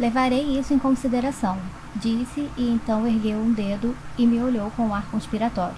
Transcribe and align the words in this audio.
Levarei 0.00 0.58
isso 0.58 0.72
em 0.72 0.78
consideração, 0.78 1.58
disse 1.94 2.48
e 2.56 2.70
então 2.70 3.06
ergueu 3.06 3.36
um 3.36 3.52
dedo 3.52 3.94
e 4.16 4.26
me 4.26 4.40
olhou 4.40 4.70
com 4.70 4.86
um 4.86 4.94
ar 4.94 5.04
conspiratório. 5.10 5.76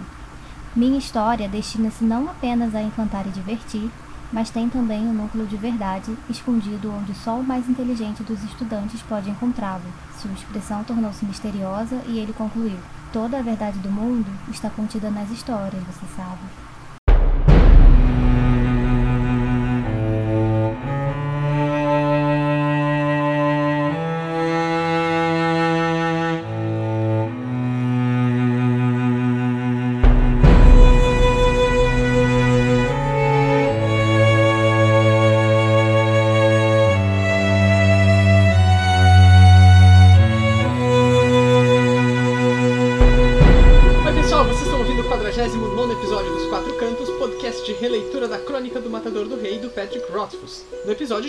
Minha 0.77 0.97
história 0.97 1.49
destina-se 1.49 2.05
não 2.05 2.31
apenas 2.31 2.73
a 2.73 2.81
encantar 2.81 3.27
e 3.27 3.31
divertir, 3.31 3.91
mas 4.33 4.49
tem 4.49 4.69
também 4.69 5.01
um 5.01 5.13
núcleo 5.13 5.45
de 5.45 5.57
verdade 5.57 6.17
escondido 6.31 6.95
onde 6.95 7.13
só 7.17 7.35
o 7.35 7.43
mais 7.43 7.69
inteligente 7.69 8.23
dos 8.23 8.45
estudantes 8.45 9.03
pode 9.03 9.29
encontrá-lo. 9.29 9.83
Sua 10.17 10.31
expressão 10.31 10.85
tornou-se 10.85 11.25
misteriosa 11.25 12.01
e 12.07 12.21
ele 12.21 12.33
concluiu: 12.33 12.79
Toda 13.13 13.41
a 13.41 13.43
verdade 13.43 13.81
do 13.81 13.91
mundo 13.91 14.31
está 14.53 14.71
contida 14.71 15.11
nas 15.11 15.33
histórias, 15.33 15.83
você 15.83 16.07
sabe. 16.15 16.72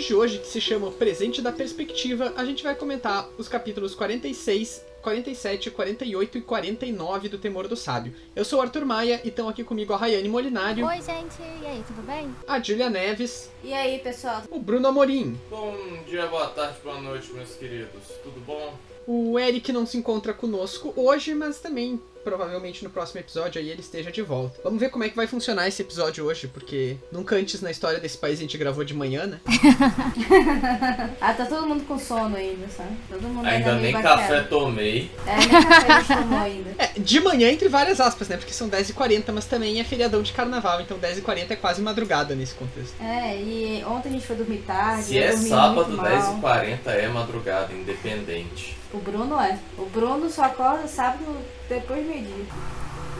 De 0.06 0.14
hoje, 0.14 0.38
que 0.38 0.46
se 0.46 0.60
chama 0.60 0.90
Presente 0.90 1.40
da 1.40 1.50
Perspectiva, 1.52 2.32
a 2.36 2.44
gente 2.44 2.62
vai 2.62 2.74
comentar 2.74 3.28
os 3.38 3.48
capítulos 3.48 3.94
46, 3.94 4.82
47, 5.02 5.70
48 5.70 6.38
e 6.38 6.40
49 6.42 7.28
do 7.28 7.38
Temor 7.38 7.68
do 7.68 7.76
Sábio. 7.76 8.14
Eu 8.34 8.44
sou 8.44 8.58
o 8.58 8.62
Arthur 8.62 8.84
Maia 8.84 9.20
e 9.24 9.28
estão 9.28 9.48
aqui 9.48 9.64
comigo 9.64 9.92
a 9.92 9.96
Rayane 9.96 10.28
Molinário, 10.28 10.86
Oi, 10.86 10.96
gente, 10.96 11.40
e 11.62 11.66
aí, 11.66 11.82
tudo 11.86 12.02
bem? 12.02 12.34
a 12.46 12.60
Julia 12.60 12.90
Neves, 12.90 13.50
E 13.62 13.72
aí, 13.72 13.98
pessoal? 13.98 14.42
o 14.50 14.58
Bruno 14.58 14.88
Amorim, 14.88 15.38
Bom 15.50 15.76
dia, 16.06 16.26
boa 16.26 16.48
tarde, 16.48 16.78
boa 16.82 17.00
noite, 17.00 17.32
meus 17.32 17.54
queridos. 17.56 18.02
Tudo 18.22 18.40
bom? 18.40 18.74
o 19.06 19.38
Eric 19.38 19.70
não 19.72 19.84
se 19.84 19.98
encontra 19.98 20.32
conosco 20.32 20.92
hoje, 20.96 21.34
mas 21.34 21.60
também 21.60 22.00
provavelmente 22.24 22.82
no 22.82 22.90
próximo 22.90 23.20
episódio 23.20 23.60
aí 23.60 23.68
ele 23.70 23.80
esteja 23.80 24.10
de 24.10 24.22
volta. 24.22 24.60
Vamos 24.64 24.80
ver 24.80 24.88
como 24.90 25.04
é 25.04 25.08
que 25.08 25.16
vai 25.16 25.26
funcionar 25.26 25.68
esse 25.68 25.82
episódio 25.82 26.24
hoje, 26.24 26.48
porque 26.48 26.96
nunca 27.12 27.36
antes 27.36 27.60
na 27.60 27.70
história 27.70 28.00
desse 28.00 28.16
país 28.18 28.38
a 28.38 28.42
gente 28.42 28.56
gravou 28.58 28.82
de 28.84 28.94
manhã, 28.94 29.26
né? 29.26 29.40
Ah, 31.20 31.32
tá 31.32 31.46
todo 31.46 31.66
mundo 31.66 31.84
com 31.84 31.98
sono 31.98 32.36
ainda, 32.36 32.66
sabe? 32.68 32.90
Todo 33.08 33.22
mundo 33.22 33.46
Ainda 33.46 33.72
meio 33.72 33.82
nem 33.82 33.92
baqueado. 33.92 34.20
café 34.22 34.40
tomei. 34.42 35.10
É, 35.26 35.36
nem 35.36 35.48
café 35.48 35.92
a 35.92 36.00
gente 36.00 36.14
tomou 36.22 36.38
ainda. 36.38 36.70
É, 36.78 36.98
de 36.98 37.20
manhã 37.20 37.50
entre 37.50 37.68
várias 37.68 38.00
aspas, 38.00 38.28
né? 38.28 38.36
Porque 38.36 38.52
são 38.52 38.68
10h40, 38.68 39.32
mas 39.32 39.44
também 39.46 39.80
é 39.80 39.84
feriadão 39.84 40.22
de 40.22 40.32
carnaval, 40.32 40.80
então 40.80 40.98
10h40 40.98 41.50
é 41.50 41.56
quase 41.56 41.80
madrugada 41.80 42.34
nesse 42.34 42.54
contexto. 42.54 42.94
É, 43.00 43.36
e 43.36 43.84
ontem 43.86 44.08
a 44.08 44.12
gente 44.12 44.26
foi 44.26 44.36
dormir 44.36 44.58
tarde. 44.66 45.04
Se 45.04 45.16
eu 45.16 45.24
é 45.24 45.36
sábado, 45.36 45.88
muito 45.90 46.02
mal. 46.02 46.40
10h40 46.40 46.78
é 46.86 47.08
madrugada, 47.08 47.72
independente. 47.72 48.76
O 48.94 48.98
Bruno 48.98 49.38
é. 49.40 49.58
O 49.76 49.86
Bruno 49.86 50.30
só 50.30 50.44
acorda 50.44 50.86
sábado 50.86 51.24
depois 51.68 52.02
do 52.02 52.08
meio-dia, 52.08 52.46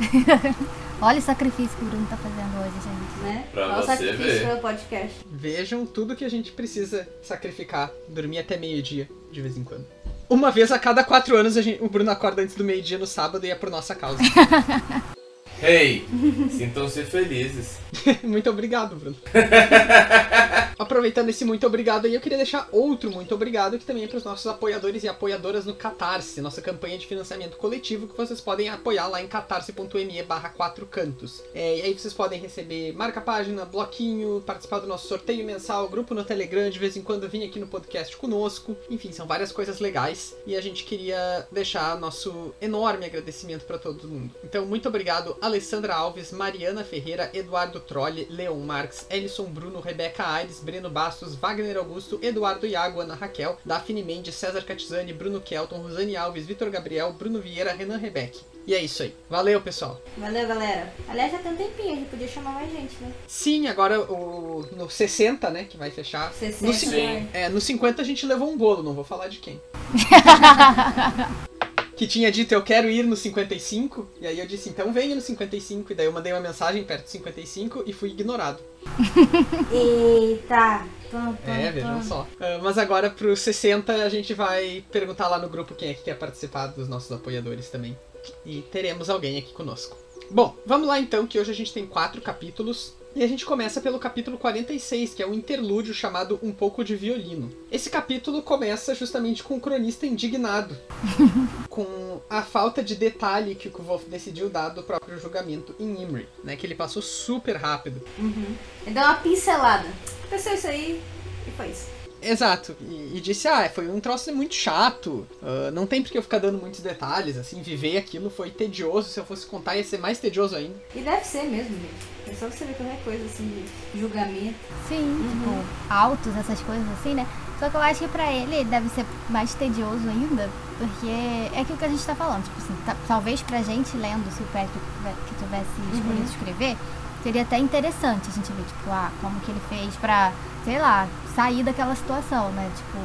Olha 1.03 1.19
o 1.19 1.23
sacrifício 1.23 1.77
que 1.77 1.85
o 1.85 1.89
Bruno 1.89 2.07
tá 2.09 2.17
fazendo 2.17 2.61
hoje, 2.61 2.75
gente. 2.83 3.23
né? 3.25 3.45
Pra 3.53 3.67
Olha 3.69 3.79
o 3.81 3.83
sacrifício 3.87 4.25
ver. 4.25 4.47
pelo 4.47 4.61
podcast. 4.61 5.17
Vejam 5.31 5.85
tudo 5.85 6.17
que 6.17 6.25
a 6.25 6.29
gente 6.31 6.53
precisa 6.53 7.07
sacrificar, 7.23 7.91
dormir 8.09 8.39
até 8.39 8.57
meio-dia, 8.57 9.09
de 9.31 9.43
vez 9.43 9.57
em 9.57 9.65
quando. 9.65 9.85
Uma 10.31 10.51
vez 10.51 10.71
a 10.73 10.79
cada 10.79 11.03
quatro 11.05 11.37
anos 11.37 11.57
a 11.57 11.63
gente- 11.63 11.83
o 11.83 11.89
Bruno 11.89 12.11
acorda 12.11 12.43
antes 12.43 12.55
do 12.55 12.65
meio-dia 12.65 12.97
no 12.97 13.07
sábado 13.07 13.45
e 13.45 13.51
é 13.51 13.55
por 13.55 13.71
nossa 13.71 13.95
causa. 13.95 14.19
Hey, 15.63 16.05
sintam-se 16.51 17.05
felizes. 17.05 17.79
muito 18.23 18.51
obrigado, 18.51 18.97
Bruno. 18.97 19.17
Aproveitando 20.79 21.29
esse 21.29 21.45
muito 21.45 21.67
obrigado 21.67 22.07
aí, 22.07 22.15
eu 22.15 22.21
queria 22.21 22.37
deixar 22.37 22.69
outro 22.73 23.11
muito 23.11 23.35
obrigado, 23.35 23.79
que 23.79 23.85
também 23.85 24.05
é 24.05 24.09
para 24.09 24.19
os 24.19 24.25
nossos 24.25 24.47
apoiadores 24.47 25.05
e 25.05 25.09
apoiadoras 25.09 25.65
no 25.65 25.75
Catarse, 25.75 26.41
nossa 26.41 26.61
campanha 26.61 26.99
de 26.99 27.07
financiamento 27.07 27.57
coletivo, 27.57 28.09
que 28.09 28.17
vocês 28.17 28.41
podem 28.41 28.69
apoiar 28.69 29.07
lá 29.07 29.23
em 29.23 29.29
catarse.me 29.29 30.23
barra 30.25 30.49
4 30.49 30.87
cantos. 30.87 31.43
É, 31.55 31.79
e 31.79 31.83
aí 31.83 31.95
vocês 31.95 32.13
podem 32.13 32.41
receber 32.41 32.93
marca-página, 32.93 33.65
bloquinho, 33.65 34.43
participar 34.45 34.81
do 34.81 34.87
nosso 34.87 35.07
sorteio 35.07 35.45
mensal, 35.45 35.89
grupo 35.89 36.15
no 36.15 36.25
Telegram, 36.25 36.69
de 36.69 36.79
vez 36.79 36.97
em 36.97 37.03
quando 37.03 37.29
vir 37.29 37.45
aqui 37.45 37.61
no 37.61 37.67
podcast 37.67 38.17
conosco. 38.17 38.77
Enfim, 38.91 39.13
são 39.13 39.27
várias 39.27 39.53
coisas 39.53 39.79
legais. 39.79 40.35
E 40.47 40.57
a 40.57 40.61
gente 40.61 40.85
queria 40.85 41.47
deixar 41.51 41.99
nosso 41.99 42.55
enorme 42.61 43.07
agradecimento 43.07 43.65
para 43.65 43.79
todo 43.79 44.09
mundo. 44.09 44.35
Então, 44.43 44.67
muito 44.67 44.89
obrigado, 44.89 45.37
Alessandra 45.55 45.95
Alves, 45.95 46.33
Mariana 46.33 46.83
Ferreira, 46.83 47.31
Eduardo 47.33 47.79
Trolle, 47.79 48.27
Leon 48.29 48.59
Marques, 48.59 49.07
Ellison 49.09 49.45
Bruno, 49.45 49.79
Rebeca 49.79 50.27
Aires, 50.27 50.59
Breno 50.59 50.91
Bastos, 50.91 51.37
Wagner 51.37 51.77
Augusto, 51.77 52.19
Eduardo 52.21 52.67
Iago, 52.67 53.01
Ana 53.01 53.15
Raquel, 53.15 53.57
Daphne 53.65 54.03
Mendes, 54.03 54.35
César 54.35 54.65
Catizani, 54.65 55.13
Bruno 55.13 55.41
Kelton, 55.41 55.77
Rosane 55.77 56.17
Alves, 56.17 56.45
Vitor 56.45 56.69
Gabriel, 56.71 57.13
Bruno 57.13 57.41
Vieira, 57.41 57.73
Renan 57.73 57.99
Rebeck. 57.99 58.41
E 58.67 58.75
é 58.75 58.83
isso 58.83 59.05
aí. 59.05 59.15
Valeu, 59.31 59.61
pessoal. 59.61 60.01
Valeu, 60.17 60.49
galera. 60.49 60.93
Aliás, 61.07 61.31
já 61.31 61.39
tem 61.39 61.53
um 61.53 61.57
tempinho, 61.57 61.93
a 61.93 61.97
gente 61.97 62.09
podia 62.09 62.27
chamar 62.27 62.51
mais 62.55 62.73
gente, 62.73 62.97
né? 63.01 63.13
Sim, 63.29 63.69
agora 63.69 64.01
o, 64.01 64.67
no 64.73 64.91
60, 64.91 65.51
né, 65.51 65.65
que 65.71 65.77
vai 65.77 65.93
fechar. 65.93 66.33
60, 66.33 66.67
No, 66.67 66.73
Sim. 66.75 67.29
é, 67.33 67.49
no 67.49 67.61
50 67.61 68.03
a 68.03 68.05
gente 68.05 68.27
levou 68.27 68.51
um 68.51 68.57
bolo, 68.57 68.83
não 68.83 68.93
vou 68.93 69.05
falar 69.05 69.29
de 69.29 69.39
quem. 69.39 69.61
que 71.97 72.07
tinha 72.07 72.31
dito 72.31 72.53
eu 72.53 72.63
quero 72.63 72.91
ir 72.91 73.05
no 73.05 73.17
55, 73.17 74.09
e 74.21 74.27
aí 74.27 74.39
eu 74.39 74.47
disse 74.47 74.69
então 74.69 74.93
venha 74.93 75.15
no 75.15 75.21
55, 75.21 75.93
e 75.93 75.95
daí 75.95 76.07
eu 76.07 76.13
mandei 76.13 76.33
uma 76.33 76.41
mensagem 76.41 76.85
perto 76.85 77.05
do 77.05 77.11
55 77.11 77.85
e 77.87 77.93
fui 77.93 78.11
ignorado. 78.11 78.61
Eita! 79.73 80.87
Pam, 81.11 81.35
pam, 81.37 81.53
É, 81.53 81.71
vejam 81.71 82.03
só. 82.03 82.27
Ah, 82.41 82.59
mas 82.63 82.77
agora 82.79 83.11
pro 83.11 83.37
60 83.37 83.93
a 83.93 84.09
gente 84.09 84.35
vai 84.35 84.85
perguntar 84.91 85.29
lá 85.29 85.39
no 85.39 85.49
grupo 85.49 85.75
quem 85.75 85.91
é 85.91 85.95
que 85.95 86.03
quer 86.03 86.19
participar 86.19 86.69
dos 86.69 86.89
nossos 86.89 87.13
apoiadores 87.13 87.69
também. 87.69 87.97
E 88.45 88.63
teremos 88.73 89.09
alguém 89.11 89.39
aqui 89.39 89.53
conosco. 89.53 89.97
Bom, 90.31 90.57
vamos 90.67 90.89
lá 90.89 90.99
então, 90.99 91.27
que 91.27 91.39
hoje 91.39 91.51
a 91.51 91.55
gente 91.55 91.73
tem 91.73 91.87
quatro 91.87 92.21
capítulos. 92.21 92.95
E 93.15 93.23
a 93.23 93.29
gente 93.29 93.47
começa 93.47 93.81
pelo 93.81 93.99
capítulo 94.01 94.37
46, 94.37 95.15
que 95.15 95.23
é 95.23 95.27
um 95.27 95.35
interlúdio 95.35 95.95
chamado 95.95 96.39
Um 96.43 96.53
Pouco 96.53 96.85
de 96.85 96.97
Violino. 96.97 97.49
Esse 97.71 97.89
capítulo 97.89 98.43
começa 98.43 98.93
justamente 98.93 99.41
com 99.45 99.55
o 99.55 99.61
cronista 99.61 100.05
indignado 100.05 100.77
com 101.71 102.21
a 102.29 102.43
falta 102.43 102.83
de 102.83 102.97
detalhe 102.97 103.55
que 103.55 103.69
o 103.69 103.71
Kvolf 103.71 104.09
decidiu 104.09 104.51
dar 104.51 104.71
do 104.71 104.83
próprio 104.83 105.17
julgamento 105.17 105.77
em 105.79 106.03
Imri, 106.03 106.29
né? 106.43 106.57
Que 106.57 106.67
ele 106.67 106.75
passou 106.75 107.01
super 107.01 107.57
rápido. 107.57 108.03
Uhum. 108.19 108.57
Ele 108.85 108.95
deu 108.95 109.05
uma 109.05 109.15
pincelada. 109.15 109.89
Aconteceu 110.25 110.55
isso 110.55 110.67
aí 110.67 111.01
e 111.47 111.51
foi 111.53 111.69
isso. 111.69 112.04
Exato, 112.25 112.75
e, 112.81 113.13
e 113.17 113.21
disse, 113.21 113.47
ah, 113.49 113.69
foi 113.69 113.89
um 113.89 114.01
troço 114.01 114.35
muito 114.35 114.55
chato, 114.55 115.27
ah, 115.43 115.71
não 115.73 115.87
tem 115.87 116.03
porque 116.03 116.17
eu 116.19 116.23
ficar 116.23 116.39
dando 116.39 116.59
muitos 116.59 116.81
detalhes, 116.81 117.37
assim, 117.37 117.61
viver 117.63 117.97
aquilo 117.97 118.31
foi 118.31 118.51
tedioso, 118.51 119.09
se 119.11 119.21
eu 119.21 119.25
fosse 119.25 119.47
contar 119.47 119.77
ia 119.77 119.85
ser 119.85 119.99
mais 119.99 120.19
tedioso 120.19 120.57
ainda. 120.57 120.75
E 120.95 121.01
deve 121.01 121.25
ser 121.25 121.43
mesmo, 121.45 121.77
gente. 121.77 122.15
É 122.27 122.35
só 122.35 122.49
você 122.49 122.65
ver 122.65 122.75
qualquer 122.75 122.99
coisa 123.05 123.25
assim 123.27 123.67
de 123.93 124.01
julgamento. 124.01 124.55
Sim, 124.89 125.29
tipo, 125.31 125.93
altos, 125.93 126.35
essas 126.37 126.59
coisas 126.61 126.87
assim, 126.99 127.15
né? 127.15 127.27
Só 127.61 127.69
que 127.69 127.77
eu 127.77 127.81
acho 127.81 128.01
que 128.01 128.09
pra 128.09 128.33
ele 128.33 128.65
deve 128.65 128.89
ser 128.89 129.05
mais 129.29 129.55
tedioso 129.55 130.09
ainda, 130.09 130.49
porque 130.79 131.07
é 131.55 131.61
aquilo 131.61 131.77
que 131.79 131.85
a 131.85 131.89
gente 131.89 132.03
tá 132.05 132.15
falando. 132.15 132.45
Tipo 132.45 132.57
assim, 132.59 132.75
ta- 132.87 132.97
talvez 133.07 133.43
pra 133.43 133.63
gente 133.63 133.95
lendo, 133.97 134.25
se 134.35 134.43
o 134.43 134.47
Patrick 134.47 134.73
tiver- 134.97 135.15
que 135.29 135.35
tivesse 135.35 135.97
escolhido 135.97 136.25
escrever, 136.25 136.77
seria 137.25 137.43
até 137.43 137.59
interessante 137.59 138.29
a 138.29 138.33
gente 138.33 138.53
ver, 138.53 138.63
tipo, 138.65 138.91
ah, 138.91 139.11
como 139.21 139.41
que 139.41 139.51
ele 139.51 139.61
fez 139.69 139.97
pra, 139.97 140.31
sei 140.63 140.79
lá, 140.79 141.09
sair 141.35 141.65
daquela 141.65 141.97
situação, 141.97 142.51
né? 142.51 142.71
Tipo, 142.77 142.99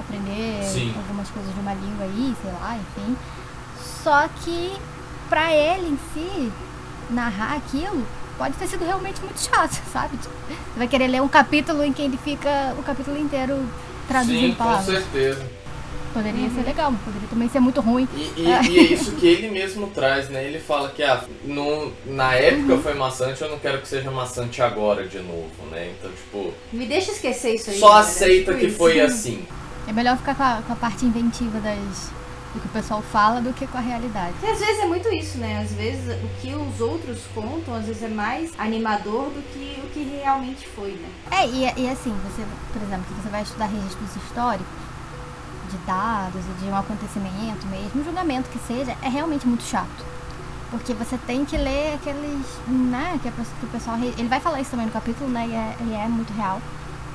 aprender 0.00 0.64
Sim. 0.64 0.94
algumas 0.96 1.28
coisas 1.28 1.54
de 1.54 1.60
uma 1.60 1.74
língua 1.74 2.06
aí, 2.06 2.34
sei 2.42 2.50
lá, 2.50 2.76
enfim. 2.76 3.16
Só 4.02 4.26
que 4.42 4.74
pra 5.28 5.52
ele 5.52 5.88
em 5.88 5.98
si, 6.14 6.52
narrar 7.10 7.56
aquilo 7.58 8.06
pode 8.38 8.54
ter 8.54 8.66
sido 8.66 8.84
realmente 8.84 9.20
muito 9.20 9.38
chato, 9.38 9.78
sabe? 9.92 10.16
Tipo, 10.16 10.34
Você 10.48 10.78
vai 10.78 10.88
querer 10.88 11.08
ler 11.08 11.20
um 11.20 11.28
capítulo 11.28 11.84
em 11.84 11.92
que 11.92 12.00
ele 12.00 12.16
fica 12.16 12.74
o 12.78 12.82
capítulo 12.82 13.18
inteiro 13.18 13.68
traduzindo 14.08 14.40
Sim, 14.40 14.54
com 14.54 14.64
palavras. 14.64 14.86
certeza. 14.86 15.46
Poderia 16.12 16.48
ser 16.50 16.62
legal, 16.62 16.90
mas 16.90 17.00
poderia 17.02 17.28
também 17.28 17.48
ser 17.48 17.60
muito 17.60 17.80
ruim. 17.80 18.08
E, 18.14 18.40
e- 18.40 18.44
e 18.44 18.78
é 18.78 18.82
isso 18.92 19.12
que 19.12 19.26
ele 19.26 19.48
mesmo 19.50 19.88
traz, 19.88 20.28
né? 20.28 20.44
Ele 20.44 20.58
fala 20.58 20.88
que 20.90 21.02
ah, 21.02 21.22
no, 21.44 21.92
na 22.06 22.34
época 22.34 22.78
foi 22.78 22.94
maçante, 22.94 23.42
eu 23.42 23.50
não 23.50 23.58
quero 23.58 23.80
que 23.80 23.88
seja 23.88 24.10
maçante 24.10 24.60
agora 24.62 25.06
de 25.06 25.18
novo, 25.18 25.50
né? 25.70 25.92
Então, 25.98 26.10
tipo, 26.10 26.52
Me 26.72 26.86
deixa 26.86 27.12
esquecer 27.12 27.54
isso 27.54 27.70
aí. 27.70 27.78
só 27.78 27.88
galera. 27.88 28.06
aceita 28.06 28.52
Tipo 28.52 28.60
que 28.60 28.66
isso. 28.66 28.76
foi 28.78 29.00
assim. 29.00 29.44
É 29.86 29.92
melhor 29.92 30.16
ficar 30.16 30.34
com 30.34 30.42
a, 30.42 30.62
com 30.66 30.72
a 30.72 30.76
parte 30.76 31.04
inventiva 31.06 31.58
das, 31.60 32.10
do 32.54 32.60
que 32.60 32.66
o 32.66 32.70
pessoal 32.70 33.00
fala 33.02 33.40
do 33.40 33.52
que 33.54 33.66
com 33.66 33.78
a 33.78 33.80
realidade. 33.80 34.32
Porque 34.40 34.52
às 34.52 34.58
vezes 34.58 34.80
é 34.82 34.86
muito 34.86 35.08
isso, 35.12 35.38
né? 35.38 35.60
Às 35.62 35.72
vezes 35.72 36.14
o 36.22 36.28
que 36.40 36.54
os 36.54 36.80
outros 36.80 37.20
contam, 37.34 37.74
às 37.74 37.86
vezes 37.86 38.02
é 38.02 38.08
mais 38.08 38.50
animador 38.58 39.30
do 39.30 39.42
que 39.52 39.80
o 39.82 39.88
que 39.88 40.02
realmente 40.22 40.66
foi, 40.68 40.90
né? 40.92 41.08
É, 41.30 41.46
e, 41.46 41.62
e 41.84 41.88
assim, 41.88 42.14
você, 42.26 42.42
por 42.72 42.82
exemplo, 42.82 43.04
você 43.22 43.28
vai 43.30 43.42
estudar 43.42 43.66
registros 43.66 44.16
históricos, 44.16 44.66
de 45.68 45.76
dados 45.78 46.42
e 46.44 46.64
de 46.64 46.70
um 46.70 46.76
acontecimento 46.76 47.66
mesmo, 47.66 48.00
um 48.00 48.04
julgamento 48.04 48.48
que 48.50 48.58
seja, 48.58 48.96
é 49.02 49.08
realmente 49.08 49.46
muito 49.46 49.62
chato. 49.62 50.04
Porque 50.70 50.92
você 50.92 51.16
tem 51.26 51.44
que 51.44 51.56
ler 51.56 51.94
aqueles. 51.94 52.46
né, 52.66 53.18
que, 53.22 53.28
é 53.28 53.30
que 53.30 53.66
o 53.66 53.68
pessoal. 53.68 53.96
Ele 53.98 54.28
vai 54.28 54.38
falar 54.38 54.60
isso 54.60 54.70
também 54.70 54.86
no 54.86 54.92
capítulo, 54.92 55.30
né? 55.30 55.46
E 55.46 55.54
é, 55.54 55.76
e 55.80 55.94
é 55.94 56.08
muito 56.08 56.30
real. 56.34 56.60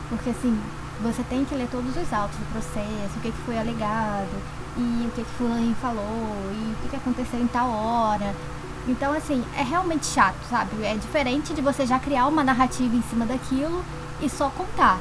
Porque 0.09 0.31
assim, 0.31 0.59
você 1.01 1.21
tem 1.23 1.45
que 1.45 1.53
ler 1.53 1.67
todos 1.69 1.95
os 1.95 2.13
autos 2.13 2.37
do 2.37 2.45
processo, 2.51 3.17
o 3.17 3.21
que, 3.21 3.31
que 3.31 3.41
foi 3.45 3.57
alegado, 3.57 4.41
e 4.77 5.07
o 5.07 5.11
que, 5.11 5.23
que 5.23 5.75
falou, 5.81 6.51
e 6.51 6.73
o 6.73 6.75
que, 6.81 6.89
que 6.89 6.95
aconteceu 6.95 7.39
em 7.39 7.47
tal 7.47 7.69
hora. 7.69 8.33
Então, 8.87 9.13
assim, 9.13 9.43
é 9.57 9.63
realmente 9.63 10.05
chato, 10.05 10.35
sabe? 10.49 10.83
É 10.83 10.95
diferente 10.95 11.53
de 11.53 11.61
você 11.61 11.85
já 11.85 11.99
criar 11.99 12.27
uma 12.27 12.43
narrativa 12.43 12.95
em 12.95 13.01
cima 13.03 13.25
daquilo 13.25 13.83
e 14.21 14.29
só 14.29 14.49
contar. 14.49 14.99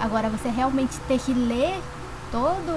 Agora, 0.00 0.30
você 0.30 0.48
realmente 0.48 0.98
ter 1.06 1.18
que 1.18 1.34
ler 1.34 1.78
toda 2.30 2.72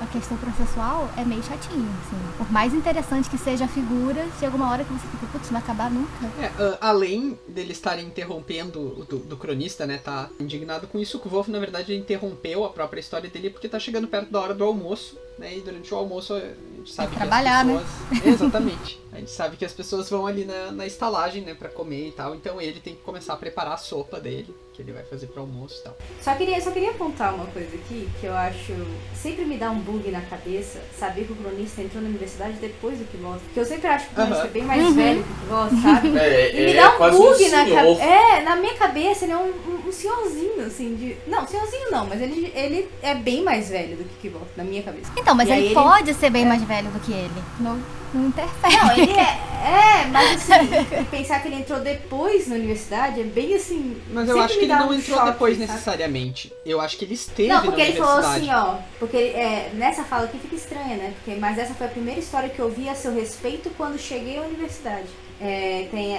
a 0.00 0.06
questão 0.06 0.36
processual 0.36 1.10
é 1.16 1.24
meio 1.24 1.42
chatinho, 1.42 1.88
assim. 2.04 2.16
Por 2.38 2.50
mais 2.50 2.72
interessante 2.74 3.28
que 3.28 3.38
seja 3.38 3.64
a 3.64 3.68
figura, 3.68 4.26
chega 4.38 4.54
uma 4.56 4.70
hora 4.70 4.84
que 4.84 4.92
você 4.92 5.06
fica, 5.08 5.26
putz, 5.26 5.50
não 5.50 5.60
vai 5.60 5.62
acabar 5.62 5.90
nunca. 5.90 6.26
É, 6.40 6.46
uh, 6.46 6.78
além 6.80 7.38
dele 7.48 7.72
estarem 7.72 8.06
interrompendo 8.06 9.04
do, 9.08 9.18
do, 9.18 9.36
cronista, 9.36 9.86
né, 9.86 9.98
tá 9.98 10.28
indignado 10.38 10.86
com 10.86 10.98
isso, 10.98 11.20
o 11.24 11.28
Wolf, 11.28 11.48
na 11.48 11.58
verdade, 11.58 11.94
interrompeu 11.94 12.64
a 12.64 12.70
própria 12.70 13.00
história 13.00 13.28
dele 13.28 13.50
porque 13.50 13.68
tá 13.68 13.78
chegando 13.78 14.08
perto 14.08 14.30
da 14.30 14.40
hora 14.40 14.54
do 14.54 14.64
almoço, 14.64 15.16
né, 15.40 15.56
e 15.56 15.60
durante 15.62 15.92
o 15.92 15.96
almoço 15.96 16.34
a 16.34 16.40
gente 16.76 16.92
sabe 16.92 17.12
que 17.12 17.16
trabalhar, 17.16 17.66
as 17.66 17.66
pessoas... 17.66 18.10
Né? 18.10 18.30
Exatamente. 18.30 19.00
A 19.12 19.18
gente 19.18 19.30
sabe 19.30 19.56
que 19.56 19.64
as 19.64 19.72
pessoas 19.72 20.08
vão 20.08 20.26
ali 20.26 20.44
na, 20.44 20.70
na 20.70 20.86
estalagem, 20.86 21.42
né, 21.42 21.54
pra 21.54 21.68
comer 21.68 22.08
e 22.08 22.12
tal, 22.12 22.34
então 22.34 22.60
ele 22.60 22.78
tem 22.78 22.94
que 22.94 23.00
começar 23.00 23.32
a 23.32 23.36
preparar 23.36 23.72
a 23.72 23.78
sopa 23.78 24.20
dele 24.20 24.54
que 24.80 24.82
ele 24.82 24.92
vai 24.92 25.02
fazer 25.04 25.26
pro 25.26 25.42
almoço 25.42 25.78
e 25.80 25.84
tal. 25.84 25.96
Só 26.22 26.34
queria, 26.34 26.60
só 26.60 26.70
queria 26.70 26.90
apontar 26.90 27.34
uma 27.34 27.46
coisa 27.46 27.74
aqui, 27.74 28.08
que 28.18 28.26
eu 28.26 28.34
acho. 28.34 28.72
Sempre 29.14 29.44
me 29.44 29.56
dá 29.56 29.70
um 29.70 29.80
bug 29.80 30.10
na 30.10 30.22
cabeça 30.22 30.80
saber 30.98 31.24
que 31.24 31.32
o 31.32 31.36
cronista 31.36 31.82
entrou 31.82 32.02
na 32.02 32.08
universidade 32.08 32.54
depois 32.54 32.98
do 32.98 33.04
que 33.04 33.18
gosta. 33.18 33.40
Porque 33.40 33.60
eu 33.60 33.66
sempre 33.66 33.88
acho 33.88 34.06
que 34.06 34.12
o 34.12 34.14
cronista 34.14 34.44
é 34.44 34.50
bem 34.50 34.62
mais 34.62 34.82
uhum. 34.82 34.94
velho 34.94 35.24
que 35.24 35.52
o 35.52 35.82
sabe? 35.82 36.10
É, 36.20 36.50
e 36.50 36.64
me 36.64 36.72
é 36.72 36.76
dá 36.76 36.94
um 36.94 37.10
bug 37.10 37.44
um 37.44 37.50
na 37.50 37.70
cabeça. 37.70 38.02
É, 38.02 38.42
na 38.42 38.56
minha 38.56 38.74
cabeça 38.74 39.24
ele 39.24 39.32
é 39.32 39.36
um, 39.36 39.48
um, 39.48 39.88
um, 39.88 39.92
senhorzinho, 39.92 40.66
assim, 40.66 40.94
de. 40.94 41.16
Não, 41.26 41.46
senhorzinho 41.46 41.90
não, 41.90 42.06
mas 42.06 42.20
ele, 42.20 42.52
ele 42.54 42.88
é 43.02 43.14
bem 43.14 43.42
mais 43.42 43.68
velho 43.68 43.96
do 43.96 44.04
que 44.04 44.28
o 44.28 44.40
na 44.56 44.64
minha 44.64 44.82
cabeça. 44.82 45.12
Então, 45.16 45.29
mas 45.34 45.48
ele, 45.48 45.66
ele, 45.66 45.74
pode 45.74 46.14
ser 46.14 46.30
bem 46.30 46.44
é... 46.44 46.48
mais 46.48 46.62
velho 46.62 46.90
do 46.90 47.00
que 47.00 47.12
ele. 47.12 47.42
Não, 47.58 47.80
não 48.12 48.28
interfere. 48.28 48.76
Não, 48.76 48.92
ele 48.92 49.12
é. 49.12 49.50
É, 49.60 50.06
mas 50.06 50.50
assim, 50.50 51.04
pensar 51.10 51.40
que 51.40 51.48
ele 51.48 51.56
entrou 51.56 51.80
depois 51.80 52.48
na 52.48 52.54
universidade 52.54 53.20
é 53.20 53.24
bem 53.24 53.54
assim. 53.54 54.00
Mas 54.10 54.28
eu 54.28 54.40
acho 54.40 54.58
que 54.58 54.64
ele 54.64 54.74
não 54.74 54.88
um 54.88 54.94
entrou 54.94 55.18
choque, 55.18 55.30
depois 55.32 55.58
sabe? 55.58 55.70
necessariamente. 55.70 56.52
Eu 56.64 56.80
acho 56.80 56.96
que 56.96 57.04
ele 57.04 57.14
esteve 57.14 57.48
Não, 57.48 57.62
porque 57.62 57.80
ele 57.80 57.98
falou 57.98 58.18
assim, 58.18 58.50
ó. 58.50 58.76
Porque 58.98 59.16
é, 59.16 59.70
nessa 59.74 60.02
fala 60.02 60.24
aqui 60.24 60.38
fica 60.38 60.54
estranha, 60.54 60.96
né? 60.96 61.12
Porque, 61.16 61.38
mas 61.38 61.58
essa 61.58 61.74
foi 61.74 61.86
a 61.86 61.90
primeira 61.90 62.18
história 62.18 62.48
que 62.48 62.58
eu 62.58 62.70
vi 62.70 62.88
a 62.88 62.94
seu 62.94 63.14
respeito 63.14 63.70
quando 63.76 63.98
cheguei 63.98 64.38
à 64.38 64.42
universidade. 64.42 65.08
É, 65.40 65.86
tem. 65.90 66.16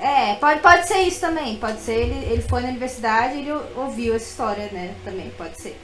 É, 0.00 0.34
pode, 0.36 0.60
pode 0.60 0.86
ser 0.88 1.00
isso 1.02 1.20
também. 1.20 1.56
Pode 1.56 1.80
ser 1.80 1.92
ele, 1.92 2.32
ele 2.32 2.42
foi 2.42 2.62
na 2.62 2.68
universidade 2.68 3.34
e 3.34 3.40
ele 3.40 3.52
ouviu 3.76 4.14
essa 4.14 4.30
história, 4.30 4.68
né? 4.72 4.94
Também, 5.04 5.30
pode 5.36 5.60
ser. 5.60 5.78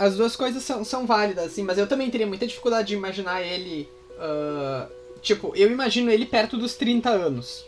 As 0.00 0.16
duas 0.16 0.34
coisas 0.34 0.62
são, 0.62 0.82
são 0.82 1.06
válidas, 1.06 1.44
assim, 1.44 1.62
mas 1.62 1.76
eu 1.76 1.86
também 1.86 2.10
teria 2.10 2.26
muita 2.26 2.46
dificuldade 2.46 2.88
de 2.88 2.94
imaginar 2.94 3.42
ele. 3.42 3.88
Uh, 4.12 5.00
Tipo, 5.22 5.52
eu 5.54 5.70
imagino 5.70 6.10
ele 6.10 6.26
perto 6.26 6.56
dos 6.56 6.74
30 6.74 7.10
anos. 7.10 7.64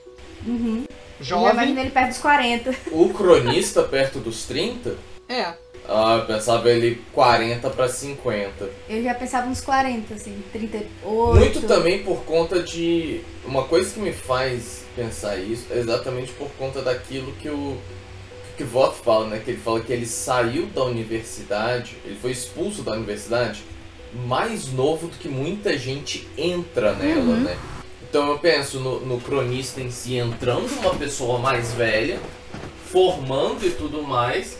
Uhum. 0.46 0.84
Jovem. 1.20 1.46
Eu 1.46 1.52
imagino 1.52 1.80
ele 1.80 1.90
perto 1.90 2.08
dos 2.08 2.18
40. 2.18 2.74
O 2.90 3.08
cronista 3.10 3.82
perto 3.82 4.18
dos 4.18 4.44
30? 4.44 4.96
É. 5.28 5.54
Ah, 5.88 6.18
eu 6.20 6.26
pensava 6.26 6.70
ele 6.70 7.02
40 7.12 7.68
para 7.70 7.88
50. 7.88 8.70
Eu 8.88 9.02
já 9.02 9.14
pensava 9.14 9.48
uns 9.48 9.60
40, 9.60 10.14
assim, 10.14 10.42
38. 10.52 10.88
Muito 11.34 11.60
também 11.66 12.02
por 12.02 12.24
conta 12.24 12.62
de. 12.62 13.20
Uma 13.44 13.64
coisa 13.64 13.92
que 13.92 14.00
me 14.00 14.12
faz 14.12 14.84
pensar 14.94 15.36
isso 15.36 15.66
é 15.70 15.78
exatamente 15.78 16.32
por 16.32 16.48
conta 16.52 16.80
daquilo 16.82 17.32
que 17.32 17.48
o. 17.48 17.76
Que 18.62 18.64
o 18.64 18.70
Voto 18.70 18.94
fala, 19.02 19.26
né? 19.26 19.40
Que 19.44 19.50
ele 19.50 19.60
fala 19.60 19.80
que 19.80 19.92
ele 19.92 20.06
saiu 20.06 20.66
da 20.66 20.84
universidade, 20.84 21.96
ele 22.04 22.14
foi 22.14 22.30
expulso 22.30 22.82
da 22.82 22.92
universidade 22.92 23.64
mais 24.24 24.72
novo 24.72 25.08
do 25.08 25.16
que 25.16 25.28
muita 25.28 25.76
gente 25.76 26.28
entra 26.38 26.92
nela, 26.92 27.20
uhum. 27.20 27.40
né? 27.40 27.58
Então 28.08 28.28
eu 28.28 28.38
penso 28.38 28.78
no, 28.78 29.00
no, 29.00 29.20
cronista 29.20 29.80
em 29.80 29.90
si 29.90 30.16
entrando 30.16 30.70
uma 30.78 30.94
pessoa 30.94 31.40
mais 31.40 31.72
velha, 31.72 32.20
formando 32.86 33.66
e 33.66 33.70
tudo 33.70 34.04
mais, 34.04 34.56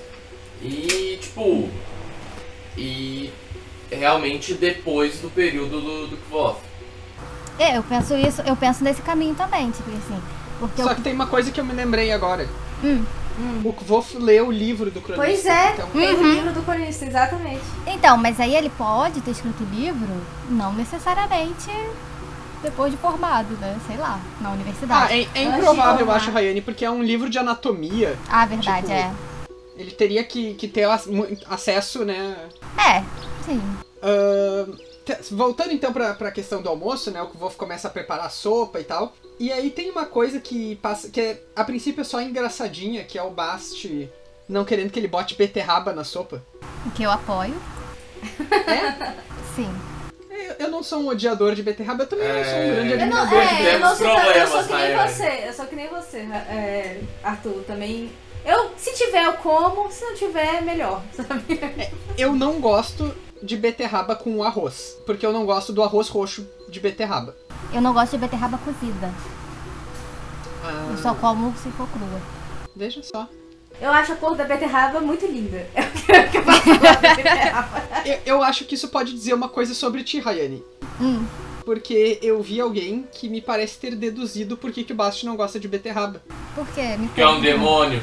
e 0.61 1.19
tipo. 1.21 1.69
E 2.77 3.31
realmente 3.89 4.55
depois 4.55 5.21
do 5.21 5.31
período 5.31 5.81
do, 5.81 6.07
do 6.09 6.17
Kvoth. 6.29 6.59
É, 7.57 7.77
eu 7.79 7.85
penso 7.85 8.17
isso, 8.17 8.43
eu 8.43 8.57
penso 8.57 8.83
nesse 8.83 9.03
caminho 9.03 9.37
também, 9.37 9.71
tipo 9.71 9.91
assim. 9.91 10.21
Porque 10.59 10.83
Só 10.83 10.91
eu... 10.91 10.97
que 10.97 11.03
tem 11.03 11.13
uma 11.13 11.29
coisa 11.29 11.53
que 11.53 11.61
eu 11.61 11.65
me 11.65 11.73
lembrei 11.73 12.11
agora. 12.11 12.49
Hum. 12.83 13.05
Hum. 13.39 13.63
O 13.65 13.73
Kvof 13.73 14.17
lê 14.19 14.41
o 14.41 14.51
livro 14.51 14.91
do 14.91 15.01
cronista. 15.01 15.25
Pois 15.25 15.47
é, 15.47 15.73
então... 15.73 15.89
uhum. 15.95 16.21
o 16.21 16.35
livro 16.35 16.53
do 16.53 16.63
cronista, 16.63 17.05
exatamente. 17.05 17.63
Então, 17.87 18.17
mas 18.17 18.39
aí 18.39 18.55
ele 18.55 18.71
pode 18.71 19.21
ter 19.21 19.31
escrito 19.31 19.63
o 19.63 19.75
livro, 19.75 20.09
não 20.51 20.73
necessariamente 20.75 21.71
depois 22.63 22.93
de 22.93 22.99
formado, 22.99 23.55
né? 23.57 23.77
Sei 23.87 23.97
lá, 23.97 24.21
na 24.41 24.53
universidade. 24.53 25.13
Ah, 25.13 25.17
é, 25.17 25.27
é 25.35 25.45
improvável, 25.45 26.07
eu 26.07 26.13
acho, 26.13 26.31
Rayane, 26.31 26.61
porque 26.61 26.85
é 26.85 26.91
um 26.91 27.03
livro 27.03 27.29
de 27.29 27.39
anatomia. 27.39 28.17
Ah, 28.29 28.47
verdade, 28.47 28.87
tipo, 28.87 28.93
é. 28.93 29.11
Ele 29.77 29.91
teria 29.91 30.23
que, 30.23 30.55
que 30.55 30.69
ter 30.69 30.87
acesso, 31.49 32.05
né? 32.05 32.37
É, 32.79 33.03
sim. 33.45 33.61
Uh, 34.03 34.77
voltando 35.31 35.73
então 35.73 35.93
pra, 35.93 36.15
pra 36.15 36.31
questão 36.31 36.63
do 36.63 36.69
almoço, 36.69 37.11
né? 37.11 37.21
O 37.23 37.29
Kvof 37.29 37.57
começa 37.57 37.89
a 37.89 37.91
preparar 37.91 38.27
a 38.27 38.31
sopa 38.31 38.81
e 38.81 38.85
tal. 38.85 39.15
E 39.39 39.53
aí 39.53 39.71
tem 39.71 39.91
uma 39.91 40.07
coisa 40.07 40.41
que 40.41 40.77
passa. 40.77 41.09
que 41.09 41.21
é, 41.21 41.43
a 41.57 41.65
princípio 41.65 42.03
é 42.03 42.05
só 42.05 42.21
engraçadinha, 42.21 43.05
que 43.05 43.19
é 43.19 43.23
o 43.23 43.31
Bast 43.31 44.11
não 44.49 44.65
querendo 44.65 44.91
que 44.91 44.99
ele 44.99 45.09
bote 45.09 45.35
beterraba 45.35 45.93
na 45.93 46.05
sopa. 46.05 46.43
O 46.87 46.91
que 46.91 47.03
eu 47.03 47.11
apoio. 47.11 47.55
É? 48.51 49.15
Sim. 49.57 49.73
Eu 50.59 50.71
não 50.71 50.83
sou 50.83 51.01
um 51.01 51.09
odiador 51.09 51.55
de 51.55 51.63
beterraba, 51.63 52.03
eu 52.03 52.07
também 52.07 52.27
é... 52.27 52.37
não 52.37 52.45
sou 52.45 52.59
um 52.59 52.75
grande 52.75 52.93
admirador 52.95 53.39
é, 53.39 53.47
de 53.47 53.55
beterraba. 53.55 53.73
Eu, 53.73 53.81
não 53.81 53.97
sou, 53.97 54.33
eu 54.33 54.47
sou 54.47 54.65
que 54.65 54.75
nem 54.75 54.97
você, 54.97 55.49
eu 55.49 55.53
sou 55.53 55.67
que 55.67 55.77
nem 55.77 55.89
você, 55.89 56.19
é, 56.19 57.01
Arthur, 57.23 57.65
também. 57.67 58.13
Eu, 58.45 58.73
se 58.77 58.93
tiver, 58.95 59.25
eu 59.25 59.35
como, 59.35 59.91
se 59.91 60.05
não 60.05 60.15
tiver, 60.15 60.63
melhor, 60.63 61.03
sabe? 61.15 61.61
É, 61.79 61.91
eu 62.19 62.33
não 62.33 62.61
gosto 62.61 63.15
de 63.43 63.57
beterraba 63.57 64.15
com 64.15 64.43
arroz, 64.43 64.97
porque 65.05 65.27
eu 65.27 65.33
não 65.33 65.45
gosto 65.45 65.73
do 65.73 65.83
arroz 65.83 66.09
roxo 66.09 66.47
de 66.69 66.79
beterraba. 66.79 67.35
Eu 67.73 67.81
não 67.81 67.93
gosto 67.93 68.13
de 68.13 68.19
beterraba 68.19 68.59
cozida. 68.59 69.13
Ah. 70.65 70.89
Eu 70.91 70.99
só 70.99 71.15
como 71.15 71.53
se 71.57 71.71
for 71.71 71.89
crua. 71.89 72.21
Veja 72.77 73.03
só. 73.03 73.29
Eu 73.81 73.91
acho 73.91 74.13
a 74.13 74.17
cor 74.17 74.37
da 74.37 74.45
beterraba 74.45 75.01
muito 75.01 75.27
linda. 75.27 75.67
eu, 78.07 78.19
eu 78.25 78.43
acho 78.43 78.65
que 78.65 78.77
isso 78.77 78.89
pode 78.89 79.13
dizer 79.13 79.35
uma 79.35 79.49
coisa 79.49 79.75
sobre 79.75 80.05
ti, 80.05 80.21
Rayane. 80.21 80.63
Hum. 81.01 81.27
Porque 81.65 82.19
eu 82.23 82.41
vi 82.43 82.61
alguém 82.61 83.09
que 83.13 83.29
me 83.29 83.41
parece 83.41 83.79
ter 83.79 83.97
deduzido 83.97 84.57
por 84.57 84.71
que, 84.71 84.85
que 84.85 84.93
o 84.93 84.97
Basti 84.97 85.27
não 85.27 85.37
gosta 85.37 85.59
de 85.59 85.69
beterraba. 85.69 86.23
Por 86.55 86.67
quê? 86.69 86.97
Me 86.97 87.09
que 87.09 87.21
é 87.21 87.29
um 87.29 87.41
demônio. 87.41 88.03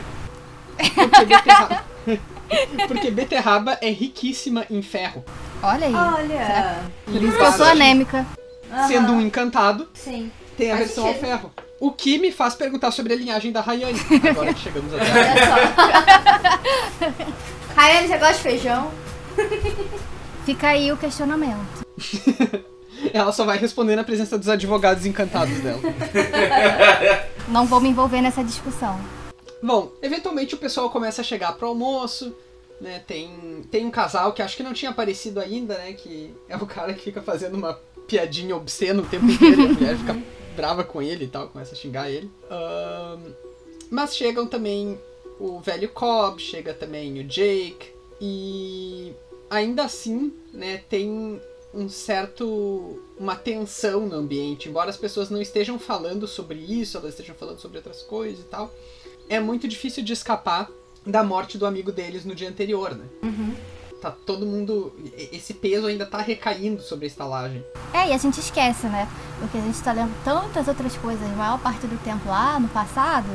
Porque 0.77 1.25
beterraba... 1.25 1.85
Porque 2.87 3.11
beterraba 3.11 3.77
é 3.81 3.89
riquíssima 3.89 4.65
em 4.69 4.81
ferro. 4.81 5.23
Olha 5.61 5.87
aí. 5.87 5.93
Olha. 5.93 6.79
Por 7.05 7.21
isso 7.21 7.37
que 7.37 7.43
eu 7.43 7.51
sou 7.53 7.65
anêmica. 7.65 8.25
Sendo 8.87 9.13
um 9.13 9.21
encantado, 9.21 9.87
Sim. 9.93 10.31
tem 10.57 10.71
a 10.71 10.75
Faz 10.75 10.87
versão 10.87 11.07
ao 11.07 11.15
ferro. 11.15 11.51
O 11.79 11.91
que 11.91 12.17
me 12.17 12.31
faz 12.31 12.55
perguntar 12.55 12.91
sobre 12.91 13.13
a 13.13 13.15
linhagem 13.15 13.51
da 13.51 13.61
Rayane. 13.61 13.99
Agora 14.29 14.53
que 14.53 14.59
chegamos 14.59 14.93
até 14.93 15.05
Olha 15.05 15.45
só. 15.45 17.15
Rayane, 17.75 18.07
você 18.07 18.17
gosta 18.17 18.33
de 18.35 18.39
feijão? 18.41 18.91
Fica 20.45 20.67
aí 20.67 20.91
o 20.91 20.97
questionamento. 20.97 21.85
Ela 23.13 23.31
só 23.31 23.45
vai 23.45 23.57
responder 23.57 23.95
na 23.95 24.03
presença 24.03 24.37
dos 24.37 24.49
advogados 24.49 25.05
encantados 25.05 25.57
dela. 25.59 25.79
Não 27.47 27.65
vou 27.65 27.79
me 27.79 27.89
envolver 27.89 28.21
nessa 28.21 28.43
discussão. 28.43 28.99
Bom, 29.61 29.91
eventualmente 30.01 30.55
o 30.55 30.57
pessoal 30.57 30.89
começa 30.89 31.21
a 31.21 31.23
chegar 31.23 31.53
pro 31.53 31.67
almoço, 31.67 32.33
né? 32.79 33.03
Tem, 33.05 33.63
tem 33.69 33.85
um 33.85 33.91
casal 33.91 34.33
que 34.33 34.41
acho 34.41 34.55
que 34.55 34.63
não 34.63 34.73
tinha 34.73 34.91
aparecido 34.91 35.39
ainda, 35.39 35.77
né? 35.77 35.93
Que 35.93 36.33
é 36.47 36.55
o 36.55 36.65
cara 36.65 36.93
que 36.93 37.01
fica 37.01 37.21
fazendo 37.21 37.55
uma 37.55 37.73
piadinha 38.07 38.55
obscena 38.55 39.01
o 39.01 39.05
tempo 39.05 39.25
inteiro 39.29 39.61
e 39.61 39.65
a 39.65 39.73
mulher 39.73 39.97
fica 39.97 40.23
brava 40.55 40.83
com 40.83 41.01
ele 41.01 41.25
e 41.25 41.27
tal, 41.27 41.47
começa 41.47 41.73
a 41.73 41.77
xingar 41.77 42.09
ele. 42.09 42.29
Um, 42.51 43.33
mas 43.89 44.15
chegam 44.15 44.45
também 44.45 44.99
o 45.39 45.59
velho 45.59 45.89
Cobb, 45.89 46.41
chega 46.41 46.73
também 46.73 47.19
o 47.19 47.23
Jake, 47.23 47.93
e 48.19 49.13
ainda 49.49 49.83
assim, 49.83 50.33
né, 50.53 50.83
tem 50.89 51.41
um 51.73 51.87
certo 51.87 52.99
uma 53.17 53.35
tensão 53.35 54.07
no 54.07 54.15
ambiente, 54.15 54.69
embora 54.69 54.89
as 54.89 54.97
pessoas 54.97 55.29
não 55.29 55.41
estejam 55.41 55.77
falando 55.77 56.27
sobre 56.27 56.57
isso, 56.57 56.97
elas 56.97 57.11
estejam 57.11 57.35
falando 57.35 57.59
sobre 57.59 57.77
outras 57.77 58.01
coisas 58.01 58.39
e 58.39 58.47
tal 58.47 58.73
é 59.29 59.39
muito 59.39 59.67
difícil 59.67 60.03
de 60.03 60.11
escapar 60.11 60.69
da 61.05 61.23
morte 61.23 61.57
do 61.57 61.65
amigo 61.65 61.91
deles 61.91 62.25
no 62.25 62.33
dia 62.33 62.49
anterior, 62.49 62.95
né? 62.95 63.05
Uhum. 63.21 63.55
tá 64.01 64.11
todo 64.11 64.45
mundo. 64.45 64.93
Esse 65.31 65.53
peso 65.53 65.85
ainda 65.85 66.05
tá 66.05 66.17
recaindo 66.17 66.81
sobre 66.81 67.05
a 67.05 67.07
estalagem. 67.07 67.63
É, 67.93 68.09
e 68.09 68.13
a 68.13 68.17
gente 68.17 68.39
esquece, 68.39 68.87
né? 68.87 69.07
Porque 69.39 69.57
a 69.57 69.61
gente 69.61 69.81
tá 69.81 69.91
lendo 69.91 70.13
tantas 70.23 70.67
outras 70.67 70.95
coisas, 70.97 71.23
a 71.23 71.35
maior 71.35 71.59
parte 71.59 71.85
do 71.85 71.97
tempo 72.03 72.27
lá 72.27 72.59
no 72.59 72.67
passado, 72.69 73.27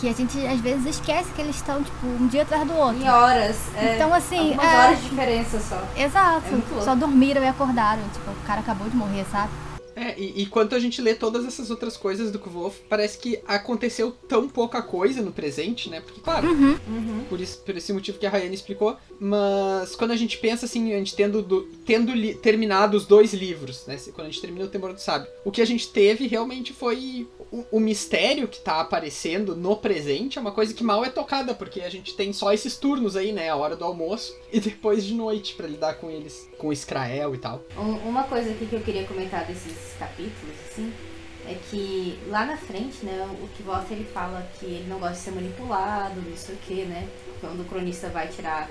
que 0.00 0.08
a 0.08 0.12
gente 0.12 0.38
às 0.46 0.60
vezes 0.60 0.86
esquece 0.86 1.30
que 1.32 1.40
eles 1.40 1.56
estão, 1.56 1.82
tipo, 1.82 2.06
um 2.06 2.26
dia 2.28 2.42
atrás 2.42 2.66
do 2.66 2.74
outro. 2.74 3.02
Em 3.02 3.08
horas. 3.08 3.56
É, 3.76 3.94
Então, 3.96 4.12
assim, 4.14 4.50
Algumas 4.50 4.66
é- 4.66 4.76
horas 4.78 4.98
de 5.02 5.08
diferença 5.10 5.60
só. 5.60 5.82
Exato. 5.96 6.46
É. 6.78 6.82
Só 6.82 6.94
dormiram 6.94 7.42
e 7.42 7.46
acordaram. 7.48 8.02
Tipo, 8.12 8.30
o 8.30 8.46
cara 8.46 8.60
acabou 8.60 8.88
de 8.88 8.96
morrer, 8.96 9.24
sabe? 9.30 9.50
É, 9.96 10.14
e, 10.16 10.42
e 10.42 10.46
quanto 10.46 10.76
a 10.76 10.78
gente 10.78 11.02
lê 11.02 11.12
todas 11.12 11.44
essas 11.44 11.72
outras 11.72 11.96
coisas 11.96 12.30
do 12.30 12.38
Kvolf, 12.38 12.76
parece 12.88 13.18
que 13.18 13.40
aconteceu 13.48 14.12
tão 14.12 14.48
pouca 14.48 14.80
coisa 14.80 15.20
no 15.20 15.32
presente, 15.32 15.90
né? 15.90 16.00
Porque, 16.00 16.20
claro, 16.20 16.46
Uhum. 16.48 17.24
por, 17.28 17.40
isso, 17.40 17.58
por 17.66 17.76
esse 17.76 17.92
motivo 17.92 18.16
que 18.16 18.24
a 18.24 18.30
Rayane 18.30 18.54
explicou, 18.54 18.96
mas 19.18 19.96
quando 19.96 20.12
a 20.12 20.16
gente 20.16 20.38
pensa 20.38 20.66
assim, 20.66 20.92
a 20.94 20.98
gente 20.98 21.16
tendo, 21.16 21.42
do- 21.42 21.62
tendo 21.84 22.12
li- 22.14 22.34
terminado 22.34 22.96
os 22.96 23.06
dois 23.06 23.34
livros, 23.34 23.84
né? 23.88 23.98
Quando 24.14 24.28
a 24.28 24.30
gente 24.30 24.40
termina 24.40 24.66
o 24.66 24.68
Temor 24.68 24.92
do 24.92 25.00
Sábio, 25.00 25.26
o 25.44 25.50
que 25.50 25.60
a 25.60 25.66
gente 25.66 25.88
teve 25.88 26.28
realmente 26.28 26.72
foi 26.72 27.26
o, 27.52 27.64
o 27.72 27.80
mistério 27.80 28.46
que 28.48 28.60
tá 28.60 28.80
aparecendo 28.80 29.54
no 29.56 29.76
presente, 29.76 30.38
é 30.38 30.40
uma 30.40 30.52
coisa 30.52 30.72
que 30.74 30.84
mal 30.84 31.04
é 31.04 31.08
tocada, 31.10 31.54
porque 31.54 31.80
a 31.80 31.88
gente 31.88 32.14
tem 32.14 32.32
só 32.32 32.52
esses 32.52 32.76
turnos 32.76 33.16
aí, 33.16 33.32
né? 33.32 33.48
A 33.48 33.56
hora 33.56 33.76
do 33.76 33.84
almoço 33.84 34.34
e 34.52 34.60
depois 34.60 35.04
de 35.04 35.14
noite 35.14 35.54
pra 35.54 35.66
lidar 35.66 35.94
com 35.94 36.10
eles, 36.10 36.48
com 36.58 36.68
o 36.68 36.72
Israel 36.72 37.34
e 37.34 37.38
tal. 37.38 37.62
Um- 37.76 38.08
Uma 38.08 38.24
coisa 38.24 38.50
aqui 38.50 38.66
que 38.66 38.74
eu 38.74 38.80
queria 38.80 39.04
comentar 39.04 39.44
desses 39.46 39.94
capítulos, 39.98 40.54
assim, 40.70 40.92
é 41.46 41.54
que 41.70 42.18
lá 42.28 42.44
na 42.44 42.56
frente, 42.56 43.04
né, 43.06 43.26
o 43.42 43.48
que 43.56 43.62
volta 43.62 43.92
ele 43.94 44.04
fala 44.04 44.46
que 44.58 44.66
ele 44.66 44.86
não 44.88 44.98
gosta 44.98 45.14
de 45.14 45.20
ser 45.20 45.30
manipulado, 45.30 46.20
não 46.20 46.36
sei 46.36 46.54
o 46.54 46.58
que, 46.58 46.84
né? 46.84 47.08
Quando 47.40 47.60
o 47.60 47.64
cronista 47.64 48.08
vai 48.08 48.28
tirar 48.28 48.68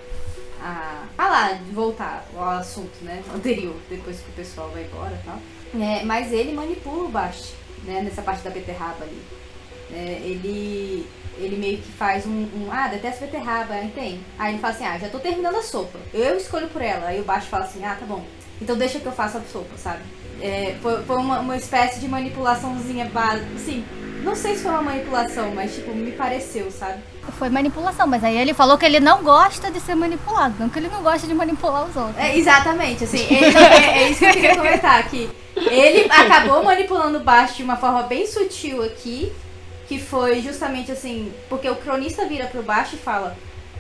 a. 0.62 1.05
Ah 1.17 1.29
lá, 1.29 1.60
voltar 1.72 2.27
ao 2.36 2.43
assunto, 2.50 2.91
né? 3.01 3.24
Anterior, 3.34 3.75
depois 3.89 4.19
que 4.19 4.29
o 4.29 4.34
pessoal 4.34 4.69
vai 4.69 4.84
embora 4.84 5.19
e 5.22 5.25
tal. 5.25 5.39
É, 5.81 6.03
mas 6.03 6.31
ele 6.31 6.53
manipula 6.53 7.05
o 7.05 7.10
Bast, 7.10 7.53
né? 7.88 8.01
Nessa 8.01 8.22
parte 8.22 8.44
da 8.44 8.50
beterraba 8.50 9.03
ali. 9.03 9.22
É, 9.91 10.22
ele. 10.24 11.08
Ele 11.39 11.56
meio 11.56 11.77
que 11.77 11.91
faz 11.91 12.25
um, 12.25 12.32
um, 12.32 12.70
Ah, 12.72 12.88
detesto 12.88 13.24
beterraba, 13.24 13.75
aí 13.75 13.91
tem. 13.94 14.20
Aí 14.39 14.53
ele 14.53 14.60
fala 14.60 14.74
assim, 14.74 14.86
ah, 14.86 14.98
já 14.98 15.08
tô 15.08 15.20
terminando 15.20 15.56
a 15.56 15.62
sopa. 15.62 16.00
Eu 16.12 16.36
escolho 16.36 16.67
por 16.67 16.82
ela. 16.82 17.08
Aí 17.08 17.22
o 17.22 17.24
Bast 17.24 17.48
fala 17.48 17.65
assim, 17.65 17.86
ah, 17.86 17.96
tá 17.96 18.08
bom. 18.08 18.25
Então 18.60 18.75
deixa 18.75 19.00
que 19.00 19.06
eu 19.06 19.12
faça 19.12 19.38
a 19.38 19.44
sopa, 19.44 19.77
sabe? 19.77 20.01
É, 20.41 20.75
foi 20.82 21.03
foi 21.03 21.15
uma, 21.17 21.39
uma 21.39 21.58
espécie 21.58 22.00
de 22.00 22.08
manipulaçãozinha 22.08 23.06
básica. 23.06 23.48
Assim, 23.56 23.84
não 24.24 24.36
sei 24.36 24.56
se 24.56 24.63
foi 24.63 24.72
uma 24.72 24.82
manipulação, 24.82 25.53
mas 25.53 25.74
tipo, 25.74 25.94
me 25.94 26.12
pareceu, 26.12 26.70
sabe? 26.72 27.00
Foi 27.38 27.50
manipulação, 27.50 28.08
mas 28.08 28.24
aí 28.24 28.38
ele 28.38 28.53
falou 28.53 28.77
que 28.77 28.86
ele 28.86 29.00
não 29.00 29.24
gosta 29.24 29.70
de 29.70 29.79
ser 29.79 29.96
manipulado, 29.96 30.56
não 30.60 30.70
que 30.70 30.79
ele 30.79 30.89
não 30.89 31.01
gosta 31.01 31.27
de 31.27 31.34
manipular 31.34 31.88
os 31.88 31.96
outros. 31.96 32.17
É, 32.17 32.38
exatamente, 32.38 33.03
assim, 33.03 33.20
ele 33.29 33.58
é, 33.58 34.03
é 34.03 34.10
isso 34.10 34.20
que 34.20 34.25
eu 34.25 34.34
queria 34.34 34.56
comentar 34.56 35.00
aqui. 35.00 35.29
Ele 35.56 36.10
acabou 36.12 36.63
manipulando 36.63 37.17
o 37.17 37.24
Bast 37.24 37.58
de 37.58 37.63
uma 37.63 37.77
forma 37.77 38.03
bem 38.03 38.25
sutil 38.25 38.84
aqui, 38.84 39.32
que 39.88 40.00
foi 40.00 40.41
justamente 40.41 40.91
assim, 40.91 41.32
porque 41.50 41.70
o 41.70 41.75
cronista 41.75 42.25
vira 42.25 42.46
pro 42.46 42.63
Bast 42.63 42.96
e 42.96 43.00
fala, 43.00 43.36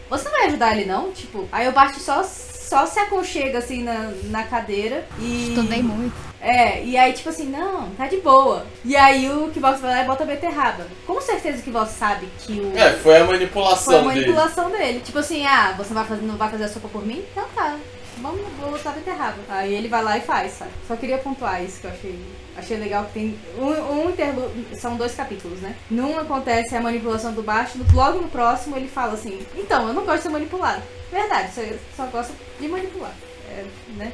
você 0.09 0.25
não 0.25 0.37
vai 0.37 0.47
ajudar 0.47 0.77
ele 0.77 0.85
não? 0.85 1.11
Tipo, 1.11 1.47
aí 1.51 1.67
o 1.67 1.71
Bast 1.71 1.99
só, 1.99 2.23
só 2.23 2.85
se 2.85 2.99
aconchega 2.99 3.57
assim 3.59 3.83
na, 3.83 4.11
na 4.25 4.43
cadeira 4.43 5.05
e. 5.19 5.49
Estudei 5.49 5.81
muito. 5.81 6.26
É, 6.39 6.83
e 6.83 6.95
aí 6.95 7.13
tipo 7.13 7.29
assim, 7.29 7.45
não, 7.49 7.89
tá 7.91 8.07
de 8.07 8.17
boa. 8.17 8.65
E 8.85 8.95
aí 8.95 9.29
o 9.29 9.49
Kivos 9.49 9.79
vai 9.79 9.91
lá 9.91 10.03
e 10.03 10.05
bota 10.07 10.23
a 10.23 10.27
beterraba. 10.27 10.85
Com 11.05 11.19
certeza 11.19 11.59
o 11.59 11.61
Kivos 11.63 11.89
sabe 11.89 12.27
que 12.39 12.59
o. 12.59 12.77
É, 12.77 12.93
foi 12.93 13.17
a 13.17 13.25
Foi 13.25 13.33
manipulação 13.33 13.93
a 13.95 13.97
dele. 13.97 14.07
manipulação 14.21 14.69
dele. 14.71 14.99
Tipo 14.99 15.19
assim, 15.19 15.45
ah, 15.45 15.73
você 15.77 15.93
vai 15.93 16.05
fazer, 16.05 16.21
não 16.21 16.37
vai 16.37 16.49
fazer 16.49 16.65
a 16.65 16.69
sopa 16.69 16.87
por 16.89 17.05
mim? 17.05 17.23
Então 17.31 17.45
tá. 17.55 17.75
Vamos, 18.19 18.41
vou 18.59 18.71
botar 18.71 18.91
beterraba. 18.91 19.37
Aí 19.47 19.73
ele 19.75 19.87
vai 19.87 20.03
lá 20.03 20.17
e 20.17 20.21
faz, 20.21 20.53
sabe? 20.53 20.71
Só 20.87 20.95
queria 20.95 21.19
pontuar 21.19 21.63
isso 21.63 21.79
que 21.81 21.85
eu 21.87 21.91
achei. 21.91 22.19
Achei 22.57 22.77
legal 22.77 23.05
que 23.05 23.13
tem 23.13 23.39
um, 23.59 23.65
um 24.05 24.09
interlu- 24.09 24.51
São 24.73 24.95
dois 24.95 25.13
capítulos, 25.13 25.59
né? 25.59 25.75
Num 25.91 26.17
acontece 26.17 26.75
a 26.75 26.81
manipulação 26.81 27.31
do 27.33 27.43
baixo, 27.43 27.77
logo 27.93 28.19
no 28.19 28.27
próximo 28.27 28.75
ele 28.75 28.87
fala 28.87 29.13
assim, 29.13 29.39
então, 29.55 29.87
eu 29.87 29.93
não 29.93 30.03
gosto 30.03 30.17
de 30.17 30.23
ser 30.23 30.29
manipulado. 30.29 30.81
Verdade, 31.11 31.51
você 31.53 31.79
só 31.95 32.07
gosta 32.07 32.33
de 32.59 32.67
manipular. 32.67 33.13
É, 33.57 33.65
né? 33.97 34.13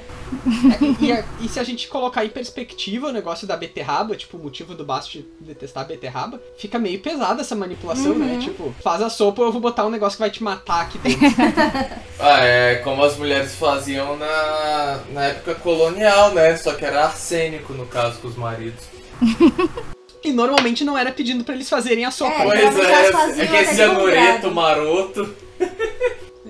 E, 1.02 1.12
a- 1.12 1.24
e 1.42 1.50
se 1.50 1.60
a 1.60 1.64
gente 1.64 1.88
colocar 1.88 2.24
em 2.24 2.30
perspectiva 2.30 3.08
o 3.08 3.12
negócio 3.12 3.46
da 3.46 3.58
beterraba, 3.58 4.16
tipo, 4.16 4.38
o 4.38 4.40
motivo 4.40 4.74
do 4.74 4.86
Bast 4.86 5.26
detestar 5.40 5.84
a 5.84 5.88
beterraba, 5.88 6.42
fica 6.58 6.80
meio 6.80 7.00
pesada 7.00 7.42
essa 7.42 7.56
manipulação, 7.56 8.16
né? 8.16 8.40
Tipo, 8.42 8.74
faz 8.82 9.02
a 9.02 9.10
sopa, 9.10 9.42
eu 9.42 9.52
vou 9.52 9.60
botar 9.62 9.86
um 9.86 9.90
negócio 9.90 10.16
que 10.18 10.22
vai 10.24 10.32
te 10.32 10.42
matar 10.44 10.82
aqui 10.82 10.98
dentro. 11.00 11.20
Ah, 12.20 12.40
é 12.46 12.76
como 12.76 13.04
as 13.04 13.18
mulheres 13.18 13.56
faziam 13.56 14.16
na, 14.16 15.00
na 15.12 15.26
época 15.26 15.56
colonial, 15.56 16.32
né? 16.34 16.56
Só 16.56 16.74
que 16.74 16.86
era 16.86 17.04
arsênico, 17.06 17.74
no 17.74 17.86
caso, 17.86 18.20
com 18.22 18.28
os 18.30 18.36
maridos. 18.38 18.82
e 20.24 20.32
normalmente 20.32 20.86
não 20.86 20.98
era 20.98 21.12
pedindo 21.12 21.44
pra 21.44 21.54
eles 21.56 21.70
fazerem 21.70 22.06
a 22.06 22.12
sopa. 22.12 22.32
É, 22.34 22.46
né? 22.56 22.72
Pois 22.72 23.40
é, 23.40 23.66
de 23.66 23.76
cianureto 23.76 23.94
bom 23.94 24.06
grado. 24.06 24.52
maroto. 24.56 25.36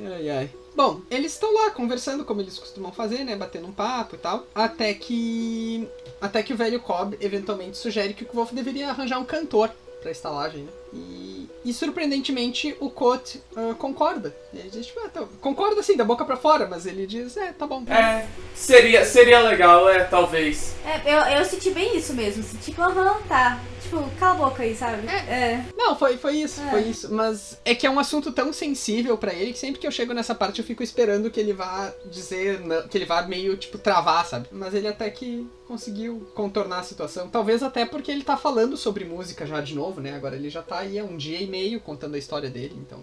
Ai, 0.05 0.29
ai. 0.29 0.49
Bom, 0.75 1.01
eles 1.09 1.33
estão 1.33 1.53
lá 1.53 1.69
conversando 1.71 2.25
como 2.25 2.41
eles 2.41 2.57
costumam 2.57 2.91
fazer, 2.91 3.23
né? 3.23 3.35
Batendo 3.35 3.67
um 3.67 3.71
papo 3.71 4.15
e 4.15 4.17
tal. 4.17 4.45
Até 4.55 4.93
que. 4.93 5.87
Até 6.19 6.41
que 6.41 6.53
o 6.53 6.57
velho 6.57 6.79
Cobb 6.79 7.17
eventualmente 7.21 7.77
sugere 7.77 8.13
que 8.13 8.23
o 8.23 8.27
Wolf 8.33 8.51
deveria 8.51 8.89
arranjar 8.89 9.19
um 9.19 9.25
cantor 9.25 9.71
pra 10.01 10.11
estalagem, 10.11 10.63
né? 10.63 10.71
E, 10.93 11.49
e 11.65 11.73
surpreendentemente 11.73 12.75
o 12.79 12.89
Cote 12.89 13.41
ah, 13.55 13.73
concorda. 13.77 14.35
Ele 14.53 14.69
diz, 14.69 14.85
tipo, 14.85 14.99
ah, 14.99 15.09
tá, 15.09 15.23
concorda 15.41 15.79
assim, 15.79 15.95
da 15.95 16.03
boca 16.03 16.25
pra 16.25 16.35
fora, 16.35 16.67
mas 16.67 16.85
ele 16.85 17.07
diz, 17.07 17.35
é, 17.37 17.51
tá 17.53 17.65
bom. 17.65 17.83
É, 17.87 18.27
seria, 18.53 19.05
seria 19.05 19.39
legal, 19.39 19.89
é, 19.89 20.03
talvez. 20.03 20.72
É, 20.85 21.13
eu, 21.13 21.39
eu 21.39 21.45
senti 21.45 21.71
bem 21.71 21.95
isso 21.97 22.13
mesmo. 22.13 22.43
assim, 22.43 22.57
Tipo, 22.57 22.81
aham, 22.81 23.21
tá. 23.27 23.59
Tipo, 23.81 24.09
cala 24.19 24.33
a 24.33 24.49
boca 24.49 24.63
aí, 24.63 24.75
sabe? 24.75 25.07
É. 25.07 25.63
Não, 25.77 25.95
foi, 25.95 26.17
foi 26.17 26.37
isso, 26.37 26.61
É. 26.61 26.69
foi 26.71 26.81
isso. 26.83 27.13
Mas 27.13 27.57
é 27.63 27.73
que 27.75 27.85
é 27.85 27.89
um 27.89 27.99
assunto 27.99 28.31
tão 28.31 28.51
sensível 28.51 29.17
pra 29.17 29.33
ele 29.33 29.53
que 29.53 29.59
sempre 29.59 29.79
que 29.79 29.85
eu 29.87 29.91
chego 29.91 30.13
nessa 30.13 30.33
parte 30.33 30.59
eu 30.59 30.65
fico 30.65 30.81
esperando 30.83 31.29
que 31.29 31.39
ele 31.39 31.53
vá 31.53 31.93
dizer, 32.09 32.59
que 32.89 32.97
ele 32.97 33.05
vá 33.05 33.21
meio, 33.23 33.55
tipo, 33.55 33.77
travar, 33.77 34.25
sabe? 34.25 34.47
Mas 34.51 34.73
ele 34.73 34.87
até 34.87 35.09
que 35.09 35.47
conseguiu 35.67 36.27
contornar 36.33 36.79
a 36.79 36.83
situação. 36.83 37.29
Talvez 37.29 37.61
até 37.63 37.85
porque 37.85 38.11
ele 38.11 38.23
tá 38.23 38.35
falando 38.35 38.75
sobre 38.75 39.05
música 39.05 39.45
já 39.45 39.61
de 39.61 39.75
novo, 39.75 40.01
né? 40.01 40.13
Agora 40.15 40.35
ele 40.35 40.49
já 40.49 40.61
tá 40.61 40.79
aí 40.79 40.97
há 40.99 41.03
um 41.03 41.15
dia 41.17 41.39
e 41.39 41.47
meio 41.47 41.79
contando 41.79 42.15
a 42.15 42.19
história 42.19 42.49
dele, 42.49 42.75
então 42.77 42.99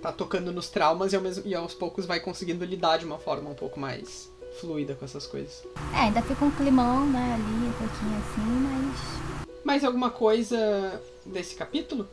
tá 0.00 0.12
tocando 0.12 0.52
nos 0.52 0.68
traumas 0.68 1.12
e, 1.12 1.16
ao 1.16 1.22
mesmo, 1.22 1.42
e 1.46 1.54
aos 1.54 1.74
poucos 1.74 2.06
vai 2.06 2.20
conseguindo 2.20 2.64
lidar 2.64 2.98
de 2.98 3.04
uma 3.04 3.18
forma 3.18 3.50
um 3.50 3.54
pouco 3.54 3.80
mais 3.80 4.30
fluida 4.60 4.94
com 4.94 5.04
essas 5.04 5.26
coisas. 5.26 5.64
É, 5.94 6.00
ainda 6.00 6.22
fica 6.22 6.44
um 6.44 6.50
climão, 6.50 7.06
né, 7.06 7.34
ali, 7.34 7.68
um 7.68 7.72
pouquinho 7.72 8.18
assim, 8.18 8.50
mas. 8.62 9.48
Mais 9.64 9.84
alguma 9.84 10.10
coisa 10.10 11.00
desse 11.26 11.54
capítulo? 11.54 12.08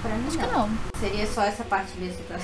Pra 0.00 0.14
mim 0.14 0.28
Acho 0.28 0.38
que 0.38 0.46
não. 0.46 0.68
não. 0.68 0.78
Seria 1.00 1.26
só 1.26 1.42
essa 1.42 1.64
parte 1.64 1.98
mesmo 1.98 2.22
da, 2.28 2.38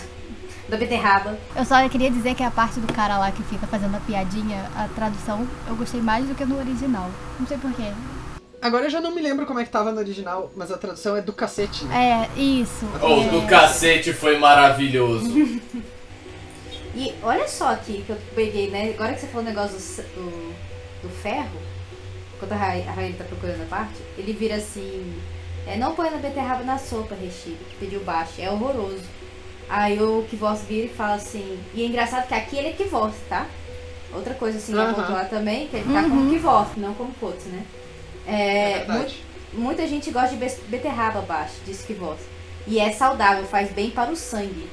da 0.69 0.77
beterraba. 0.77 1.39
Eu 1.55 1.65
só 1.65 1.89
queria 1.89 2.11
dizer 2.11 2.35
que 2.35 2.43
a 2.43 2.51
parte 2.51 2.81
do 2.81 2.93
cara 2.93 3.19
lá 3.19 3.31
que 3.31 3.43
fica 3.45 3.67
fazendo 3.67 3.97
a 3.97 4.01
piadinha, 4.01 4.71
a 4.77 4.89
tradução, 4.89 5.47
eu 5.69 5.77
gostei 5.77 6.01
mais 6.01 6.27
do 6.27 6.35
que 6.35 6.45
no 6.45 6.59
original. 6.59 7.11
Não 7.39 7.47
sei 7.47 7.59
porquê. 7.59 7.93
Agora 8.61 8.87
eu 8.87 8.91
já 8.91 9.01
não 9.01 9.15
me 9.15 9.21
lembro 9.21 9.45
como 9.45 9.61
é 9.61 9.65
que 9.65 9.71
tava 9.71 9.93
no 9.93 9.99
original, 9.99 10.51
mas 10.57 10.73
a 10.73 10.79
tradução 10.79 11.15
é 11.15 11.21
do 11.21 11.35
cacete, 11.35 11.85
né? 11.85 12.31
É, 12.35 12.41
isso. 12.41 12.87
O 13.01 13.21
é... 13.21 13.29
do 13.29 13.47
cacete 13.47 14.13
foi 14.13 14.39
maravilhoso. 14.39 15.27
E 16.95 17.15
olha 17.23 17.49
só 17.49 17.73
aqui 17.73 18.03
que 18.07 18.11
eu 18.11 18.19
peguei, 18.35 18.71
né? 18.71 18.91
Agora 18.95 19.15
que 19.15 19.21
você 19.21 19.27
falou 19.27 19.43
o 19.43 19.49
negócio 19.49 19.77
do, 19.77 20.03
do, 20.15 20.55
do 21.03 21.09
ferro, 21.09 21.59
quando 22.39 22.53
a 22.53 22.57
Ra- 22.57 22.67
a 22.89 22.93
Raíla 22.93 23.17
tá 23.19 23.25
procurando 23.25 23.63
a 23.63 23.67
parte, 23.67 23.95
ele 24.17 24.33
vira 24.33 24.57
assim. 24.57 25.21
É, 25.67 25.77
não 25.77 25.95
põe 25.95 26.11
na 26.11 26.19
beterraba 26.19 26.63
na 26.63 26.79
sopa, 26.79 27.15
Rechido, 27.15 27.57
que 27.71 27.77
pediu 27.81 28.01
baixo. 28.05 28.35
É 28.39 28.51
horroroso. 28.51 29.03
Aí 29.69 30.01
o 30.01 30.25
Kivos 30.29 30.61
vira 30.69 30.87
e 30.87 30.91
fala 30.91 31.15
assim. 31.15 31.59
E 31.73 31.83
é 31.83 31.87
engraçado 31.87 32.29
que 32.29 32.35
aqui 32.35 32.57
ele 32.57 32.69
é 32.69 32.73
Kivos, 32.73 33.15
tá? 33.29 33.47
Outra 34.13 34.35
coisa 34.35 34.59
assim, 34.59 34.75
Aham. 34.75 34.91
a 34.91 34.95
pontuar 34.95 35.29
também, 35.29 35.67
que 35.69 35.77
ele 35.77 35.93
tá 35.93 36.03
como 36.03 36.31
Kivos, 36.31 36.69
não 36.77 36.95
como 36.95 37.13
Kots, 37.15 37.47
né? 37.47 37.65
É, 38.27 38.83
É 38.83 38.87
mu- 38.87 39.07
muita 39.65 39.87
gente 39.89 40.11
gosta 40.11 40.29
de 40.31 40.37
be- 40.37 40.61
beterraba 40.69 41.23
baixo, 41.23 41.55
disse 41.67 41.87
Kivos. 41.87 42.19
E 42.67 42.79
é 42.79 42.93
saudável, 42.93 43.45
faz 43.47 43.71
bem 43.73 43.91
para 43.91 44.11
o 44.11 44.17
sangue. 44.17 44.69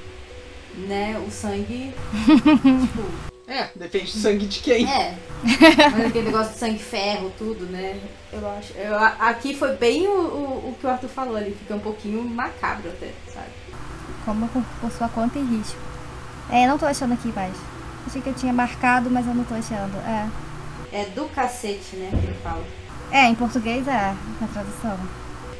Né? 0.75 1.21
O 1.25 1.31
sangue. 1.31 1.93
tipo, 2.25 3.31
É, 3.51 3.69
depende 3.75 4.13
do 4.13 4.17
sangue 4.17 4.45
de 4.45 4.59
quem. 4.61 4.89
é. 4.89 5.17
Mas 5.91 6.05
aquele 6.05 6.27
negócio 6.27 6.53
de 6.53 6.59
sangue 6.59 6.79
ferro, 6.79 7.29
tudo, 7.37 7.65
né? 7.65 7.99
Eu 8.31 8.49
acho. 8.49 8.71
Eu, 8.77 8.97
aqui 8.97 9.53
foi 9.53 9.75
bem 9.75 10.07
o, 10.07 10.11
o, 10.11 10.69
o 10.69 10.75
que 10.79 10.87
o 10.87 10.89
Arthur 10.89 11.09
falou 11.09 11.35
ali. 11.35 11.51
Fica 11.51 11.75
um 11.75 11.79
pouquinho 11.79 12.23
macabro 12.23 12.89
até, 12.89 13.11
sabe? 13.33 13.49
Como 14.23 14.47
por, 14.47 14.63
por 14.79 14.91
sua 14.91 15.09
conta 15.09 15.37
e 15.37 15.43
risco. 15.43 15.77
É, 16.49 16.65
não 16.65 16.77
tô 16.77 16.85
achando 16.85 17.13
aqui 17.13 17.27
mais. 17.33 17.53
Achei 18.07 18.21
que 18.21 18.29
eu 18.29 18.33
tinha 18.33 18.53
marcado, 18.53 19.09
mas 19.09 19.27
eu 19.27 19.33
não 19.35 19.43
tô 19.43 19.53
achando. 19.53 19.97
É. 20.07 20.29
É 20.93 21.05
do 21.05 21.25
cacete, 21.25 21.97
né? 21.97 22.09
Que 22.09 22.27
ele 22.27 22.37
fala. 22.41 22.63
É, 23.11 23.25
em 23.25 23.35
português 23.35 23.85
é, 23.85 24.15
na 24.39 24.47
tradução. 24.47 24.97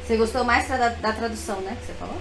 Você 0.02 0.16
gostou 0.16 0.44
mais 0.44 0.66
da, 0.66 0.88
da 0.88 1.12
tradução, 1.12 1.60
né? 1.60 1.76
Que 1.78 1.86
você 1.86 1.92
falou? 1.92 2.16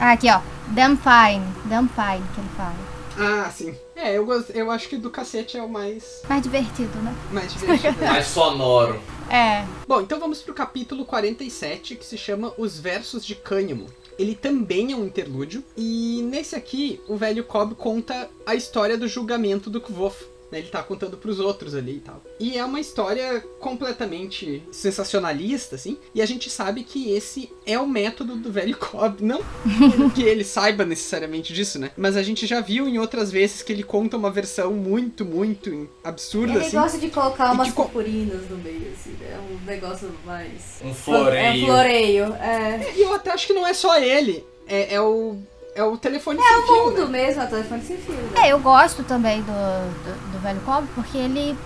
Ah, 0.00 0.12
aqui 0.12 0.28
ó. 0.30 0.40
Damn 0.68 0.96
fine. 0.96 1.44
Damn 1.64 1.88
fine 1.88 2.24
que 2.34 2.40
ele 2.40 2.48
fala. 2.56 2.76
Ah, 3.18 3.50
sim. 3.50 3.74
É, 3.96 4.16
eu, 4.16 4.26
eu 4.54 4.70
acho 4.70 4.88
que 4.88 4.96
do 4.96 5.10
cacete 5.10 5.56
é 5.58 5.62
o 5.62 5.68
mais, 5.68 6.22
Mais 6.28 6.40
divertido, 6.40 6.96
né? 7.00 7.12
mais 7.32 7.52
divertido. 7.52 7.98
Mais 8.06 8.26
sonoro. 8.26 9.00
É. 9.28 9.64
Bom, 9.88 10.00
então 10.00 10.20
vamos 10.20 10.40
pro 10.40 10.54
capítulo 10.54 11.04
47, 11.04 11.96
que 11.96 12.06
se 12.06 12.16
chama 12.16 12.52
Os 12.56 12.78
Versos 12.78 13.26
de 13.26 13.34
Cânhamo. 13.34 13.86
Ele 14.16 14.34
também 14.36 14.92
é 14.92 14.96
um 14.96 15.04
interlúdio, 15.04 15.64
e 15.76 16.22
nesse 16.30 16.54
aqui, 16.56 17.00
o 17.08 17.16
velho 17.16 17.44
Cobb 17.44 17.74
conta 17.74 18.28
a 18.46 18.54
história 18.54 18.96
do 18.96 19.06
julgamento 19.08 19.68
do 19.68 19.80
Kvof. 19.80 20.24
Né? 20.50 20.58
Ele 20.58 20.68
tá 20.68 20.82
contando 20.82 21.16
pros 21.16 21.38
outros 21.40 21.74
ali 21.74 21.96
e 21.96 22.00
tal. 22.00 22.22
E 22.40 22.56
é 22.58 22.64
uma 22.64 22.80
história 22.80 23.40
completamente 23.60 24.62
sensacionalista, 24.70 25.76
assim, 25.76 25.98
e 26.14 26.20
a 26.22 26.26
gente 26.26 26.50
sabe 26.50 26.82
que 26.84 27.10
esse 27.12 27.50
é 27.66 27.78
o 27.78 27.86
método 27.86 28.36
do 28.36 28.50
velho 28.50 28.76
Cobb. 28.76 29.22
Não 29.22 29.40
que 30.14 30.22
ele 30.22 30.44
saiba 30.44 30.84
necessariamente 30.84 31.52
disso, 31.52 31.78
né? 31.78 31.90
Mas 31.96 32.16
a 32.16 32.22
gente 32.22 32.46
já 32.46 32.60
viu 32.60 32.88
em 32.88 32.98
outras 32.98 33.30
vezes 33.30 33.62
que 33.62 33.72
ele 33.72 33.82
conta 33.82 34.16
uma 34.16 34.30
versão 34.30 34.72
muito, 34.72 35.24
muito 35.24 35.88
absurda, 36.02 36.52
Ele 36.54 36.60
assim. 36.66 36.76
gosta 36.76 36.98
de 36.98 37.08
colocar 37.08 37.52
umas 37.52 37.70
co- 37.72 37.84
purpurinas 37.84 38.48
no 38.50 38.56
meio, 38.58 38.90
assim, 38.92 39.14
é 39.22 39.38
um 39.38 39.64
negócio 39.66 40.10
mais. 40.24 40.80
Um 40.82 40.88
É 40.88 40.90
um 40.90 40.94
floreio. 40.94 41.66
floreio, 41.66 42.24
é. 42.34 42.92
E 42.96 43.02
eu 43.02 43.14
até 43.14 43.30
acho 43.32 43.46
que 43.46 43.52
não 43.52 43.66
é 43.66 43.74
só 43.74 43.98
ele. 43.98 44.44
É, 44.66 44.94
é 44.94 45.00
o. 45.00 45.38
É 45.78 45.84
o 45.84 45.96
telefone 45.96 46.40
É 46.40 46.42
sem 46.42 46.58
o 46.58 46.62
fio, 46.66 46.84
mundo 46.86 47.08
né? 47.08 47.22
mesmo, 47.24 47.42
a 47.42 47.46
telefone 47.46 47.82
sem 47.82 47.96
fio. 47.98 48.14
né? 48.14 48.48
É, 48.48 48.52
eu 48.52 48.58
gosto 48.58 49.04
também 49.04 49.40
do, 49.42 49.46
do, 49.52 50.32
do 50.32 50.38
velho 50.40 50.60
Cobb, 50.62 50.86
porque 50.94 51.16
ele. 51.16 51.56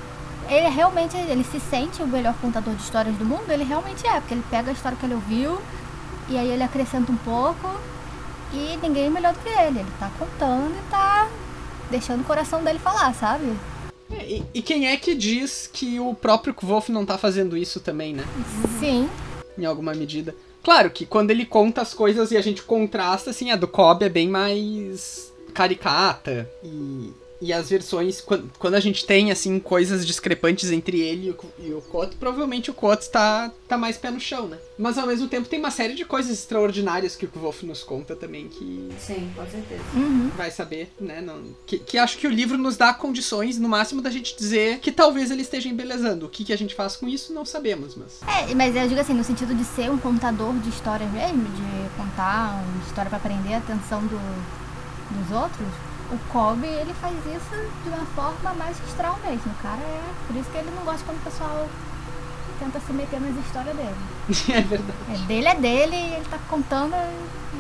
Ele 0.51 0.69
realmente, 0.69 1.17
ele 1.17 1.45
se 1.45 1.59
sente 1.61 2.03
o 2.03 2.07
melhor 2.07 2.35
contador 2.41 2.75
de 2.75 2.83
histórias 2.83 3.15
do 3.17 3.25
mundo, 3.25 3.49
ele 3.51 3.63
realmente 3.65 4.07
é, 4.07 4.21
porque 4.21 4.35
ele 4.35 4.45
pega 4.51 4.71
a 4.71 4.75
história 4.75 4.99
que 4.99 5.07
ele 5.07 5.15
ouviu 5.15 5.59
e 6.29 6.37
aí 6.37 6.49
ele 6.51 6.63
acrescenta 6.65 7.11
um 7.13 7.17
pouco 7.17 7.71
e 8.53 8.77
ninguém 8.83 9.07
é 9.07 9.09
melhor 9.09 9.33
do 9.33 9.39
que 9.39 9.49
ele. 9.49 9.79
Ele 9.79 9.89
tá 9.99 10.11
contando 10.19 10.75
e 10.77 10.91
tá 10.91 11.29
deixando 11.91 12.21
o 12.21 12.25
coração 12.25 12.63
dele 12.63 12.79
falar, 12.81 13.15
sabe? 13.15 13.57
É, 14.11 14.25
e, 14.27 14.45
e 14.53 14.61
quem 14.61 14.89
é 14.89 14.97
que 14.97 15.15
diz 15.15 15.71
que 15.73 15.99
o 16.01 16.13
próprio 16.13 16.55
Wolf 16.61 16.89
não 16.91 17.07
tá 17.07 17.17
fazendo 17.17 17.57
isso 17.57 17.81
também, 17.81 18.13
né? 18.13 18.25
Sim. 18.79 19.09
Em 19.57 19.65
alguma 19.65 19.95
medida. 19.95 20.35
Claro 20.63 20.91
que 20.91 21.05
quando 21.05 21.31
ele 21.31 21.45
conta 21.45 21.83
as 21.83 21.93
coisas 21.93 22.31
e 22.31 22.37
a 22.37 22.41
gente 22.41 22.63
contrasta, 22.63 23.31
assim, 23.31 23.51
a 23.51 23.57
do 23.57 23.67
Cobb 23.67 24.05
é 24.05 24.09
bem 24.09 24.29
mais 24.29 25.33
caricata. 25.53 26.49
E, 26.63 27.13
e 27.43 27.53
as 27.53 27.69
versões, 27.69 28.21
quando, 28.21 28.49
quando 28.57 28.75
a 28.75 28.81
gente 28.81 29.05
tem, 29.05 29.33
assim, 29.33 29.59
coisas 29.59 30.07
discrepantes 30.07 30.71
entre 30.71 31.01
ele 31.01 31.27
e 31.27 31.31
o, 31.31 31.37
e 31.59 31.75
o 31.75 31.83
Koto, 31.83 32.17
provavelmente 32.17 32.71
o 32.71 32.75
Koto 32.75 33.11
tá, 33.11 33.51
tá 33.67 33.77
mais 33.77 33.99
pé 33.99 34.13
no 34.13 34.21
chão, 34.21 34.47
né? 34.47 34.59
Mas 34.79 34.97
ao 34.97 35.09
mesmo 35.09 35.27
tempo 35.27 35.49
tem 35.49 35.59
uma 35.59 35.73
série 35.73 35.95
de 35.95 36.05
coisas 36.05 36.31
extraordinárias 36.39 37.17
que 37.17 37.27
o 37.27 37.31
Wolf 37.35 37.65
nos 37.65 37.83
conta 37.83 38.15
também 38.15 38.49
que 38.49 38.89
Sim, 38.97 39.29
com 39.35 39.45
certeza. 39.45 39.83
Uhum. 39.93 40.31
vai 40.37 40.53
saber, 40.53 40.93
né? 41.01 41.21
Não, 41.21 41.43
que, 41.67 41.81
que 41.81 41.99
acho 41.99 42.17
que 42.17 42.29
o 42.29 42.31
livro 42.31 42.57
nos 42.57 42.77
dá 42.77 42.95
condições, 42.95 43.59
no 43.59 43.69
máximo, 43.69 44.01
da 44.01 44.11
gente 44.11 44.37
dizer 44.37 44.79
que 44.79 44.93
talvez 44.93 45.33
ele 45.33 45.43
esteja 45.43 45.69
embelezando. 45.69 46.27
O 46.27 46.29
que, 46.29 46.45
que 46.45 46.53
a 46.53 46.59
gente 46.59 46.77
faz 46.77 46.95
com 46.95 47.09
isso, 47.09 47.33
não 47.33 47.45
sabemos, 47.45 47.97
mas. 47.97 48.21
É, 48.23 48.55
mas 48.55 48.77
eu 48.77 48.87
digo 48.87 49.01
assim, 49.01 49.15
no 49.15 49.25
sentido 49.25 49.53
de 49.53 49.65
ser 49.65 49.91
um 49.91 49.99
contador 49.99 50.55
de 50.61 50.69
histórias 50.69 51.11
mesmo, 51.11 51.43
de 51.43 51.97
contar 51.97 52.63
uma 52.63 52.87
história 52.87 53.11
pra 53.11 53.19
prender 53.19 53.55
a 53.55 53.59
atenção 53.59 54.01
do, 54.07 54.19
dos 55.19 55.37
outros, 55.37 55.92
o 56.13 56.19
Kobe, 56.31 56.67
ele 56.67 56.93
faz 56.95 57.15
isso 57.27 57.57
de 57.83 57.89
uma 57.89 58.05
forma 58.07 58.55
magistral 58.55 59.19
mesmo. 59.25 59.51
O 59.51 59.63
cara 59.63 59.81
é. 59.81 60.03
Por 60.27 60.37
isso 60.37 60.51
que 60.51 60.59
ele 60.59 60.71
não 60.71 60.85
gosta 60.85 61.05
quando 61.05 61.19
o 61.19 61.25
pessoal 61.25 61.69
tenta 62.59 62.79
se 62.81 62.93
meter 62.93 63.21
nas 63.21 63.45
histórias 63.45 63.75
dele. 63.75 63.97
é 64.57 64.61
verdade. 64.61 64.99
É 65.13 65.27
dele 65.27 65.49
é 65.49 65.55
dele, 65.55 65.97
e 65.97 66.15
ele 66.15 66.25
tá 66.29 66.39
contando 66.49 66.95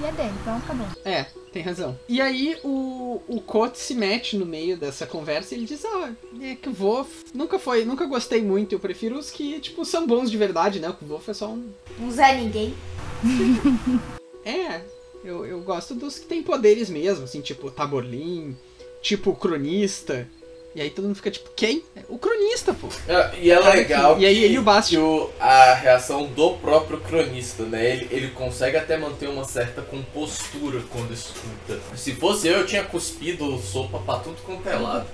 e 0.00 0.04
é 0.04 0.12
dele. 0.12 0.35
Pronto, 0.44 0.62
acabou. 0.64 0.87
É, 1.04 1.25
tem 1.52 1.62
razão. 1.62 1.99
E 2.09 2.21
aí 2.21 2.59
o, 2.62 3.21
o 3.26 3.40
Koto 3.40 3.78
se 3.78 3.94
mete 3.94 4.37
no 4.37 4.47
meio 4.47 4.76
dessa 4.76 5.06
conversa 5.06 5.54
e 5.54 5.59
ele 5.59 5.66
diz, 5.66 5.85
ah, 5.85 6.12
é 6.40 6.54
que 6.54 6.68
o 6.68 6.75
Wolf 6.75 7.09
nunca 7.35 7.59
foi, 7.59 7.85
nunca 7.85 8.04
gostei 8.06 8.42
muito, 8.42 8.75
eu 8.75 8.78
prefiro 8.78 9.18
os 9.18 9.30
que, 9.30 9.61
tipo, 9.61 9.85
são 9.85 10.06
bons 10.06 10.30
de 10.30 10.37
verdade, 10.37 10.78
né? 10.78 10.94
O 11.00 11.06
Wolf 11.06 11.28
é 11.28 11.35
só 11.35 11.49
um. 11.49 11.70
Um 11.98 12.11
Zé 12.11 12.37
Ninguém. 12.37 12.74
É, 14.44 14.81
eu, 15.24 15.46
eu 15.46 15.61
gosto 15.61 15.94
dos 15.94 16.18
que 16.18 16.26
têm 16.26 16.42
poderes 16.42 16.88
mesmo, 16.90 17.24
assim, 17.24 17.40
tipo 17.40 17.70
Taborlin, 17.70 18.56
tipo 19.00 19.30
o 19.30 19.37
Cronista. 19.37 20.28
E 20.74 20.80
aí 20.80 20.88
todo 20.88 21.04
mundo 21.04 21.16
fica 21.16 21.30
tipo, 21.30 21.50
quem? 21.54 21.85
É 21.94 22.00
O 22.08 22.16
Cronista, 22.18 22.72
pô. 22.72 22.88
É, 23.06 23.38
E 23.38 23.50
é 23.50 23.58
legal 23.58 24.18
E 24.18 24.24
aí 24.24 24.35
que, 24.37 24.44
ele 24.44 24.58
o 24.58 24.62
Basti- 24.62 24.94
que 24.96 24.98
o- 25.02 25.28
a 25.38 25.74
reação 25.74 26.24
do 26.28 26.52
próprio 26.54 26.98
cronista, 26.98 27.62
né? 27.64 27.85
Ele, 27.92 28.08
ele 28.11 28.28
consegue 28.30 28.78
até 28.78 28.96
manter 28.96 29.28
uma 29.28 29.44
certa 29.44 29.82
compostura 29.82 30.82
quando 30.90 31.12
escuta. 31.12 31.78
Se 31.94 32.14
fosse 32.14 32.48
eu, 32.48 32.61
eu 32.61 32.66
tinha 32.66 32.82
cuspido 32.85 33.58
sopa 33.58 33.98
pra 33.98 34.18
tudo 34.20 34.37
quanto 34.46 34.66
é 34.66 34.76
lado. 34.76 35.06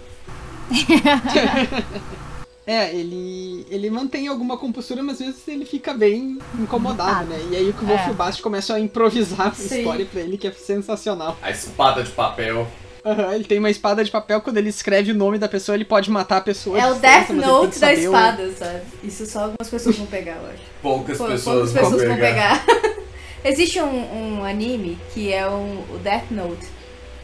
É, 2.71 2.95
ele, 2.95 3.65
ele 3.71 3.89
mantém 3.89 4.29
alguma 4.29 4.59
compostura, 4.59 5.03
mas 5.03 5.15
às 5.21 5.27
vezes 5.27 5.49
ele 5.49 5.65
fica 5.65 5.95
bem 5.95 6.39
incomodado, 6.59 7.31
né? 7.31 7.41
E 7.51 7.57
aí 7.57 7.71
o 7.71 7.87
Wolf 7.87 8.01
É. 8.05 8.09
e 8.09 8.11
o 8.11 8.15
Bast 8.15 8.43
começam 8.43 8.77
a 8.77 8.79
improvisar 8.81 9.47
a 9.49 9.53
Sim. 9.53 9.79
história 9.79 10.05
pra 10.05 10.21
ele, 10.21 10.37
que 10.37 10.47
é 10.47 10.53
sensacional. 10.53 11.39
A 11.41 11.51
espada 11.51 12.03
de 12.03 12.11
papel. 12.11 12.69
Aham, 13.07 13.33
ele 13.35 13.45
tem 13.45 13.59
uma 13.59 13.71
espada 13.71 14.05
de 14.05 14.11
papel, 14.11 14.43
quando 14.43 14.59
ele 14.59 14.69
escreve 14.69 15.13
o 15.13 15.15
nome 15.15 15.39
da 15.39 15.49
pessoa, 15.49 15.75
ele 15.77 15.85
pode 15.87 16.11
matar 16.11 16.37
a 16.37 16.41
pessoa. 16.43 16.79
É 16.79 16.91
o 16.91 16.97
Death 16.97 17.31
Note 17.31 17.73
que 17.75 17.79
da 17.81 17.87
saber 17.87 18.01
o- 18.01 18.13
espada, 18.13 18.53
sabe? 18.53 18.81
Isso 19.03 19.25
só 19.25 19.39
algumas 19.45 19.71
pessoas 19.71 19.97
vão 19.97 20.07
pegar, 20.07 20.33
eu 20.37 20.47
acho. 20.51 20.63
Poucas 20.83 21.17
Pou- 21.17 21.27
pessoas, 21.27 21.73
poucas 21.73 21.73
pessoas 21.73 22.03
vão 22.03 22.11
vão 22.11 22.19
pegar. 22.19 22.65
pegar. 22.67 22.99
Existe 23.45 23.81
um, 23.81 24.41
um 24.41 24.45
anime 24.45 24.99
que 25.15 25.33
é 25.33 25.49
um, 25.49 25.85
o 25.95 25.99
Death 26.03 26.31
Note. 26.31 26.67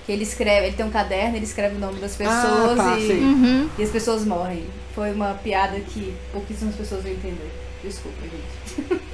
Que 0.05 0.13
ele 0.13 0.23
escreve, 0.23 0.67
ele 0.67 0.77
tem 0.77 0.85
um 0.85 0.91
caderno, 0.91 1.37
ele 1.37 1.45
escreve 1.45 1.77
o 1.77 1.79
nome 1.79 1.99
das 1.99 2.15
pessoas 2.15 2.77
tá, 2.77 2.99
e. 2.99 3.13
Uhum. 3.13 3.71
e 3.79 3.83
as 3.83 3.91
pessoas 3.91 4.25
morrem. 4.25 4.67
Foi 4.95 5.13
uma 5.13 5.35
piada 5.35 5.79
que 5.81 6.15
pouquíssimas 6.33 6.75
pessoas 6.77 7.03
vão 7.03 7.13
entender. 7.13 7.51
Desculpa, 7.83 8.19
gente. 8.23 9.03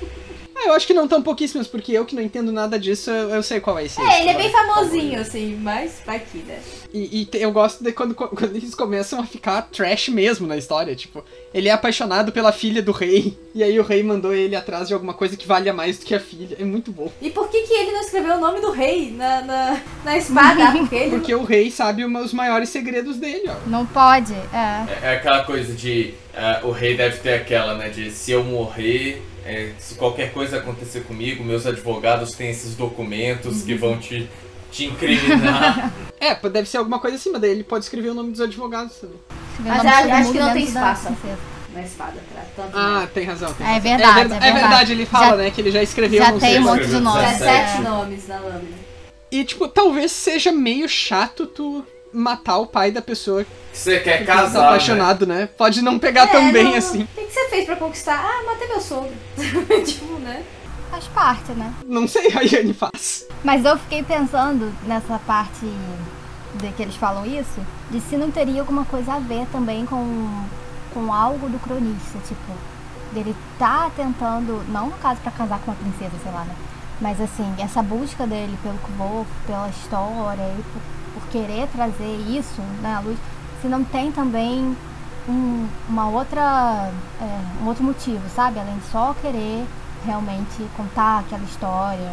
Eu 0.71 0.75
acho 0.77 0.87
que 0.87 0.95
não 0.95 1.09
tão 1.09 1.21
pouquíssimas, 1.23 1.67
porque 1.67 1.93
eu 1.93 2.05
que 2.05 2.15
não 2.15 2.23
entendo 2.23 2.53
nada 2.53 2.79
disso, 2.79 3.11
eu, 3.11 3.31
eu 3.31 3.43
sei 3.43 3.61
qual 3.61 3.75
vai 3.75 3.89
ser. 3.89 4.01
É, 4.03 4.21
ele 4.21 4.31
é 4.31 4.35
bem 4.35 4.51
famosinho, 4.51 5.21
assim, 5.21 5.57
mas 5.61 6.01
vai 6.07 6.21
que, 6.21 6.39
né? 6.39 6.59
E, 6.93 7.21
e 7.21 7.25
te- 7.25 7.39
eu 7.39 7.53
gosto 7.53 7.83
de 7.85 7.93
quando, 7.93 8.15
quando 8.15 8.55
eles 8.57 8.75
começam 8.75 9.21
a 9.21 9.27
ficar 9.27 9.63
trash 9.63 10.09
mesmo 10.09 10.47
na 10.47 10.57
história. 10.57 10.95
Tipo, 10.95 11.25
ele 11.53 11.69
é 11.69 11.73
apaixonado 11.73 12.31
pela 12.33 12.53
filha 12.53 12.81
do 12.83 12.93
rei, 12.93 13.37
e 13.55 13.63
aí 13.65 13.79
o 13.79 13.83
rei 13.83 14.03
mandou 14.03 14.33
ele 14.33 14.55
atrás 14.57 14.89
de 14.89 14.95
alguma 14.95 15.13
coisa 15.15 15.37
que 15.37 15.47
valha 15.47 15.73
mais 15.73 15.99
do 15.99 16.07
que 16.07 16.15
a 16.15 16.21
filha. 16.21 16.57
É 16.59 16.65
muito 16.65 16.93
bom. 16.93 17.11
E 17.21 17.31
por 17.31 17.49
que, 17.49 17.63
que 17.63 17.73
ele 17.75 17.91
não 17.93 18.01
escreveu 18.01 18.37
o 18.37 18.41
nome 18.41 18.61
do 18.61 18.71
rei 18.71 19.11
na, 19.11 19.41
na, 19.43 19.81
na 20.05 20.17
espada? 20.17 20.71
Porque 20.79 20.95
ele 20.95 21.11
Porque 21.11 21.35
o 21.35 21.43
rei 21.45 21.71
sabe 21.71 22.05
uma- 22.05 22.21
os 22.21 22.33
maiores 22.33 22.69
segredos 22.69 23.17
dele, 23.17 23.45
ó. 23.49 23.69
Não 23.69 23.85
pode, 23.87 24.33
é. 24.35 25.07
É, 25.07 25.13
é 25.13 25.17
aquela 25.17 25.43
coisa 25.45 25.73
de. 25.75 26.15
é, 26.33 26.61
o 26.65 26.71
rei 26.71 26.97
deve 26.97 27.19
ter 27.19 27.35
aquela, 27.35 27.75
né? 27.75 27.89
De 27.89 28.11
se 28.11 28.31
eu 28.33 28.45
morrer, 28.45 29.23
é, 29.45 29.73
se 29.79 29.95
qualquer 29.95 30.33
coisa 30.33 30.59
acontecer 30.59 31.01
comigo, 31.05 31.43
meus 31.45 31.67
advogados 31.67 32.33
têm 32.33 32.51
esses 32.51 32.75
documentos 32.75 33.63
que 33.63 33.75
vão 33.75 33.99
te, 33.99 34.29
te 34.71 34.87
incriminar. 34.87 35.93
É, 36.23 36.35
deve 36.51 36.69
ser 36.69 36.77
alguma 36.77 36.99
coisa 36.99 37.17
acima 37.17 37.39
daí. 37.39 37.51
Ele 37.51 37.65
pode 37.65 37.85
escrever 37.87 38.11
o 38.11 38.15
nome 38.15 38.31
dos 38.33 38.43
advogados 38.43 38.95
também. 38.97 39.17
Mas 39.61 39.87
acho- 39.87 40.33
que 40.33 40.39
não 40.39 40.53
tem 40.53 40.65
espaço. 40.65 41.09
na 41.73 41.83
espada 41.83 42.21
pra 42.31 42.43
tanto 42.55 42.77
Ah, 42.77 43.09
tem 43.15 43.25
razão. 43.25 43.55
Tem 43.55 43.67
É 43.67 43.71
razão. 43.71 43.83
verdade, 43.83 44.11
é, 44.11 44.15
verda- 44.29 44.35
é 44.35 44.37
é 44.37 44.41
verdade. 44.53 44.61
verdade. 44.69 44.93
ele 44.93 45.07
fala, 45.07 45.27
Já- 45.31 45.37
né, 45.37 45.51
que 45.51 45.61
ele 45.63 45.71
já 45.71 45.83
escreveu 45.83 46.19
Já 46.23 46.33
tem 46.39 46.59
um 46.59 46.63
monte 46.63 46.75
de 46.81 46.85
escreveu 46.85 47.01
nome. 47.01 47.23
17 47.27 47.49
é. 47.49 47.81
nomes 47.81 48.29
na 48.29 48.39
lâmina. 48.39 48.77
E, 49.33 49.45
tipo, 49.45 49.67
talvez 49.67 50.13
seja 50.13 50.53
meio 50.53 50.87
chato 50.87 51.47
tu 51.47 51.83
matar 52.13 52.59
o 52.59 52.67
pai 52.67 52.91
da 52.91 53.01
pessoa 53.03 53.45
que 53.45 53.51
Que 53.73 53.79
você 53.79 54.01
quer 54.01 54.19
tu 54.23 54.27
tá 54.27 54.35
casar. 54.35 54.59
Né? 54.61 54.67
apaixonado, 54.67 55.27
né? 55.27 55.47
Pode 55.57 55.81
não 55.83 55.99
pegar 55.99 56.23
É, 56.25 56.27
tão 56.27 56.51
bem 56.53 56.65
não- 56.65 56.75
assim. 56.75 57.03
O 57.03 57.07
que, 57.07 57.25
que 57.25 57.33
você 57.33 57.49
fez 57.51 57.65
pra 57.65 57.77
conquistar? 57.77 58.19
Ah, 58.25 58.45
matei 58.47 58.69
meu 58.69 58.81
sogro. 58.81 59.13
tipo, 59.87 60.13
né? 60.19 60.43
Faz 60.91 61.07
parte, 61.07 61.53
né? 61.53 61.73
Não 61.87 62.09
sei, 62.09 62.33
a 62.37 62.41
Yane 62.41 62.75
faz. 62.75 63.27
Mas 63.45 63.65
eu 63.65 63.79
fiquei 63.79 64.03
pensando 64.03 64.73
nessa 64.87 65.19
parte 65.21 65.65
de 66.57 66.73
que 66.73 66.83
eles 66.83 66.97
falam 66.97 67.25
isso, 67.25 67.61
de 67.91 68.01
se 68.01 68.17
não 68.17 68.31
teria 68.31 68.61
alguma 68.61 68.85
coisa 68.85 69.15
a 69.15 69.19
ver 69.21 69.47
também 69.53 69.87
com, 69.87 70.45
com 70.93 71.13
algo 71.13 71.49
do 71.49 71.59
cronista, 71.61 72.19
tipo, 72.27 72.53
dele 73.13 73.37
tá 73.57 73.89
tentando, 73.95 74.65
não 74.69 74.87
no 74.89 74.97
caso 74.99 75.21
pra 75.21 75.31
casar 75.31 75.61
com 75.61 75.71
uma 75.71 75.77
princesa, 75.77 76.11
sei 76.23 76.33
lá, 76.33 76.41
né? 76.45 76.55
Mas 77.01 77.21
assim, 77.21 77.55
essa 77.59 77.81
busca 77.83 78.27
dele 78.27 78.59
pelo 78.65 78.77
Kvolf, 78.79 79.29
pela 79.47 79.69
história 79.69 80.43
e 80.43 80.63
por 80.63 80.83
querer 81.31 81.69
trazer 81.69 82.17
isso 82.29 82.61
né, 82.83 82.95
à 82.95 83.01
luz, 83.01 83.19
se 83.61 83.69
não 83.69 83.85
tem 83.85 84.11
também 84.11 84.77
um, 85.29 85.69
uma 85.89 86.09
outra, 86.09 86.91
é, 87.21 87.63
um 87.63 87.67
outro 87.67 87.85
motivo, 87.85 88.23
sabe? 88.35 88.59
Além 88.59 88.79
de 88.79 88.87
só 88.87 89.15
querer 89.21 89.67
realmente 90.05 90.67
contar 90.77 91.21
aquela 91.21 91.45
história. 91.45 92.13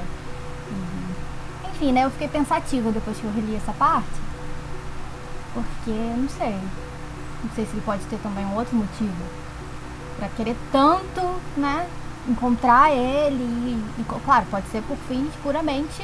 E, 0.72 1.70
enfim, 1.70 1.92
né? 1.92 2.06
Eu 2.06 2.12
fiquei 2.12 2.28
pensativa 2.28 2.92
depois 2.92 3.18
que 3.18 3.24
eu 3.24 3.34
reli 3.34 3.56
essa 3.56 3.74
parte. 3.74 4.28
Porque, 5.54 5.92
não 5.92 6.30
sei. 6.30 6.58
Não 7.44 7.52
sei 7.56 7.66
se 7.66 7.72
ele 7.72 7.82
pode 7.82 8.04
ter 8.06 8.18
também 8.18 8.46
um 8.46 8.56
outro 8.56 8.76
motivo. 8.76 9.24
Pra 10.18 10.28
querer 10.30 10.56
tanto, 10.72 11.22
né? 11.56 11.88
Encontrar 12.28 12.92
ele. 12.92 13.44
E, 13.44 14.02
e, 14.02 14.06
claro, 14.26 14.46
pode 14.52 14.68
ser 14.68 14.82
por 14.84 14.98
fins 15.08 15.34
puramente 15.42 16.04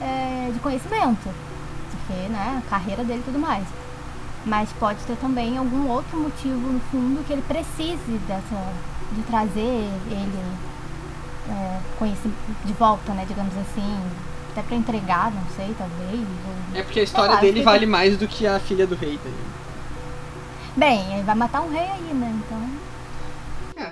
é, 0.00 0.50
de 0.52 0.58
conhecimento. 0.58 1.28
Porque, 2.06 2.28
né, 2.28 2.62
a 2.64 2.70
carreira 2.70 3.04
dele 3.04 3.20
e 3.20 3.24
tudo 3.24 3.38
mais. 3.38 3.64
Mas 4.44 4.68
pode 4.78 5.00
ter 5.04 5.16
também 5.16 5.58
algum 5.58 5.88
outro 5.88 6.16
motivo 6.18 6.68
no 6.68 6.80
fundo 6.90 7.24
que 7.26 7.32
ele 7.32 7.42
precise 7.42 8.18
dessa. 8.28 8.72
de 9.12 9.22
trazer 9.22 9.60
ele 9.60 10.42
é, 11.48 11.80
de 12.64 12.72
volta, 12.72 13.12
né, 13.12 13.24
digamos 13.28 13.56
assim. 13.58 14.00
Até 14.52 14.62
pra 14.62 14.76
entregar, 14.76 15.30
não 15.32 15.44
sei, 15.54 15.74
talvez. 15.76 16.20
ou- 16.20 16.78
É 16.78 16.82
porque 16.82 17.00
a 17.00 17.02
história 17.02 17.34
lá, 17.34 17.40
dele 17.40 17.62
vale 17.62 17.86
mais 17.86 18.16
do 18.16 18.26
que 18.26 18.46
a 18.46 18.58
filha 18.58 18.86
do 18.86 18.94
rei, 18.94 19.18
tá 19.18 19.28
ligado? 19.28 19.56
Bem, 20.76 21.14
ele 21.14 21.22
vai 21.22 21.34
matar 21.34 21.62
um 21.62 21.70
rei 21.70 21.82
aí, 21.88 22.14
né? 22.14 22.34
Então. 22.46 23.84
É. 23.84 23.90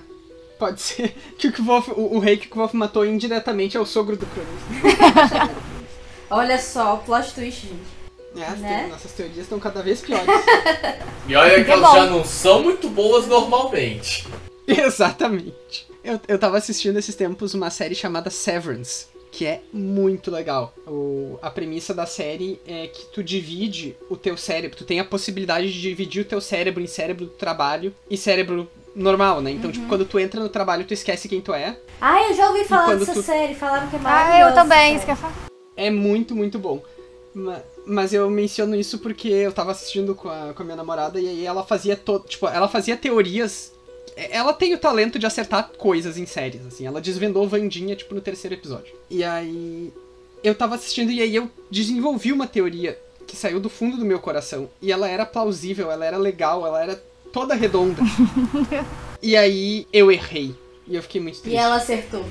Pode 0.58 0.80
ser 0.80 1.16
que 1.38 1.48
o, 1.48 1.52
Kvolf, 1.52 1.88
o, 1.90 2.16
o 2.16 2.18
rei 2.18 2.36
que 2.36 2.46
o 2.46 2.50
Kvolf 2.50 2.74
matou 2.74 3.04
indiretamente 3.04 3.76
é 3.76 3.80
o 3.80 3.86
sogro 3.86 4.16
do 4.16 4.26
cronista. 4.26 5.50
Olha 6.30 6.58
só, 6.58 6.94
o 6.94 6.98
plot 6.98 7.34
twist, 7.34 7.66
gente. 7.68 8.03
É, 8.36 8.44
as 8.44 8.58
Né? 8.58 8.84
te- 8.84 8.90
nossas 8.90 9.12
teorias 9.12 9.38
estão 9.38 9.58
cada 9.58 9.82
vez 9.82 10.00
piores. 10.00 10.26
E 11.26 11.34
olha 11.36 11.64
que 11.64 11.70
É 11.70 11.72
elas 11.74 11.88
bom. 11.90 11.96
já 11.96 12.06
não 12.06 12.22
são 12.24 12.62
muito 12.62 12.88
boas 12.90 13.26
normalmente. 13.26 14.26
Exatamente. 14.68 15.86
Eu, 16.02 16.20
eu 16.28 16.38
tava 16.38 16.58
assistindo 16.58 16.98
esses 16.98 17.14
tempos 17.14 17.54
uma 17.54 17.70
série 17.70 17.94
chamada 17.94 18.28
Severance, 18.28 19.06
que 19.32 19.46
é 19.46 19.62
muito 19.72 20.30
legal. 20.30 20.74
O, 20.86 21.38
a 21.40 21.50
premissa 21.50 21.94
da 21.94 22.04
série 22.04 22.60
é 22.66 22.86
que 22.88 23.06
tu 23.06 23.22
divide 23.22 23.96
o 24.10 24.16
teu 24.18 24.36
cérebro, 24.36 24.76
tu 24.76 24.84
tem 24.84 25.00
a 25.00 25.04
possibilidade 25.04 25.72
de 25.72 25.80
dividir 25.80 26.22
o 26.22 26.24
teu 26.26 26.40
cérebro 26.42 26.82
em 26.82 26.86
cérebro 26.86 27.24
do 27.24 27.30
trabalho 27.32 27.94
e 28.10 28.16
cérebro 28.18 28.70
normal, 28.94 29.40
né? 29.40 29.50
Então, 29.50 29.72
tipo, 29.72 29.86
quando 29.88 30.04
tu 30.04 30.18
entra 30.18 30.38
no 30.40 30.48
trabalho, 30.50 30.84
tu 30.84 30.92
esquece 30.92 31.26
quem 31.28 31.40
tu 31.40 31.54
é. 31.54 31.76
Ah, 32.00 32.22
eu 32.28 32.34
já 32.34 32.48
ouvi 32.50 32.64
falar 32.64 32.94
dessa 32.96 33.14
tu- 33.14 33.22
série, 33.22 33.54
falaram 33.54 33.88
que 33.88 33.96
é 33.96 33.98
Ah, 33.98 34.02
maravilhosa. 34.02 34.50
eu 34.50 34.54
também, 34.54 34.94
isso 34.96 35.06
que 35.06 35.10
eu. 35.10 35.16
É 35.76 35.90
muito, 35.90 36.36
muito 36.36 36.58
bom. 36.58 36.82
Ma- 37.34 37.60
Mas 37.86 38.12
eu 38.14 38.30
menciono 38.30 38.74
isso 38.76 38.98
porque 38.98 39.28
eu 39.28 39.52
tava 39.52 39.72
assistindo 39.72 40.14
com 40.14 40.28
a, 40.28 40.52
com 40.54 40.62
a 40.62 40.64
minha 40.64 40.76
namorada 40.76 41.20
e 41.20 41.28
aí 41.28 41.44
ela 41.44 41.64
fazia 41.64 41.96
todo. 41.96 42.26
Tipo, 42.26 42.46
ela 42.48 42.68
fazia 42.68 42.96
teorias. 42.96 43.72
Ela 44.16 44.52
tem 44.52 44.72
o 44.74 44.78
talento 44.78 45.18
de 45.18 45.26
acertar 45.26 45.70
coisas 45.76 46.16
em 46.16 46.24
séries, 46.26 46.64
assim. 46.66 46.86
Ela 46.86 47.00
desvendou 47.00 47.48
Vandinha, 47.48 47.96
tipo, 47.96 48.14
no 48.14 48.20
terceiro 48.20 48.54
episódio. 48.54 48.94
E 49.10 49.24
aí. 49.24 49.92
Eu 50.42 50.54
tava 50.54 50.74
assistindo 50.74 51.10
e 51.10 51.20
aí 51.22 51.34
eu 51.34 51.50
desenvolvi 51.70 52.30
uma 52.30 52.46
teoria 52.46 52.98
que 53.26 53.34
saiu 53.34 53.58
do 53.58 53.70
fundo 53.70 53.96
do 53.96 54.04
meu 54.04 54.18
coração. 54.20 54.68
E 54.80 54.92
ela 54.92 55.08
era 55.08 55.24
plausível, 55.24 55.90
ela 55.90 56.04
era 56.04 56.18
legal, 56.18 56.66
ela 56.66 56.82
era 56.82 57.02
toda 57.32 57.54
redonda. 57.54 58.02
e 59.22 59.34
aí 59.36 59.86
eu 59.92 60.12
errei. 60.12 60.54
E 60.86 60.94
eu 60.96 61.02
fiquei 61.02 61.20
muito 61.20 61.40
triste. 61.40 61.54
E 61.56 61.58
ela 61.58 61.76
acertou. 61.76 62.24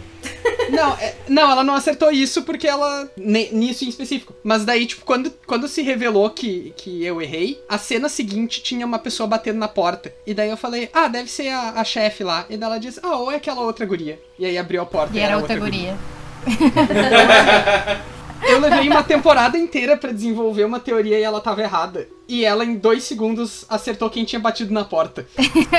Não, 0.69 0.93
é- 0.93 1.15
não, 1.27 1.51
ela 1.51 1.63
não 1.63 1.75
acertou 1.75 2.11
isso 2.11 2.43
porque 2.43 2.67
ela. 2.67 3.09
nisso 3.17 3.85
em 3.85 3.89
específico. 3.89 4.33
Mas 4.43 4.65
daí, 4.65 4.85
tipo, 4.85 5.05
quando, 5.05 5.31
quando 5.45 5.67
se 5.67 5.81
revelou 5.81 6.29
que, 6.29 6.73
que 6.77 7.03
eu 7.03 7.21
errei, 7.21 7.61
a 7.67 7.77
cena 7.77 8.09
seguinte 8.09 8.61
tinha 8.61 8.85
uma 8.85 8.99
pessoa 8.99 9.27
batendo 9.27 9.59
na 9.59 9.67
porta. 9.67 10.13
E 10.25 10.33
daí 10.33 10.49
eu 10.49 10.57
falei, 10.57 10.89
ah, 10.93 11.07
deve 11.07 11.29
ser 11.29 11.49
a, 11.49 11.71
a 11.71 11.83
chefe 11.83 12.23
lá. 12.23 12.45
E 12.49 12.57
daí 12.57 12.69
ela 12.69 12.79
disse, 12.79 12.99
ah, 13.03 13.17
ou 13.17 13.31
é 13.31 13.35
aquela 13.35 13.61
outra 13.61 13.85
guria. 13.85 14.19
E 14.37 14.45
aí 14.45 14.57
abriu 14.57 14.81
a 14.81 14.85
porta 14.85 15.15
E 15.15 15.19
era 15.19 15.37
outra 15.37 15.57
guria. 15.57 15.97
Eu 18.45 18.59
levei 18.59 18.89
uma 18.89 19.03
temporada 19.03 19.57
inteira 19.57 19.95
pra 19.95 20.11
desenvolver 20.11 20.65
uma 20.65 20.79
teoria 20.79 21.17
e 21.17 21.23
ela 21.23 21.39
tava 21.39 21.61
errada. 21.61 22.07
E 22.27 22.43
ela, 22.43 22.65
em 22.65 22.75
dois 22.75 23.03
segundos, 23.03 23.65
acertou 23.69 24.09
quem 24.09 24.25
tinha 24.25 24.39
batido 24.39 24.73
na 24.73 24.83
porta. 24.83 25.25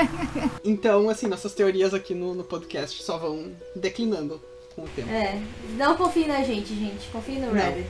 então, 0.65 1.09
assim, 1.11 1.27
nossas 1.27 1.53
teorias 1.55 1.93
aqui 1.93 2.15
no, 2.15 2.35
no 2.35 2.43
podcast 2.43 3.03
só 3.03 3.19
vão 3.19 3.53
declinando 3.77 4.41
com 4.75 4.83
o 4.83 4.89
tempo. 4.89 5.09
É. 5.11 5.39
Não 5.77 5.95
confie 5.97 6.27
na 6.27 6.43
gente, 6.43 6.75
gente. 6.75 7.09
Confie 7.13 7.39
no 7.39 7.47
Não. 7.47 7.55
Reddit. 7.55 7.89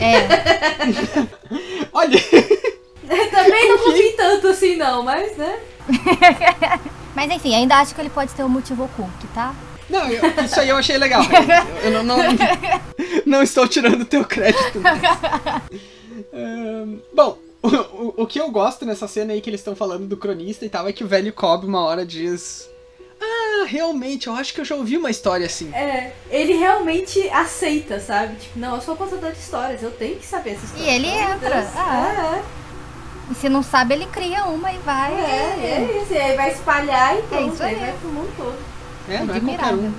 É, 0.00 0.26
Olha, 1.92 2.18
Também 3.30 3.68
não 3.68 3.78
confie 3.84 4.12
tanto 4.16 4.48
assim, 4.48 4.76
não, 4.76 5.02
mas, 5.02 5.36
né? 5.36 5.58
mas 7.14 7.30
enfim, 7.30 7.54
ainda 7.54 7.76
acho 7.76 7.94
que 7.94 8.00
ele 8.00 8.10
pode 8.10 8.32
ter 8.34 8.42
um 8.44 8.48
motivo 8.48 8.84
oculto, 8.84 9.26
tá? 9.34 9.54
Não, 9.88 10.08
eu- 10.08 10.44
isso 10.44 10.58
aí 10.58 10.68
eu 10.68 10.76
achei 10.76 10.98
legal. 10.98 11.22
Eu, 11.22 11.90
eu 11.92 12.02
não, 12.02 12.16
não, 12.16 12.16
não 13.24 13.42
estou 13.42 13.68
tirando 13.68 14.00
o 14.02 14.04
teu 14.06 14.24
crédito. 14.24 14.80
Ahn, 16.32 16.98
bom, 17.14 17.38
o, 17.62 17.68
o, 17.68 18.14
o 18.22 18.26
que 18.26 18.40
eu 18.40 18.50
gosto 18.50 18.84
nessa 18.84 19.06
cena 19.06 19.32
aí 19.32 19.40
que 19.40 19.50
eles 19.50 19.60
estão 19.60 19.76
falando 19.76 20.06
do 20.06 20.16
cronista 20.16 20.64
e 20.64 20.68
tal 20.68 20.88
é 20.88 20.92
que 20.92 21.04
o 21.04 21.08
velho 21.08 21.32
Cobb 21.32 21.66
uma 21.66 21.84
hora 21.84 22.04
diz: 22.04 22.68
Ah, 23.48 23.64
realmente, 23.66 24.26
eu 24.26 24.34
acho 24.34 24.52
que 24.52 24.60
eu 24.60 24.64
já 24.64 24.74
ouvi 24.74 24.96
uma 24.96 25.10
história 25.10 25.46
assim. 25.46 25.72
É, 25.74 26.12
ele 26.30 26.54
realmente 26.54 27.28
aceita, 27.30 28.00
sabe? 28.00 28.36
Tipo, 28.36 28.58
não, 28.58 28.74
eu 28.76 28.80
sou 28.80 28.96
contador 28.96 29.30
de 29.32 29.38
histórias, 29.38 29.82
eu 29.82 29.90
tenho 29.90 30.16
que 30.16 30.26
saber 30.26 30.50
essa 30.54 30.64
história. 30.66 30.84
E 30.84 30.94
ele 30.94 31.08
entra, 31.08 31.60
Deus. 31.62 31.76
ah. 31.76 32.42
E 33.30 33.34
se 33.34 33.48
não 33.48 33.62
sabe, 33.62 33.94
ele 33.94 34.06
cria 34.06 34.44
uma 34.44 34.72
e 34.72 34.78
vai. 34.78 35.12
É, 35.12 35.16
é, 35.18 35.66
é 35.68 36.02
isso. 36.02 36.12
E 36.12 36.18
aí 36.18 36.36
vai 36.36 36.52
espalhar 36.52 37.18
e 37.18 37.22
pronto, 37.22 37.54
isso 37.54 37.62
aí 37.62 37.74
aí. 37.74 37.80
vai 37.80 37.92
pro 37.98 38.08
mundo 38.08 38.32
todo. 38.36 38.56
É, 39.08 39.24
não 39.24 39.34
é 39.34 39.40
qualquer 39.40 39.74
um 39.74 39.92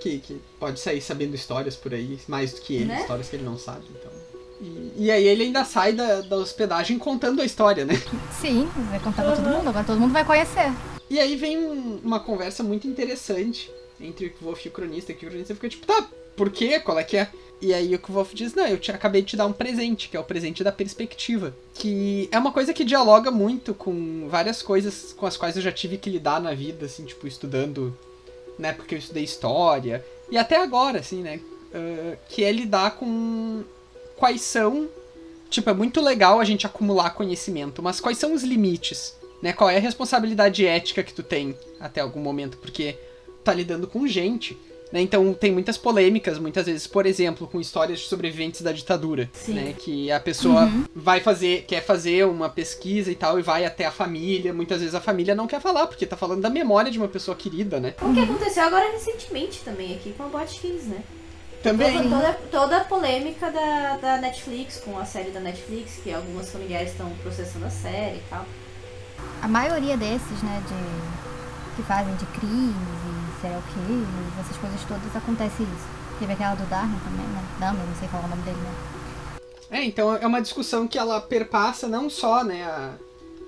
que, 0.00 0.18
que 0.18 0.40
pode 0.58 0.80
sair 0.80 1.00
sabendo 1.00 1.34
histórias 1.34 1.76
por 1.76 1.94
aí, 1.94 2.18
mais 2.26 2.52
do 2.52 2.60
que 2.60 2.74
ele, 2.74 2.86
Né? 2.86 3.00
histórias 3.00 3.28
que 3.28 3.36
ele 3.36 3.44
não 3.44 3.56
sabe, 3.56 3.84
então. 3.90 4.10
E, 4.60 4.92
e 4.96 5.10
aí 5.10 5.24
ele 5.24 5.44
ainda 5.44 5.64
sai 5.64 5.92
da, 5.92 6.20
da 6.22 6.36
hospedagem 6.36 6.98
contando 6.98 7.40
a 7.40 7.44
história, 7.44 7.84
né? 7.84 7.94
Sim, 8.40 8.68
vai 8.90 8.98
contar 9.00 9.22
pra 9.22 9.36
todo 9.36 9.48
mundo, 9.48 9.68
agora 9.68 9.84
todo 9.84 10.00
mundo 10.00 10.12
vai 10.12 10.24
conhecer. 10.24 10.72
E 11.12 11.20
aí 11.20 11.36
vem 11.36 11.58
um- 11.58 12.00
uma 12.02 12.18
conversa 12.18 12.62
muito 12.62 12.88
interessante 12.88 13.70
entre 14.00 14.28
o 14.28 14.30
Kvolf 14.32 14.64
e 14.64 14.68
o 14.70 14.72
cronista, 14.72 15.12
que 15.12 15.26
o 15.26 15.28
cronista 15.28 15.54
fica 15.54 15.68
tipo, 15.68 15.86
tá, 15.86 16.08
por 16.34 16.48
quê? 16.48 16.80
Qual 16.80 16.98
é 16.98 17.04
que 17.04 17.18
é? 17.18 17.28
E 17.60 17.74
aí 17.74 17.94
o 17.94 17.98
Kvolf 17.98 18.32
diz, 18.32 18.54
não, 18.54 18.66
eu 18.66 18.78
te, 18.78 18.90
acabei 18.90 19.20
de 19.20 19.28
te 19.28 19.36
dar 19.36 19.44
um 19.44 19.52
presente, 19.52 20.08
que 20.08 20.16
é 20.16 20.20
o 20.20 20.24
presente 20.24 20.64
da 20.64 20.72
perspectiva. 20.72 21.54
Que 21.74 22.30
é 22.32 22.38
uma 22.38 22.50
coisa 22.50 22.72
que 22.72 22.82
dialoga 22.82 23.30
muito 23.30 23.74
com 23.74 24.26
várias 24.30 24.62
coisas 24.62 25.12
com 25.12 25.26
as 25.26 25.36
quais 25.36 25.54
eu 25.54 25.60
já 25.60 25.70
tive 25.70 25.98
que 25.98 26.08
lidar 26.08 26.40
na 26.40 26.54
vida, 26.54 26.86
assim, 26.86 27.04
tipo, 27.04 27.26
estudando, 27.26 27.94
né, 28.58 28.72
porque 28.72 28.94
eu 28.94 28.98
estudei 28.98 29.22
história. 29.22 30.02
E 30.30 30.38
até 30.38 30.56
agora, 30.56 31.00
assim, 31.00 31.20
né, 31.20 31.40
ah, 31.74 32.16
que 32.30 32.42
é 32.42 32.50
lidar 32.50 32.92
com 32.92 33.62
quais 34.16 34.40
são... 34.40 34.88
Tipo, 35.50 35.68
é 35.68 35.74
muito 35.74 36.00
legal 36.00 36.40
a 36.40 36.44
gente 36.46 36.64
acumular 36.64 37.10
conhecimento, 37.10 37.82
mas 37.82 38.00
quais 38.00 38.16
são 38.16 38.32
os 38.32 38.42
limites? 38.42 39.14
Né? 39.42 39.52
Qual 39.52 39.68
é 39.68 39.76
a 39.76 39.80
responsabilidade 39.80 40.64
ética 40.64 41.02
que 41.02 41.12
tu 41.12 41.22
tem 41.22 41.56
até 41.80 42.00
algum 42.00 42.20
momento, 42.20 42.56
porque 42.58 42.96
tá 43.42 43.52
lidando 43.52 43.88
com 43.88 44.06
gente, 44.06 44.56
né? 44.92 45.00
Então 45.00 45.34
tem 45.34 45.50
muitas 45.50 45.76
polêmicas, 45.76 46.38
muitas 46.38 46.66
vezes, 46.66 46.86
por 46.86 47.06
exemplo, 47.06 47.48
com 47.48 47.60
histórias 47.60 48.00
de 48.00 48.06
sobreviventes 48.06 48.60
da 48.60 48.70
ditadura, 48.70 49.28
Sim. 49.32 49.54
né? 49.54 49.74
Que 49.76 50.12
a 50.12 50.20
pessoa 50.20 50.70
vai 50.94 51.20
fazer, 51.20 51.64
quer 51.66 51.82
fazer 51.82 52.26
uma 52.26 52.48
pesquisa 52.48 53.10
e 53.10 53.14
tal 53.14 53.38
e 53.38 53.42
vai 53.42 53.64
até 53.64 53.86
a 53.86 53.90
família, 53.90 54.52
muitas 54.52 54.80
vezes 54.80 54.94
a 54.94 55.00
família 55.00 55.34
não 55.34 55.46
quer 55.46 55.60
falar 55.60 55.86
porque 55.86 56.06
tá 56.06 56.16
falando 56.16 56.42
da 56.42 56.50
memória 56.50 56.90
de 56.90 56.98
uma 56.98 57.08
pessoa 57.08 57.36
querida, 57.36 57.80
né? 57.80 57.94
O 58.00 58.12
que 58.12 58.20
aconteceu 58.20 58.62
agora 58.62 58.92
recentemente 58.92 59.60
também 59.64 59.94
aqui 59.94 60.12
com 60.12 60.24
a 60.24 60.28
Botkiss, 60.28 60.84
né? 60.84 61.02
Também. 61.62 61.96
Toda, 61.96 62.10
toda, 62.10 62.32
toda 62.50 62.76
a 62.78 62.84
polêmica 62.84 63.50
da, 63.50 63.96
da 63.96 64.16
Netflix, 64.18 64.78
com 64.78 64.98
a 64.98 65.04
série 65.04 65.30
da 65.30 65.38
Netflix, 65.38 66.00
que 66.02 66.12
algumas 66.12 66.50
familiares 66.50 66.90
estão 66.90 67.08
processando 67.22 67.64
a 67.66 67.70
série 67.70 68.16
e 68.16 68.22
tal. 68.28 68.44
A 69.40 69.48
maioria 69.48 69.96
desses, 69.96 70.42
né, 70.42 70.62
de 70.68 71.76
que 71.76 71.82
fazem 71.82 72.14
de 72.16 72.26
crimes 72.26 72.76
e 72.76 73.40
serial 73.40 73.62
killers, 73.72 74.38
essas 74.40 74.56
coisas 74.56 74.80
todas, 74.84 75.16
acontece 75.16 75.62
isso. 75.62 75.86
Teve 76.18 76.32
aquela 76.34 76.54
do 76.54 76.64
Darwin 76.66 76.98
também, 77.04 77.26
né? 77.26 77.44
Dahmer, 77.58 77.86
não 77.86 77.94
sei 77.96 78.08
falar 78.08 78.26
o 78.26 78.28
nome 78.28 78.42
dele, 78.42 78.58
né? 78.58 78.74
É, 79.70 79.84
então 79.84 80.14
é 80.14 80.26
uma 80.26 80.42
discussão 80.42 80.86
que 80.86 80.98
ela 80.98 81.20
perpassa 81.20 81.88
não 81.88 82.10
só, 82.10 82.44
né, 82.44 82.62
a, 82.64 82.92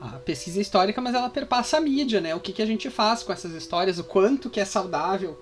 a 0.00 0.08
pesquisa 0.18 0.60
histórica, 0.60 1.00
mas 1.00 1.14
ela 1.14 1.28
perpassa 1.28 1.76
a 1.76 1.80
mídia, 1.80 2.20
né? 2.20 2.34
O 2.34 2.40
que, 2.40 2.52
que 2.52 2.62
a 2.62 2.66
gente 2.66 2.88
faz 2.88 3.22
com 3.22 3.32
essas 3.32 3.52
histórias, 3.52 3.98
o 3.98 4.04
quanto 4.04 4.50
que 4.50 4.58
é 4.58 4.64
saudável 4.64 5.38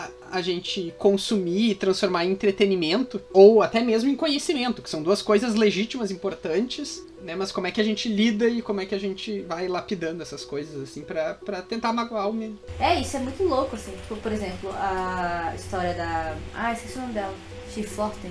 a, 0.00 0.38
a 0.38 0.42
gente 0.42 0.94
consumir 0.98 1.70
e 1.70 1.74
transformar 1.74 2.24
em 2.24 2.32
entretenimento, 2.32 3.20
ou 3.32 3.62
até 3.62 3.80
mesmo 3.80 4.10
em 4.10 4.16
conhecimento, 4.16 4.82
que 4.82 4.90
são 4.90 5.02
duas 5.02 5.22
coisas 5.22 5.54
legítimas, 5.54 6.10
importantes, 6.10 7.02
né? 7.22 7.34
Mas 7.34 7.52
como 7.52 7.66
é 7.66 7.70
que 7.70 7.80
a 7.80 7.84
gente 7.84 8.08
lida 8.08 8.48
e 8.48 8.62
como 8.62 8.80
é 8.80 8.86
que 8.86 8.94
a 8.94 8.98
gente 8.98 9.40
vai 9.42 9.68
lapidando 9.68 10.22
essas 10.22 10.44
coisas, 10.44 10.80
assim, 10.82 11.02
pra, 11.02 11.34
pra 11.34 11.62
tentar 11.62 11.92
magoar 11.92 12.28
o 12.28 12.32
medo. 12.32 12.58
É, 12.78 13.00
isso 13.00 13.16
é 13.16 13.20
muito 13.20 13.42
louco, 13.42 13.76
assim. 13.76 13.92
Tipo, 13.92 14.16
por 14.16 14.32
exemplo, 14.32 14.70
a 14.74 15.52
história 15.54 15.94
da. 15.94 16.36
Ah, 16.54 16.72
esqueci 16.72 16.98
o 16.98 17.02
nome 17.02 17.14
dela. 17.14 17.34
Schifflorten. 17.72 18.30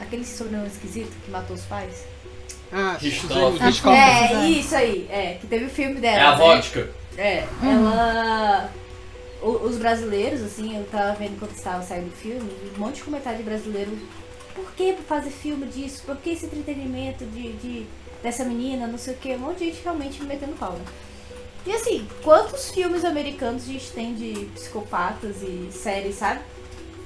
Aquele 0.00 0.24
sobrenome 0.24 0.68
esquisito 0.68 1.12
que 1.24 1.30
matou 1.30 1.54
os 1.54 1.62
pais. 1.62 2.06
Ah. 2.72 2.96
Suzane 3.00 3.68
Hitchcock. 3.68 3.96
É, 3.96 4.48
isso 4.48 4.74
aí. 4.74 5.06
É, 5.10 5.38
que 5.40 5.46
teve 5.46 5.66
o 5.66 5.70
filme 5.70 6.00
dela. 6.00 6.16
É 6.16 6.24
a 6.24 6.30
né? 6.30 6.36
vodka. 6.36 6.90
É, 7.16 7.46
ela. 7.62 8.70
Os 9.42 9.76
brasileiros, 9.78 10.42
assim, 10.42 10.76
eu 10.76 10.84
tava 10.86 11.14
vendo 11.14 11.38
quando 11.38 11.52
estava 11.52 11.82
saindo 11.82 12.08
o 12.08 12.16
filme, 12.16 12.50
um 12.76 12.78
monte 12.80 12.96
de 12.96 13.02
comentário 13.02 13.38
de 13.38 13.44
brasileiro. 13.44 13.90
Por 14.54 14.70
que 14.72 14.94
fazer 15.08 15.30
filme 15.30 15.66
disso? 15.66 16.02
Por 16.04 16.16
que 16.16 16.30
esse 16.30 16.46
entretenimento 16.46 17.24
de, 17.24 17.52
de- 17.54 17.86
dessa 18.22 18.44
menina, 18.44 18.86
não 18.86 18.98
sei 18.98 19.14
o 19.14 19.16
que? 19.16 19.34
Um 19.34 19.38
monte 19.38 19.58
de 19.58 19.64
gente 19.66 19.82
realmente 19.82 20.20
me 20.20 20.28
metendo 20.28 20.52
pau, 20.52 20.72
né? 20.72 20.84
E 21.66 21.72
assim, 21.72 22.06
quantos 22.22 22.70
filmes 22.70 23.04
americanos 23.04 23.62
a 23.64 23.66
gente 23.66 23.90
tem 23.92 24.14
de 24.14 24.46
psicopatas 24.54 25.36
e 25.42 25.68
séries, 25.72 26.16
sabe? 26.16 26.40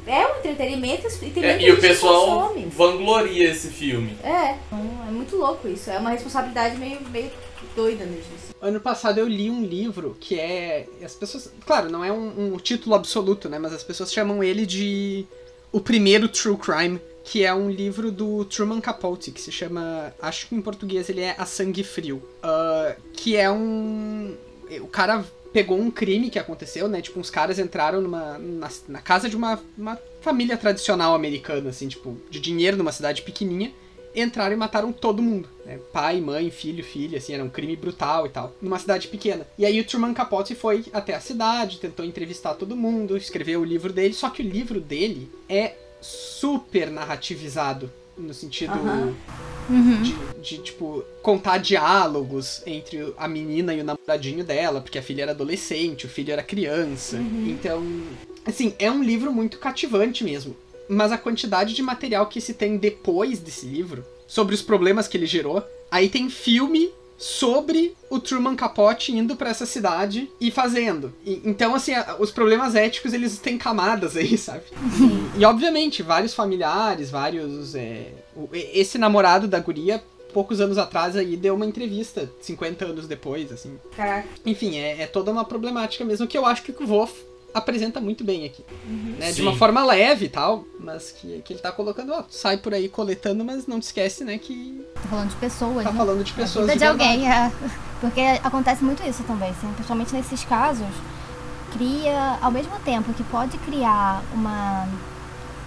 É 0.07 0.27
um 0.27 0.38
entretenimento 0.38 1.07
e 1.23 1.31
tem 1.31 1.45
É, 1.45 1.62
e 1.62 1.73
o 1.73 1.81
pessoal 1.81 2.49
consome. 2.49 2.67
vangloria 2.67 3.51
esse 3.51 3.69
filme. 3.69 4.17
É, 4.23 4.57
é 5.09 5.11
muito 5.11 5.37
louco 5.37 5.67
isso. 5.69 5.90
É 5.90 5.99
uma 5.99 6.11
responsabilidade 6.11 6.77
meio, 6.77 7.01
meio 7.09 7.31
doida 7.75 8.05
mesmo. 8.05 8.33
assim. 8.35 8.55
Ano 8.61 8.81
passado 8.81 9.19
eu 9.19 9.27
li 9.29 9.51
um 9.51 9.64
livro 9.64 10.17
que 10.21 10.38
é. 10.38 10.87
As 11.05 11.14
pessoas. 11.14 11.51
Claro, 11.67 11.90
não 11.90 12.05
é 12.05 12.12
um, 12.12 12.55
um 12.55 12.57
título 12.59 12.95
absoluto, 12.95 13.49
né? 13.49 13.59
Mas 13.59 13.73
as 13.73 13.83
pessoas 13.83 14.12
chamam 14.12 14.43
ele 14.43 14.64
de 14.67 15.27
O 15.73 15.81
Primeiro 15.81 16.29
True 16.29 16.57
Crime, 16.57 17.01
que 17.25 17.45
é 17.45 17.53
um 17.53 17.71
livro 17.71 18.11
do 18.12 18.45
Truman 18.45 18.81
Capote, 18.81 19.31
que 19.31 19.40
se 19.40 19.51
chama. 19.53 20.14
Acho 20.21 20.49
que 20.49 20.55
em 20.55 20.62
português 20.62 21.09
ele 21.09 21.21
é 21.21 21.35
A 21.38 21.45
Sangue 21.47 21.83
Frio. 21.85 22.23
Ah, 22.43 22.95
que 23.12 23.37
é 23.37 23.51
um. 23.51 24.35
O 24.81 24.87
cara 24.87 25.25
pegou 25.55 25.79
um 25.79 25.88
crime 25.88 26.31
que 26.31 26.38
aconteceu, 26.38 26.88
né? 26.88 27.01
Tipo, 27.01 27.21
uns 27.21 27.31
caras 27.31 27.61
entraram 27.61 28.01
numa, 28.01 28.37
na, 28.37 28.69
na 28.88 29.01
casa 29.01 29.29
de 29.29 29.37
uma, 29.37 29.62
uma 29.79 29.97
família 30.21 30.57
tradicional 30.57 31.14
americana, 31.14 31.71
assim, 31.71 31.87
tipo, 31.87 32.21
de 32.29 32.40
dinheiro 32.40 32.77
numa 32.77 32.90
cidade 32.90 33.23
pequenininha. 33.23 33.73
Entraram 34.17 34.53
e 34.53 34.57
mataram 34.57 34.93
todo 34.93 35.23
mundo, 35.23 35.49
né? 35.64 35.79
Pai, 35.93 36.21
mãe, 36.21 36.51
filho, 36.51 36.83
filha, 36.83 37.19
assim, 37.19 37.35
era 37.35 37.45
um 37.45 37.49
crime 37.49 37.77
brutal 37.77 38.27
e 38.27 38.31
tal, 38.31 38.53
numa 38.61 38.81
cidade 38.81 39.07
pequena. 39.07 39.47
E 39.57 39.64
aí 39.64 39.81
o 39.81 39.85
Truman 39.85 40.12
Capote 40.12 40.57
foi 40.57 40.85
até 40.93 41.14
a 41.14 41.21
cidade, 41.21 41.79
tentou 41.79 42.05
entrevistar 42.05 42.55
todo 42.55 42.77
mundo, 42.77 43.17
escreveu 43.17 43.61
o 43.61 43.64
livro 43.64 43.93
dele, 43.93 44.12
só 44.12 44.31
que 44.31 44.43
o 44.43 44.49
livro 44.49 44.81
dele 44.81 45.31
é 45.49 45.75
super 46.01 46.90
narrativizado, 46.90 47.90
no 48.16 48.33
sentido 48.33 48.72
Aham. 48.72 49.14
Uhum. 49.68 50.03
de, 50.03 50.14
de, 50.42 50.59
tipo, 50.59 51.03
contar 51.22 51.57
diálogos 51.59 52.62
entre 52.66 53.14
a 53.16 53.27
menina 53.27 53.72
e 53.72 53.81
o 53.81 53.85
namoradinho 53.85 54.44
dela, 54.44 54.81
porque 54.81 54.98
a 54.98 55.03
filha 55.03 55.22
era 55.22 55.33
adolescente, 55.33 56.05
o 56.05 56.09
filho 56.09 56.33
era 56.33 56.42
criança. 56.42 57.16
Então, 57.18 57.83
assim, 58.44 58.74
é 58.79 58.90
um 58.90 59.03
livro 59.03 59.33
muito 59.33 59.59
cativante 59.59 60.22
mesmo. 60.22 60.55
Mas 60.87 61.12
a 61.12 61.18
quantidade 61.18 61.72
de 61.72 61.83
material 61.83 62.27
que 62.27 62.42
se 62.42 62.53
tem 62.53 62.77
depois 62.77 63.38
desse 63.38 63.64
livro, 63.64 64.05
sobre 64.27 64.55
os 64.55 64.61
problemas 64.61 65.09
que 65.09 65.16
ele 65.16 65.27
gerou, 65.27 65.62
aí 65.90 66.09
tem 66.09 66.29
filme 66.29 66.92
sobre 67.16 67.94
o 68.11 68.18
Truman 68.18 68.55
Capote 68.57 69.12
indo 69.12 69.37
pra 69.37 69.50
essa 69.50 69.64
cidade 69.66 70.31
e 70.40 70.50
fazendo. 70.50 71.12
E- 71.24 71.40
então, 71.44 71.74
assim, 71.74 71.92
a- 71.94 72.16
os 72.18 72.31
problemas 72.31 72.74
éticos, 72.74 73.12
eles 73.12 73.38
têm 73.38 73.57
camadas 73.57 74.16
aí, 74.16 74.37
sabe? 74.38 74.64
E, 75.37 75.40
e, 75.40 75.44
obviamente, 75.44 76.03
vários 76.03 76.35
familiares, 76.35 77.11
vários... 77.11 77.74
é, 77.74 78.09
o- 78.37 78.48
esse 78.53 78.98
namorado 78.98 79.46
da 79.48 79.59
guria, 79.61 80.03
poucos 80.33 80.61
anos 80.61 80.77
atrás, 80.79 81.16
aí 81.16 81.37
deu 81.37 81.55
uma 81.55 81.64
entrevista, 81.66 82.31
50 82.40 82.85
anos 82.85 83.07
depois, 83.07 83.53
assim. 83.53 83.79
Caraca. 83.96 84.29
Enfim, 84.44 84.77
é, 84.77 85.03
é 85.03 85.07
toda 85.07 85.31
uma 85.31 85.44
problemática 85.44 86.05
mesmo, 86.05 86.27
que 86.27 86.37
eu 86.37 86.44
acho 86.44 86.62
que 86.62 86.72
o 86.72 86.87
Wolf 86.87 87.12
apresenta 87.55 88.01
muito 88.01 88.25
bem 88.25 88.45
aqui. 88.45 88.64
né? 89.19 89.31
De 89.33 89.40
uma 89.40 89.57
forma 89.57 89.85
leve 89.85 90.27
e 90.27 90.29
tal, 90.29 90.64
mas 90.79 91.12
que, 91.12 91.40
que 91.43 91.53
ele 91.53 91.61
tá 91.61 91.71
colocando, 91.71 92.12
ó, 92.12 92.25
sai 92.29 92.57
por 92.57 92.75
aí 92.75 92.88
coletando, 92.88 93.45
mas 93.45 93.67
não 93.69 93.79
te 93.79 93.85
esquece, 93.85 94.25
né, 94.25 94.37
que 94.38 94.85
Tô 95.01 95.09
falando 95.09 95.31
de 95.31 95.37
pessoas, 95.37 95.85
tá 95.85 95.93
né? 95.93 95.97
falando 95.97 96.25
de 96.25 96.33
A 96.33 96.35
pessoas 96.35 96.67
vida 96.67 96.73
de, 96.79 96.85
verdade. 96.85 97.11
alguém, 97.11 97.31
é. 97.33 97.53
Porque 98.01 98.21
acontece 98.43 98.83
muito 98.85 99.03
isso 99.09 99.23
também, 99.23 99.51
assim, 99.51 99.69
principalmente 99.75 100.12
nesses 100.12 100.45
casos, 100.45 100.88
cria, 101.73 102.38
ao 102.43 102.51
mesmo 102.51 102.79
tempo 102.85 103.12
que 103.14 103.23
pode 103.25 103.57
criar 103.59 104.23
uma 104.35 104.87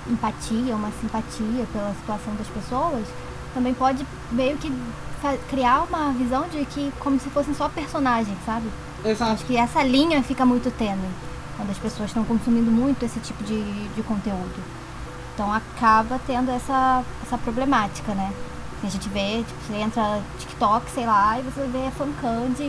empatia, 0.10 0.76
uma 0.76 0.92
simpatia 1.02 1.66
pela 1.74 1.94
situação 1.96 2.36
das 2.36 2.48
pessoas, 2.48 3.08
também 3.54 3.74
pode 3.74 4.06
meio 4.32 4.58
que 4.58 4.72
criar 5.50 5.84
uma 5.84 6.12
visão 6.12 6.48
de 6.48 6.64
que 6.66 6.92
como 7.00 7.20
se 7.20 7.30
fossem 7.30 7.54
só 7.56 7.68
personagens, 7.70 8.38
sabe? 8.46 8.68
Exato. 9.04 9.32
Acho 9.32 9.46
que 9.46 9.58
essa 9.58 9.82
linha 9.84 10.22
fica 10.22 10.46
muito 10.46 10.70
tênue 10.72 11.10
quando 11.58 11.72
as 11.72 11.78
pessoas 11.78 12.10
estão 12.10 12.24
consumindo 12.24 12.72
muito 12.72 13.04
esse 13.04 13.20
tipo 13.20 13.44
de, 13.44 13.88
de 13.90 14.04
conteúdo. 14.04 14.64
Então 15.34 15.52
acaba 15.52 16.20
tendo 16.26 16.50
essa, 16.52 17.04
essa 17.24 17.38
problemática, 17.38 18.14
né? 18.14 18.32
A 18.84 18.88
gente 18.88 19.10
vê, 19.10 19.44
tipo, 19.44 19.60
você 19.68 19.76
entra 19.76 20.22
TikTok, 20.40 20.90
sei 20.92 21.06
lá, 21.06 21.40
e 21.40 21.42
você 21.42 21.68
vê 21.68 21.90
fancam 21.92 22.50
de 22.52 22.68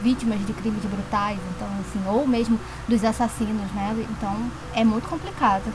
vítimas 0.00 0.44
de 0.46 0.52
crimes 0.52 0.82
brutais, 0.84 1.38
então 1.54 1.68
assim, 1.80 2.08
ou 2.08 2.26
mesmo 2.26 2.58
dos 2.88 3.04
assassinos, 3.04 3.70
né? 3.72 4.06
Então 4.10 4.34
é 4.74 4.82
muito 4.82 5.08
complicado. 5.08 5.70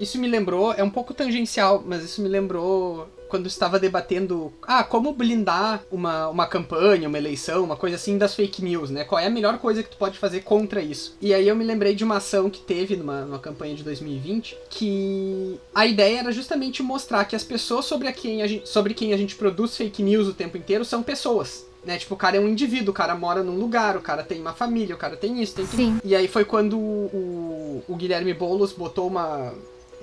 Isso 0.00 0.18
me 0.18 0.26
lembrou, 0.26 0.72
é 0.72 0.82
um 0.82 0.90
pouco 0.90 1.14
tangencial, 1.14 1.82
mas 1.86 2.02
isso 2.02 2.20
me 2.20 2.28
lembrou 2.28 3.08
quando 3.34 3.48
estava 3.48 3.80
debatendo, 3.80 4.52
ah, 4.62 4.84
como 4.84 5.12
blindar 5.12 5.82
uma, 5.90 6.28
uma 6.28 6.46
campanha, 6.46 7.08
uma 7.08 7.18
eleição, 7.18 7.64
uma 7.64 7.74
coisa 7.74 7.96
assim 7.96 8.16
das 8.16 8.32
fake 8.32 8.62
news, 8.62 8.90
né? 8.90 9.02
Qual 9.02 9.20
é 9.20 9.26
a 9.26 9.30
melhor 9.30 9.58
coisa 9.58 9.82
que 9.82 9.90
tu 9.90 9.96
pode 9.96 10.20
fazer 10.20 10.42
contra 10.42 10.80
isso? 10.80 11.16
E 11.20 11.34
aí 11.34 11.48
eu 11.48 11.56
me 11.56 11.64
lembrei 11.64 11.96
de 11.96 12.04
uma 12.04 12.18
ação 12.18 12.48
que 12.48 12.60
teve 12.60 12.94
numa, 12.94 13.22
numa 13.22 13.40
campanha 13.40 13.74
de 13.74 13.82
2020, 13.82 14.56
que 14.70 15.58
a 15.74 15.84
ideia 15.84 16.20
era 16.20 16.30
justamente 16.30 16.80
mostrar 16.80 17.24
que 17.24 17.34
as 17.34 17.42
pessoas 17.42 17.86
sobre, 17.86 18.06
a 18.06 18.12
quem 18.12 18.40
a 18.40 18.46
gente, 18.46 18.68
sobre 18.68 18.94
quem 18.94 19.12
a 19.12 19.16
gente 19.16 19.34
produz 19.34 19.76
fake 19.76 20.00
news 20.00 20.28
o 20.28 20.32
tempo 20.32 20.56
inteiro 20.56 20.84
são 20.84 21.02
pessoas. 21.02 21.66
Né? 21.84 21.98
Tipo, 21.98 22.14
o 22.14 22.16
cara 22.16 22.36
é 22.36 22.40
um 22.40 22.48
indivíduo, 22.48 22.92
o 22.92 22.94
cara 22.94 23.16
mora 23.16 23.42
num 23.42 23.58
lugar, 23.58 23.96
o 23.96 24.00
cara 24.00 24.22
tem 24.22 24.40
uma 24.40 24.52
família, 24.52 24.94
o 24.94 24.98
cara 24.98 25.16
tem 25.16 25.42
isso, 25.42 25.56
tem 25.56 25.64
aquilo. 25.64 25.82
Sim. 25.82 26.00
E 26.04 26.14
aí 26.14 26.28
foi 26.28 26.44
quando 26.44 26.78
o, 26.78 27.82
o 27.88 27.96
Guilherme 27.96 28.32
Boulos 28.32 28.72
botou 28.72 29.08
uma. 29.08 29.52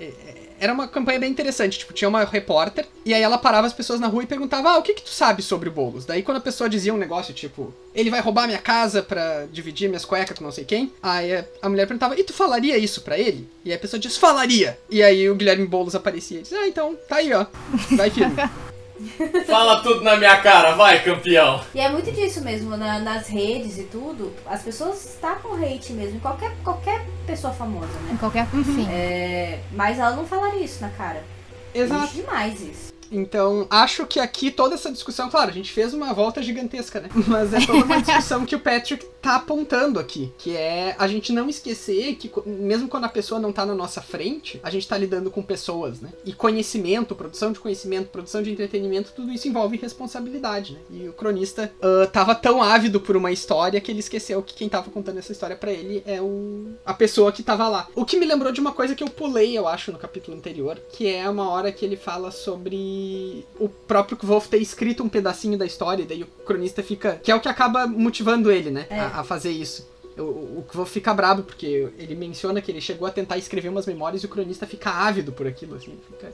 É, 0.04 0.30
é, 0.30 0.34
Era 0.60 0.72
uma 0.72 0.86
campanha 0.86 1.18
bem 1.18 1.30
interessante, 1.30 1.78
tipo, 1.78 1.92
tinha 1.92 2.08
uma 2.08 2.24
repórter, 2.24 2.86
e 3.04 3.12
aí 3.12 3.20
ela 3.22 3.36
parava 3.38 3.66
as 3.66 3.72
pessoas 3.72 3.98
na 3.98 4.06
rua 4.06 4.22
e 4.22 4.26
perguntava, 4.26 4.70
ah, 4.70 4.78
o 4.78 4.82
que 4.82 4.94
que 4.94 5.02
tu 5.02 5.10
sabe 5.10 5.42
sobre 5.42 5.68
o 5.68 5.72
Boulos? 5.72 6.04
Daí 6.06 6.22
quando 6.22 6.36
a 6.38 6.40
pessoa 6.40 6.70
dizia 6.70 6.94
um 6.94 6.96
negócio, 6.98 7.34
tipo, 7.34 7.74
ele 7.94 8.10
vai 8.10 8.20
roubar 8.20 8.46
minha 8.46 8.58
casa 8.58 9.02
pra 9.02 9.46
dividir 9.52 9.88
minhas 9.88 10.04
cuecas 10.04 10.38
com 10.38 10.44
não 10.44 10.52
sei 10.52 10.64
quem, 10.64 10.92
aí 11.02 11.44
a- 11.60 11.68
mulher 11.68 11.86
perguntava, 11.86 12.18
e 12.18 12.22
tu 12.24 12.32
falaria 12.32 12.78
isso 12.78 13.00
pra 13.02 13.18
ele? 13.18 13.48
E 13.64 13.70
aí 13.70 13.76
a 13.76 13.80
pessoa 13.80 13.98
diz, 13.98 14.16
falaria! 14.16 14.78
E 14.88 15.02
aí 15.02 15.28
o 15.28 15.34
Guilherme 15.34 15.66
Boulos 15.66 15.94
aparecia 15.94 16.38
e 16.38 16.42
disse, 16.42 16.54
ah, 16.54 16.68
então, 16.68 16.96
tá 17.08 17.16
aí, 17.16 17.32
ó, 17.32 17.44
vai 17.96 18.08
firme. 18.10 18.34
Fala 19.46 19.80
tudo 19.82 20.02
na 20.02 20.16
minha 20.16 20.36
cara, 20.40 20.72
vai, 20.74 21.02
campeão. 21.02 21.60
E 21.74 21.80
é 21.80 21.88
muito 21.90 22.10
disso 22.12 22.42
mesmo, 22.42 22.76
na- 22.76 22.98
nas 22.98 23.28
redes 23.28 23.78
e 23.78 23.84
tudo, 23.84 24.32
as 24.46 24.62
pessoas 24.62 25.18
tacam 25.20 25.54
hate 25.54 25.92
mesmo, 25.92 26.16
em 26.16 26.20
qualquer, 26.20 26.52
qualquer 26.62 27.04
pessoa 27.26 27.52
famosa, 27.52 27.88
Em 28.08 28.12
né? 28.12 28.16
qualquer. 28.20 28.46
Enfim. 28.54 28.86
É, 28.90 29.60
mas 29.72 29.98
ela 29.98 30.16
não 30.16 30.26
falaria 30.26 30.64
isso 30.64 30.80
na 30.80 30.90
cara. 30.90 31.22
Exato. 31.74 32.02
Existe 32.04 32.16
demais 32.22 32.60
isso. 32.60 32.91
Então, 33.12 33.66
acho 33.70 34.06
que 34.06 34.18
aqui 34.18 34.50
toda 34.50 34.74
essa 34.74 34.90
discussão, 34.90 35.28
claro, 35.28 35.50
a 35.50 35.54
gente 35.54 35.72
fez 35.72 35.92
uma 35.92 36.12
volta 36.12 36.42
gigantesca, 36.42 37.00
né? 37.00 37.08
Mas 37.28 37.52
é 37.52 37.64
toda 37.64 37.84
uma 37.84 38.00
discussão 38.00 38.44
que 38.44 38.56
o 38.56 38.60
Patrick 38.60 39.04
tá 39.20 39.36
apontando 39.36 40.00
aqui, 40.00 40.32
que 40.36 40.56
é 40.56 40.96
a 40.98 41.06
gente 41.06 41.32
não 41.32 41.48
esquecer 41.48 42.16
que 42.16 42.30
mesmo 42.44 42.88
quando 42.88 43.04
a 43.04 43.08
pessoa 43.08 43.38
não 43.38 43.52
tá 43.52 43.64
na 43.64 43.74
nossa 43.74 44.02
frente, 44.02 44.58
a 44.62 44.70
gente 44.70 44.88
tá 44.88 44.98
lidando 44.98 45.30
com 45.30 45.42
pessoas, 45.42 46.00
né? 46.00 46.10
E 46.24 46.32
conhecimento, 46.32 47.14
produção 47.14 47.52
de 47.52 47.60
conhecimento, 47.60 48.08
produção 48.08 48.42
de 48.42 48.50
entretenimento, 48.50 49.12
tudo 49.14 49.30
isso 49.30 49.46
envolve 49.46 49.76
responsabilidade, 49.76 50.72
né? 50.72 50.80
E 50.90 51.08
o 51.08 51.12
cronista 51.12 51.72
ah, 51.80 52.06
tava 52.06 52.34
tão 52.34 52.62
ávido 52.62 53.00
por 53.00 53.16
uma 53.16 53.30
história 53.30 53.80
que 53.80 53.92
ele 53.92 54.00
esqueceu 54.00 54.42
que 54.42 54.54
quem 54.54 54.68
tava 54.68 54.90
contando 54.90 55.18
essa 55.18 55.32
história 55.32 55.56
pra 55.56 55.70
ele 55.70 56.02
é 56.06 56.20
o 56.20 56.72
a 56.84 56.94
pessoa 56.94 57.32
que 57.32 57.42
tava 57.42 57.68
lá. 57.68 57.88
O 57.94 58.04
que 58.04 58.16
me 58.16 58.26
lembrou 58.26 58.52
de 58.52 58.60
uma 58.60 58.72
coisa 58.72 58.94
que 58.94 59.04
eu 59.04 59.08
pulei, 59.08 59.56
eu 59.56 59.68
acho, 59.68 59.92
no 59.92 59.98
capítulo 59.98 60.36
anterior, 60.36 60.80
que 60.92 61.08
é 61.08 61.28
uma 61.28 61.48
hora 61.50 61.70
que 61.70 61.84
ele 61.84 61.96
fala 61.96 62.30
sobre 62.30 62.76
o 63.58 63.68
próprio 63.68 64.18
Wolf 64.22 64.48
ter 64.48 64.58
escrito 64.58 65.02
um 65.02 65.08
pedacinho 65.08 65.58
da 65.58 65.66
história, 65.66 66.02
e 66.02 66.06
daí 66.06 66.22
o 66.22 66.26
cronista 66.44 66.82
fica. 66.82 67.20
Que 67.22 67.30
é 67.30 67.34
o 67.34 67.40
que 67.40 67.48
acaba 67.48 67.86
motivando 67.86 68.50
ele, 68.50 68.70
né? 68.70 68.86
É. 68.90 68.98
A, 68.98 69.20
a 69.20 69.24
fazer 69.24 69.50
isso. 69.50 69.91
O, 70.18 70.22
o 70.22 70.64
Wolf 70.72 70.90
fica 70.90 71.12
brabo, 71.14 71.42
porque 71.42 71.88
ele 71.98 72.14
menciona 72.14 72.60
que 72.60 72.70
ele 72.70 72.80
chegou 72.80 73.06
a 73.06 73.10
tentar 73.10 73.38
escrever 73.38 73.68
umas 73.68 73.86
memórias 73.86 74.22
e 74.22 74.26
o 74.26 74.28
cronista 74.28 74.66
fica 74.66 74.90
ávido 74.90 75.32
por 75.32 75.46
aquilo, 75.46 75.76
assim. 75.76 75.98
Fica... 76.10 76.32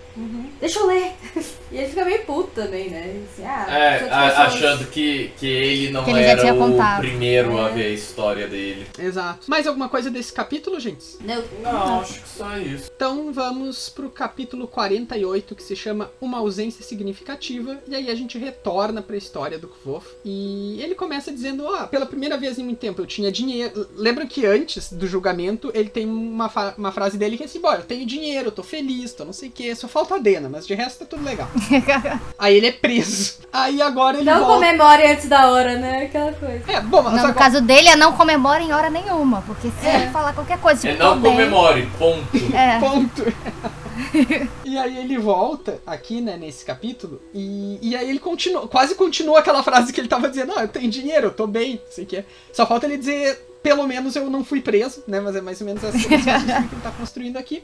Deixa 0.61 0.79
eu 0.81 0.87
ler. 0.87 1.13
E 1.71 1.77
ele 1.77 1.89
fica 1.89 2.03
meio 2.03 2.25
puto 2.25 2.49
também, 2.55 2.89
né? 2.89 3.23
Assim, 3.31 3.45
ah, 3.45 3.67
É, 3.69 4.09
a- 4.11 4.47
achando 4.47 4.87
que, 4.87 5.31
que 5.39 5.47
ele 5.47 5.91
não 5.91 6.03
Que 6.03 6.11
ele 6.13 6.21
era 6.23 6.41
tinha 6.41 6.55
o 6.55 6.59
contado. 6.59 7.01
primeiro 7.01 7.59
a 7.59 7.69
É. 7.69 7.73
ver 7.75 7.85
a 7.87 7.91
história 7.91 8.49
dele. 8.49 8.87
Exato. 8.99 9.51
Mais 9.51 9.67
alguma 9.67 9.87
coisa 9.89 10.11
desse 10.11 10.33
capítulo, 10.33 10.81
gente? 10.81 11.05
Não, 11.21 11.45
Não, 11.63 12.01
acho 12.01 12.23
que 12.23 12.29
só 12.29 12.57
isso. 12.57 12.91
Então 12.97 13.31
vamos 13.35 13.91
pro 13.91 14.09
capítulo 14.09 14.67
48, 14.67 15.55
que 15.55 15.63
se 15.63 15.77
chama 15.77 16.11
Uma 16.21 16.39
Ausência 16.39 16.83
Significativa, 16.83 17.79
e 17.87 17.95
aí 17.95 18.11
a 18.11 18.15
gente 18.15 18.39
retorna 18.39 19.03
pra 19.03 19.17
história 19.17 19.59
do 19.59 19.69
Kvof. 19.69 20.07
E 20.25 20.81
ele 20.83 20.95
começa 20.95 21.31
dizendo: 21.31 21.65
Ó, 21.67 21.87
pela 21.87 22.07
primeira 22.07 22.39
vez 22.39 22.59
em 22.59 22.65
muito 22.65 22.79
tempo 22.79 23.03
eu 23.03 23.07
tinha 23.07 23.31
dinheiro. 23.31 23.68
Lembra 23.95 24.27
que 24.27 24.45
antes 24.47 24.93
do 24.93 25.07
julgamento 25.07 25.71
ele 25.75 25.89
tem 25.89 26.07
uma, 26.07 26.51
uma 26.77 26.93
frase 26.93 27.17
dele 27.19 27.37
que 27.37 27.43
é 27.43 27.47
assim: 27.47 27.61
Bom, 27.61 27.73
eu 27.73 27.83
tenho 27.83 28.07
dinheiro, 28.07 28.49
eu 28.49 28.53
tô 28.53 28.63
feliz, 28.63 29.13
tô 29.13 29.25
não 29.25 29.33
sei 29.33 29.49
o 29.49 29.53
que, 29.53 29.75
só 29.75 29.89
falta 29.89 30.17
a 30.17 30.19
Dena, 30.19 30.49
mas 30.49 30.67
de 30.67 30.75
resto 30.75 31.01
tá 31.01 31.05
tudo 31.07 31.25
legal. 31.25 31.49
aí 32.39 32.57
ele 32.57 32.67
é 32.69 32.73
preso. 32.73 33.39
Aí 33.53 33.81
agora 33.83 34.17
ele 34.19 34.31
não 34.31 34.41
volta. 34.41 34.55
comemore 34.55 35.03
antes 35.07 35.29
da 35.29 35.51
hora, 35.51 35.77
né? 35.77 36.05
Aquela 36.05 36.33
coisa. 36.33 36.63
É, 36.71 36.81
bom, 36.81 37.03
mas 37.03 37.13
Não, 37.15 37.23
no 37.23 37.29
agora... 37.29 37.35
caso 37.35 37.61
dele 37.61 37.89
é 37.89 37.97
não 37.97 38.13
comemora 38.13 38.63
em 38.63 38.73
hora 38.73 38.91
nenhuma, 38.91 39.43
porque 39.43 39.71
se 39.81 39.87
É. 39.87 40.03
ele 40.03 40.11
falar 40.11 40.33
qualquer 40.33 40.59
coisa, 40.59 40.81
tipo, 40.81 40.93
É 40.95 40.97
não 40.97 41.15
tô 41.15 41.21
bem, 41.21 41.33
comemore, 41.33 41.89
ponto. 41.99 42.29
É. 42.55 42.79
Ponto. 42.79 43.25
e 44.65 44.79
aí 44.79 44.99
ele 44.99 45.19
volta 45.19 45.81
aqui, 45.87 46.21
né, 46.21 46.37
nesse 46.37 46.65
capítulo, 46.65 47.21
e, 47.35 47.79
e 47.83 47.97
aí 47.97 48.09
ele 48.09 48.19
continua, 48.19 48.69
quase 48.69 48.95
continua 48.95 49.41
aquela 49.41 49.63
frase 49.63 49.93
que 49.93 50.01
ele 50.01 50.09
tava 50.09 50.29
dizendo, 50.29 50.53
ah, 50.57 50.63
eu 50.63 50.69
tenho 50.69 50.89
dinheiro, 50.91 51.27
eu 51.29 51.31
tô 51.33 51.47
bem, 51.47 51.81
não 51.85 51.93
sei 51.93 52.05
o 52.05 52.07
que. 52.07 52.25
Só 52.53 52.67
falta 52.67 52.87
ele 52.87 52.97
dizer, 52.97 53.48
pelo 53.63 53.87
menos 53.87 54.17
eu 54.17 54.29
não 54.31 54.45
fui 54.45 54.61
preso, 54.61 55.03
né, 55.07 55.21
mas 55.21 55.37
é 55.37 55.41
mais 55.41 55.61
ou 55.61 55.67
menos 55.67 55.83
essa 55.83 55.99
que 55.99 56.15
ele 56.15 56.23
tá 56.83 56.91
construindo 56.99 57.37
aqui. 57.37 57.63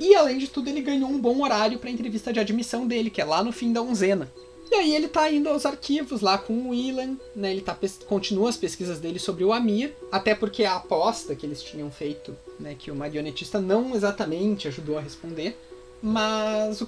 E 0.00 0.14
além 0.14 0.38
de 0.38 0.48
tudo, 0.48 0.68
ele 0.68 0.80
ganhou 0.80 1.08
um 1.08 1.20
bom 1.20 1.42
horário 1.42 1.78
para 1.78 1.90
entrevista 1.90 2.32
de 2.32 2.40
admissão 2.40 2.86
dele, 2.86 3.10
que 3.10 3.20
é 3.20 3.24
lá 3.24 3.42
no 3.42 3.52
fim 3.52 3.72
da 3.72 3.80
onzena. 3.80 4.30
E 4.70 4.74
aí 4.74 4.96
ele 4.96 5.06
tá 5.06 5.30
indo 5.30 5.50
aos 5.50 5.66
arquivos 5.66 6.22
lá 6.22 6.38
com 6.38 6.54
o 6.54 6.68
Willan, 6.70 7.18
né? 7.36 7.50
Ele 7.50 7.60
tá, 7.60 7.76
continua 8.06 8.48
as 8.48 8.56
pesquisas 8.56 8.98
dele 8.98 9.18
sobre 9.18 9.44
o 9.44 9.52
Amir, 9.52 9.94
até 10.10 10.34
porque 10.34 10.64
a 10.64 10.76
aposta 10.76 11.34
que 11.36 11.44
eles 11.44 11.62
tinham 11.62 11.90
feito, 11.90 12.34
né, 12.58 12.74
que 12.78 12.90
o 12.90 12.96
marionetista 12.96 13.60
não 13.60 13.94
exatamente 13.94 14.66
ajudou 14.68 14.96
a 14.96 15.02
responder. 15.02 15.58
Mas 16.02 16.82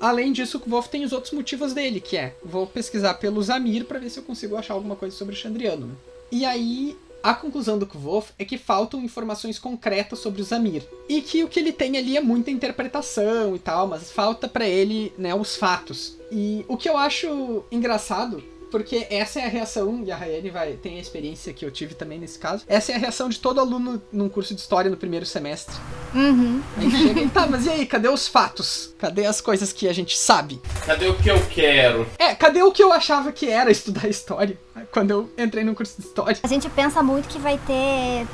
além 0.00 0.32
disso, 0.32 0.60
o 0.66 0.68
Wolf 0.68 0.88
tem 0.88 1.04
os 1.04 1.12
outros 1.12 1.32
motivos 1.32 1.72
dele, 1.72 2.00
que 2.00 2.16
é, 2.16 2.34
vou 2.42 2.66
pesquisar 2.66 3.14
pelo 3.14 3.42
Zamir 3.42 3.84
para 3.84 4.00
ver 4.00 4.10
se 4.10 4.18
eu 4.18 4.24
consigo 4.24 4.56
achar 4.56 4.74
alguma 4.74 4.96
coisa 4.96 5.14
sobre 5.16 5.34
o 5.34 5.38
Chandriano. 5.38 5.86
Né? 5.86 5.94
E 6.32 6.44
aí 6.44 6.96
a 7.22 7.34
conclusão 7.34 7.78
do 7.78 7.86
Kvolf 7.86 8.30
é 8.38 8.44
que 8.44 8.56
faltam 8.56 9.02
informações 9.02 9.58
concretas 9.58 10.18
sobre 10.20 10.40
o 10.40 10.44
Zamir. 10.44 10.86
E 11.08 11.20
que 11.20 11.42
o 11.42 11.48
que 11.48 11.58
ele 11.58 11.72
tem 11.72 11.96
ali 11.96 12.16
é 12.16 12.20
muita 12.20 12.50
interpretação 12.50 13.56
e 13.56 13.58
tal, 13.58 13.86
mas 13.86 14.10
falta 14.10 14.48
para 14.48 14.66
ele, 14.66 15.12
né, 15.18 15.34
os 15.34 15.56
fatos. 15.56 16.16
E 16.30 16.64
o 16.68 16.76
que 16.76 16.88
eu 16.88 16.96
acho 16.96 17.64
engraçado 17.70 18.42
porque 18.70 19.06
essa 19.10 19.40
é 19.40 19.44
a 19.44 19.48
reação, 19.48 20.02
e 20.04 20.10
a 20.10 20.16
Rayane 20.16 20.50
vai, 20.50 20.72
tem 20.72 20.98
a 20.98 21.00
experiência 21.00 21.52
que 21.52 21.64
eu 21.64 21.70
tive 21.70 21.94
também 21.94 22.18
nesse 22.18 22.38
caso. 22.38 22.64
Essa 22.66 22.92
é 22.92 22.94
a 22.94 22.98
reação 22.98 23.28
de 23.28 23.38
todo 23.38 23.60
aluno 23.60 24.00
num 24.12 24.28
curso 24.28 24.54
de 24.54 24.60
história 24.60 24.90
no 24.90 24.96
primeiro 24.96 25.26
semestre. 25.26 25.74
Uhum. 26.14 26.62
A 26.76 26.80
gente 26.80 26.96
chega 26.96 27.20
e 27.20 27.28
tá, 27.28 27.46
mas 27.46 27.66
e 27.66 27.70
aí, 27.70 27.86
cadê 27.86 28.08
os 28.08 28.28
fatos? 28.28 28.94
Cadê 28.98 29.26
as 29.26 29.40
coisas 29.40 29.72
que 29.72 29.88
a 29.88 29.92
gente 29.92 30.16
sabe? 30.16 30.60
Cadê 30.86 31.08
o 31.08 31.14
que 31.14 31.28
eu 31.30 31.40
quero? 31.48 32.06
É, 32.18 32.34
cadê 32.34 32.62
o 32.62 32.72
que 32.72 32.82
eu 32.82 32.92
achava 32.92 33.32
que 33.32 33.48
era 33.48 33.70
estudar 33.70 34.08
história 34.08 34.58
quando 34.90 35.10
eu 35.10 35.30
entrei 35.38 35.64
no 35.64 35.74
curso 35.74 36.00
de 36.00 36.06
história? 36.06 36.38
A 36.42 36.48
gente 36.48 36.68
pensa 36.70 37.02
muito 37.02 37.28
que 37.28 37.38
vai 37.38 37.58
ter 37.66 38.26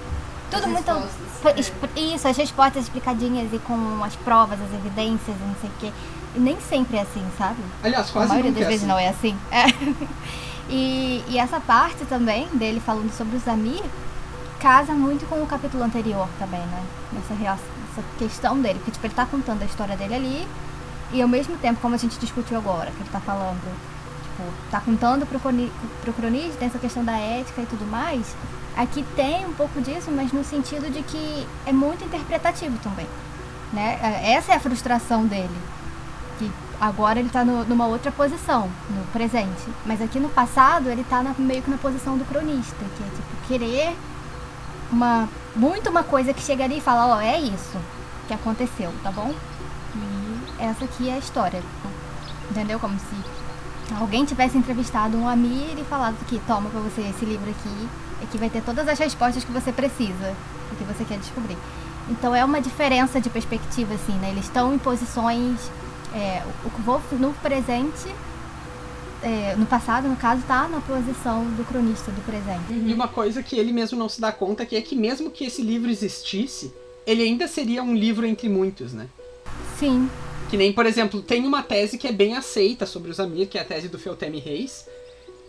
tudo 0.50 0.64
As 0.64 0.70
muito. 0.70 0.92
respostas, 0.92 1.72
Isso, 1.96 2.28
as 2.28 2.36
respostas 2.36 2.84
explicadinhas 2.84 3.52
e 3.52 3.58
com 3.58 4.02
as 4.02 4.14
provas, 4.16 4.58
as 4.60 4.72
evidências 4.74 5.36
e 5.36 5.44
não 5.44 5.56
sei 5.60 5.70
o 5.70 5.72
quê. 5.80 5.92
Nem 6.34 6.60
sempre 6.60 6.96
é 6.96 7.02
assim, 7.02 7.24
sabe? 7.38 7.60
Aliás, 7.82 8.08
A 8.08 8.12
quase 8.12 8.28
maioria 8.28 8.50
nunca 8.50 8.60
das 8.60 8.68
é 8.68 8.70
vezes 8.70 8.82
assim. 8.84 8.92
não 8.92 8.98
é 8.98 9.08
assim. 9.08 9.36
É. 9.50 10.04
E, 10.66 11.22
e 11.28 11.38
essa 11.38 11.60
parte 11.60 12.06
também 12.06 12.48
dele 12.54 12.80
falando 12.80 13.12
sobre 13.12 13.36
o 13.36 13.38
Zamir 13.38 13.82
casa 14.58 14.94
muito 14.94 15.28
com 15.28 15.42
o 15.42 15.46
capítulo 15.46 15.84
anterior 15.84 16.26
também, 16.38 16.60
né? 16.60 16.82
Nessa, 17.12 17.34
essa 17.44 18.02
questão 18.18 18.58
dele. 18.58 18.78
Porque, 18.78 18.92
tipo, 18.92 19.06
ele 19.06 19.12
tá 19.12 19.26
contando 19.26 19.60
a 19.60 19.66
história 19.66 19.94
dele 19.94 20.14
ali 20.14 20.48
e 21.12 21.20
ao 21.20 21.28
mesmo 21.28 21.56
tempo, 21.58 21.80
como 21.82 21.94
a 21.94 21.98
gente 21.98 22.18
discutiu 22.18 22.56
agora, 22.56 22.90
que 22.90 22.96
ele 23.02 23.10
tá 23.10 23.20
falando, 23.20 23.60
tipo, 24.22 24.42
tá 24.70 24.80
contando 24.80 25.26
pro, 25.26 25.38
pro 25.38 26.12
cronista, 26.14 26.56
tem 26.58 26.68
essa 26.68 26.78
questão 26.78 27.04
da 27.04 27.16
ética 27.16 27.60
e 27.60 27.66
tudo 27.66 27.84
mais. 27.84 28.34
Aqui 28.74 29.04
tem 29.14 29.44
um 29.46 29.52
pouco 29.52 29.80
disso, 29.82 30.10
mas 30.10 30.32
no 30.32 30.42
sentido 30.42 30.90
de 30.90 31.02
que 31.02 31.46
é 31.66 31.72
muito 31.72 32.04
interpretativo 32.04 32.78
também. 32.78 33.06
Né? 33.72 33.98
É, 34.02 34.32
Essa 34.32 34.52
é 34.52 34.56
a 34.56 34.60
frustração 34.60 35.26
dele. 35.26 35.54
Que 36.84 36.88
agora 36.88 37.18
ele 37.18 37.30
tá 37.30 37.42
no- 37.44 37.64
numa 37.64 37.86
outra 37.86 38.12
posição, 38.12 38.68
no 38.90 39.04
presente. 39.06 39.62
Mas 39.86 40.02
aqui 40.02 40.20
no 40.20 40.28
passado 40.28 40.90
ele 40.90 41.02
tá 41.04 41.22
na- 41.22 41.34
meio 41.38 41.62
que 41.62 41.70
na 41.70 41.78
posição 41.78 42.18
do 42.18 42.24
cronista, 42.26 42.76
que 42.76 43.02
é 43.02 43.06
tipo 43.06 43.48
querer 43.48 43.96
uma. 44.92 45.26
Muito 45.56 45.88
uma 45.88 46.02
coisa 46.02 46.34
que 46.34 46.42
chega 46.42 46.64
ali 46.64 46.78
e 46.78 46.80
fala, 46.82 47.16
ó, 47.16 47.20
é 47.20 47.38
isso 47.40 47.78
que 48.28 48.34
aconteceu, 48.34 48.92
tá 49.02 49.10
bom? 49.10 49.32
E 49.96 50.62
essa 50.62 50.84
aqui 50.84 51.08
é 51.08 51.14
a 51.14 51.18
história. 51.18 51.62
Entendeu? 52.50 52.78
Como 52.78 52.98
se 52.98 53.94
alguém 53.98 54.24
tivesse 54.26 54.58
entrevistado 54.58 55.16
um 55.16 55.26
Amir 55.28 55.78
e 55.78 55.84
falado 55.84 56.16
aqui, 56.20 56.38
toma 56.46 56.68
pra 56.68 56.80
você 56.80 57.00
esse 57.02 57.24
livro 57.24 57.48
aqui, 57.50 57.88
aqui 58.22 58.36
vai 58.36 58.50
ter 58.50 58.62
todas 58.62 58.86
as 58.88 58.98
respostas 58.98 59.42
que 59.44 59.52
você 59.52 59.72
precisa, 59.72 60.34
o 60.70 60.76
que 60.76 60.84
você 60.84 61.04
quer 61.04 61.18
descobrir. 61.18 61.56
Então 62.10 62.34
é 62.34 62.44
uma 62.44 62.60
diferença 62.60 63.18
de 63.20 63.30
perspectiva, 63.30 63.94
assim, 63.94 64.12
né? 64.18 64.28
Eles 64.30 64.44
estão 64.44 64.74
em 64.74 64.78
posições. 64.78 65.58
É, 66.14 66.42
o 66.64 66.70
Kvolf 66.70 67.12
no 67.14 67.32
presente, 67.34 68.14
é, 69.22 69.56
no 69.56 69.66
passado, 69.66 70.06
no 70.08 70.16
caso, 70.16 70.42
tá 70.46 70.68
na 70.68 70.80
posição 70.80 71.44
do 71.52 71.64
cronista 71.64 72.12
do 72.12 72.20
presente. 72.22 72.72
E 72.72 72.92
uma 72.92 73.08
coisa 73.08 73.42
que 73.42 73.56
ele 73.56 73.72
mesmo 73.72 73.98
não 73.98 74.08
se 74.08 74.20
dá 74.20 74.30
conta 74.30 74.64
que 74.64 74.76
é 74.76 74.80
que 74.80 74.94
mesmo 74.94 75.30
que 75.30 75.44
esse 75.44 75.60
livro 75.60 75.90
existisse, 75.90 76.72
ele 77.06 77.22
ainda 77.22 77.48
seria 77.48 77.82
um 77.82 77.94
livro 77.94 78.24
entre 78.26 78.48
muitos, 78.48 78.92
né? 78.92 79.08
Sim. 79.78 80.08
Que 80.48 80.56
nem, 80.56 80.72
por 80.72 80.86
exemplo, 80.86 81.20
tem 81.20 81.46
uma 81.46 81.62
tese 81.62 81.98
que 81.98 82.06
é 82.06 82.12
bem 82.12 82.36
aceita 82.36 82.86
sobre 82.86 83.10
os 83.10 83.18
Amir, 83.18 83.48
que 83.48 83.58
é 83.58 83.62
a 83.62 83.64
tese 83.64 83.88
do 83.88 83.98
Feltemi 83.98 84.38
Reis, 84.38 84.86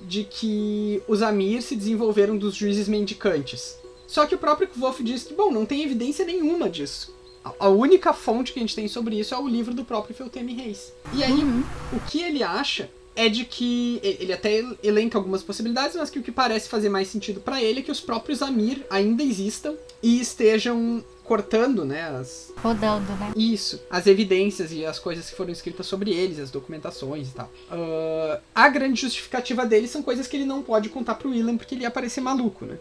de 0.01 0.23
que 0.23 1.01
os 1.08 1.21
Amir 1.21 1.62
se 1.62 1.75
desenvolveram 1.75 2.38
dos 2.38 2.56
juízes 2.56 2.88
mendicantes. 2.88 3.78
Só 4.08 4.25
que 4.25 4.36
o 4.36 4.38
próprio 4.38 4.67
Kvolf 4.67 5.01
diz 5.04 5.23
que, 5.23 5.34
bom, 5.34 5.51
não 5.51 5.65
tem 5.65 5.84
evidência 5.84 6.25
nenhuma 6.25 6.69
disso. 6.69 7.13
A- 7.60 7.69
única 7.69 8.13
fonte 8.13 8.51
que 8.53 8.60
a 8.60 8.62
gente 8.62 8.75
tem 8.75 8.88
sobre 8.88 9.19
isso 9.19 9.34
é 9.34 9.38
o 9.38 9.47
livro 9.47 9.73
do 9.73 9.86
próprio 9.86 10.15
Feltemi 10.15 10.53
Reis. 10.53 10.91
E 11.13 11.23
aí, 11.23 11.39
o 11.93 11.99
que 12.08 12.21
ele 12.21 12.41
acha 12.43 12.89
é 13.15 13.29
de 13.29 13.45
que 13.45 13.99
ele 14.03 14.34
até 14.34 14.62
elenca 14.84 15.17
algumas 15.17 15.41
possibilidades, 15.41 15.95
mas 15.95 16.10
que 16.10 16.19
o 16.19 16.23
que 16.23 16.31
parece 16.34 16.67
fazer 16.67 16.89
mais 16.89 17.08
sentido 17.08 17.39
pra 17.39 17.63
ele 17.63 17.79
é 17.79 17.84
que 17.84 17.91
os 17.91 18.01
próprios 18.01 18.41
Amir 18.41 18.86
ainda 18.89 19.23
existam 19.23 19.73
e 20.03 20.19
estejam 20.19 21.01
cortando, 21.23 21.84
né, 21.86 22.03
as, 22.03 22.51
Rodando, 22.62 23.12
né? 23.13 23.31
isso, 23.36 23.81
as 23.89 24.05
evidências 24.05 24.71
e 24.71 24.86
as 24.86 24.99
coisas 24.99 25.27
que 25.27 25.36
foram 25.36 25.51
escritas 25.51 25.88
sobre 25.88 26.12
eles, 26.12 26.38
as 26.38 26.51
documentações 26.51 27.29
e 27.29 27.31
tal. 27.31 27.49
Ah, 27.71 28.39
a 28.53 28.69
grande 28.69 29.01
justificativa 29.01 29.65
dele 29.65 29.88
são 29.88 30.03
coisas 30.03 30.27
que 30.27 30.36
ele 30.38 30.45
não 30.45 30.62
pode 30.62 30.89
contar 30.89 31.15
pro 31.15 31.29
William 31.31 31.58
porque 31.58 31.73
ele 31.73 31.81
ia 31.81 31.89
parecer 31.89 32.21
maluco, 32.21 32.65
né? 32.65 32.77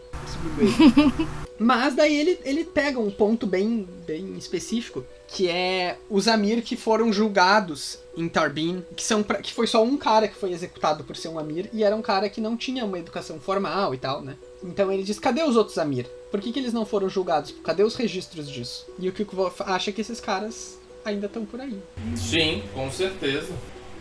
Mas 1.57 1.95
daí 1.95 2.15
ele, 2.19 2.39
ele 2.43 2.63
pega 2.65 2.99
um 2.99 3.09
ponto 3.09 3.47
bem, 3.47 3.87
bem 4.05 4.35
específico, 4.37 5.05
que 5.27 5.47
é 5.49 5.97
os 6.09 6.27
Amir 6.27 6.61
que 6.61 6.75
foram 6.75 7.11
julgados 7.13 7.97
em 8.17 8.27
Tarbin, 8.27 8.83
que, 8.95 9.03
são 9.03 9.23
pra- 9.23 9.41
que 9.41 9.53
foi 9.53 9.65
só 9.67 9.83
um 9.83 9.95
cara 9.97 10.27
que 10.27 10.35
foi 10.35 10.51
executado 10.51 11.03
por 11.03 11.15
ser 11.15 11.29
um 11.29 11.39
Amir, 11.39 11.69
e 11.73 11.83
era 11.83 11.95
um 11.95 12.01
cara 12.01 12.29
que 12.29 12.41
não 12.41 12.57
tinha 12.57 12.83
uma 12.85 12.99
educação 12.99 13.39
formal 13.39 13.93
e 13.93 13.97
tal, 13.97 14.21
né? 14.21 14.35
Então 14.63 14.91
ele 14.91 15.03
diz, 15.03 15.17
cadê 15.19 15.43
os 15.43 15.55
outros 15.55 15.77
Amir? 15.77 16.07
Por 16.31 16.41
que, 16.41 16.51
que 16.51 16.59
eles 16.59 16.73
não 16.73 16.85
foram 16.85 17.07
julgados? 17.09 17.53
Cadê 17.63 17.83
os 17.83 17.95
registros 17.95 18.49
disso? 18.49 18.85
E 18.99 19.07
o 19.07 19.13
Kiko 19.13 19.51
acha 19.59 19.91
que 19.91 20.01
esses 20.01 20.19
caras 20.19 20.77
ainda 21.05 21.27
estão 21.27 21.45
por 21.45 21.61
aí. 21.61 21.77
Sim, 22.17 22.63
com 22.73 22.91
certeza. 22.91 23.53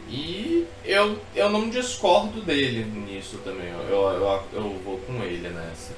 E 0.08 0.66
eu, 0.84 1.18
eu 1.34 1.48
não 1.50 1.70
discordo 1.70 2.40
dele 2.42 2.84
nisso 2.84 3.38
também. 3.44 3.68
Eu, 3.68 3.96
eu, 3.96 4.42
eu 4.52 4.78
vou 4.84 4.98
com 4.98 5.22
ele 5.22 5.48
nessa. 5.48 5.92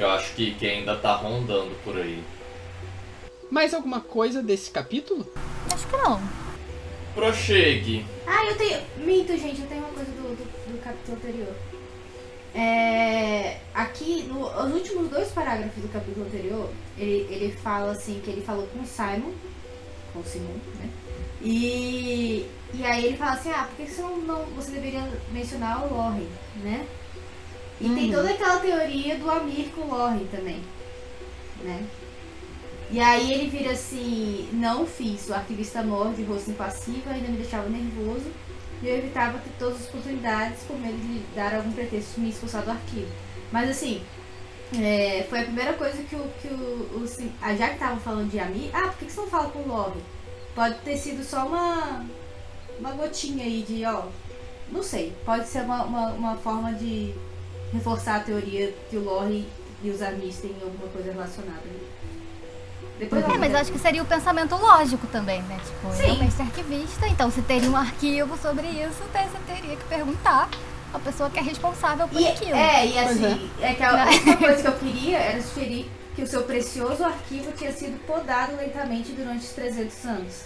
Que 0.00 0.04
eu 0.04 0.10
acho 0.12 0.32
que, 0.34 0.54
que 0.54 0.66
ainda 0.66 0.96
tá 0.96 1.14
rondando 1.14 1.74
por 1.84 1.94
aí. 1.94 2.24
Mais 3.50 3.74
alguma 3.74 4.00
coisa 4.00 4.42
desse 4.42 4.70
capítulo? 4.70 5.30
Acho 5.70 5.86
que 5.86 5.94
não. 5.94 6.18
Prochegue. 7.14 8.06
Ah, 8.26 8.46
eu 8.46 8.56
tenho. 8.56 8.80
Minto, 8.96 9.36
gente, 9.36 9.60
eu 9.60 9.66
tenho 9.66 9.82
uma 9.82 9.90
coisa 9.92 10.10
do, 10.12 10.22
do, 10.22 10.72
do 10.72 10.82
capítulo 10.82 11.18
anterior. 11.18 11.54
É, 12.54 13.58
aqui, 13.74 14.22
no, 14.22 14.46
os 14.46 14.72
últimos 14.72 15.10
dois 15.10 15.28
parágrafos 15.32 15.82
do 15.82 15.88
capítulo 15.92 16.24
anterior, 16.24 16.70
ele, 16.96 17.26
ele 17.30 17.52
fala 17.62 17.92
assim, 17.92 18.22
que 18.24 18.30
ele 18.30 18.40
falou 18.40 18.66
com 18.68 18.80
o 18.80 18.86
Simon, 18.86 19.32
com 20.14 20.20
o 20.20 20.24
Simon, 20.24 20.54
né? 20.78 20.88
E, 21.42 22.46
e 22.72 22.82
aí 22.86 23.04
ele 23.04 23.18
fala 23.18 23.32
assim, 23.32 23.50
ah, 23.50 23.68
por 23.68 23.84
que 23.84 23.92
você 23.92 24.00
não, 24.00 24.16
não- 24.16 24.46
você 24.56 24.70
deveria 24.70 25.06
mencionar 25.30 25.84
o 25.84 25.94
Loren, 25.94 26.26
né? 26.64 26.86
E 27.80 27.88
tem 27.88 28.12
toda 28.12 28.30
aquela 28.30 28.58
teoria 28.60 29.16
do 29.16 29.30
Amir 29.30 29.68
com 29.74 29.82
o 29.82 29.88
Loren 29.88 30.26
também, 30.30 30.60
né? 31.62 31.86
E 32.90 33.00
aí 33.00 33.32
ele 33.32 33.48
vira 33.48 33.72
assim, 33.72 34.48
não 34.52 34.84
fiz, 34.84 35.28
o 35.28 35.34
arquivista 35.34 35.82
mor 35.82 36.12
de 36.12 36.24
rosto 36.24 36.50
impassível 36.50 37.12
ainda 37.12 37.28
me 37.28 37.36
deixava 37.36 37.68
nervoso 37.68 38.26
e 38.82 38.88
eu 38.88 38.98
evitava 38.98 39.38
ter 39.38 39.50
todas 39.58 39.80
as 39.80 39.88
oportunidades 39.88 40.62
por 40.66 40.76
medo 40.78 40.96
de 40.98 41.20
dar 41.34 41.54
algum 41.54 41.70
pretexto 41.72 42.14
de 42.16 42.20
me 42.20 42.30
expulsar 42.30 42.62
do 42.62 42.70
arquivo. 42.72 43.10
Mas 43.52 43.70
assim, 43.70 44.02
é, 44.78 45.24
foi 45.28 45.40
a 45.40 45.44
primeira 45.44 45.72
coisa 45.74 46.02
que 46.02 46.16
o. 46.16 46.24
Que 46.40 46.48
o, 46.48 47.00
o 47.02 47.06
Sim- 47.06 47.32
ah, 47.42 47.54
já 47.54 47.68
que 47.68 47.74
estavam 47.74 48.00
falando 48.00 48.30
de 48.30 48.38
Ami, 48.38 48.70
ah, 48.72 48.88
por 48.88 48.98
que, 48.98 49.06
que 49.06 49.12
você 49.12 49.20
não 49.20 49.28
fala 49.28 49.50
com 49.50 49.60
o 49.60 49.68
Love? 49.68 50.00
Pode 50.54 50.76
ter 50.80 50.96
sido 50.96 51.24
só 51.24 51.46
uma. 51.46 52.04
Uma 52.78 52.92
gotinha 52.92 53.44
aí 53.44 53.62
de, 53.66 53.84
ó. 53.84 54.04
Não 54.70 54.82
sei, 54.82 55.12
pode 55.24 55.46
ser 55.48 55.62
uma, 55.62 55.84
uma, 55.84 56.06
uma 56.12 56.36
forma 56.36 56.72
de 56.72 57.12
reforçar 57.72 58.16
a 58.16 58.20
teoria 58.20 58.74
que 58.88 58.96
o 58.96 59.04
Lore 59.04 59.46
e 59.82 59.90
os 59.90 60.02
Amis 60.02 60.36
têm 60.36 60.54
alguma 60.62 60.88
coisa 60.88 61.12
relacionada. 61.12 61.62
Depois 62.98 63.24
É, 63.24 63.38
mas 63.38 63.52
eu 63.52 63.58
acho 63.58 63.72
que 63.72 63.78
seria 63.78 64.02
o 64.02 64.06
pensamento 64.06 64.54
lógico 64.56 65.06
também, 65.06 65.40
né? 65.42 65.58
Tipo, 65.64 65.94
ele 65.94 66.02
é 66.02 66.06
Sim. 66.06 66.12
um 66.12 66.24
mestre 66.24 66.42
arquivista, 66.42 67.08
então 67.08 67.30
se 67.30 67.40
teria 67.42 67.70
um 67.70 67.76
arquivo 67.76 68.36
sobre 68.36 68.66
isso, 68.66 69.02
você 69.10 69.38
teria 69.46 69.76
que 69.76 69.84
perguntar 69.84 70.50
a 70.92 70.98
pessoa 70.98 71.30
que 71.30 71.38
é 71.38 71.42
responsável 71.42 72.06
por 72.06 72.20
E, 72.20 72.28
aquilo. 72.28 72.54
é, 72.54 72.86
e 72.86 72.98
assim, 72.98 73.50
é. 73.60 73.74
que 73.74 73.82
a 73.82 74.04
única 74.06 74.36
coisa 74.36 74.62
que 74.62 74.68
eu 74.68 74.72
queria 74.72 75.18
era 75.18 75.42
sugerir 75.42 75.90
que 76.14 76.22
o 76.22 76.26
seu 76.26 76.42
precioso 76.42 77.04
arquivo 77.04 77.52
tinha 77.52 77.72
sido 77.72 77.98
podado 78.06 78.56
lentamente 78.56 79.12
durante 79.12 79.46
os 79.46 79.52
300 79.52 80.04
anos. 80.04 80.42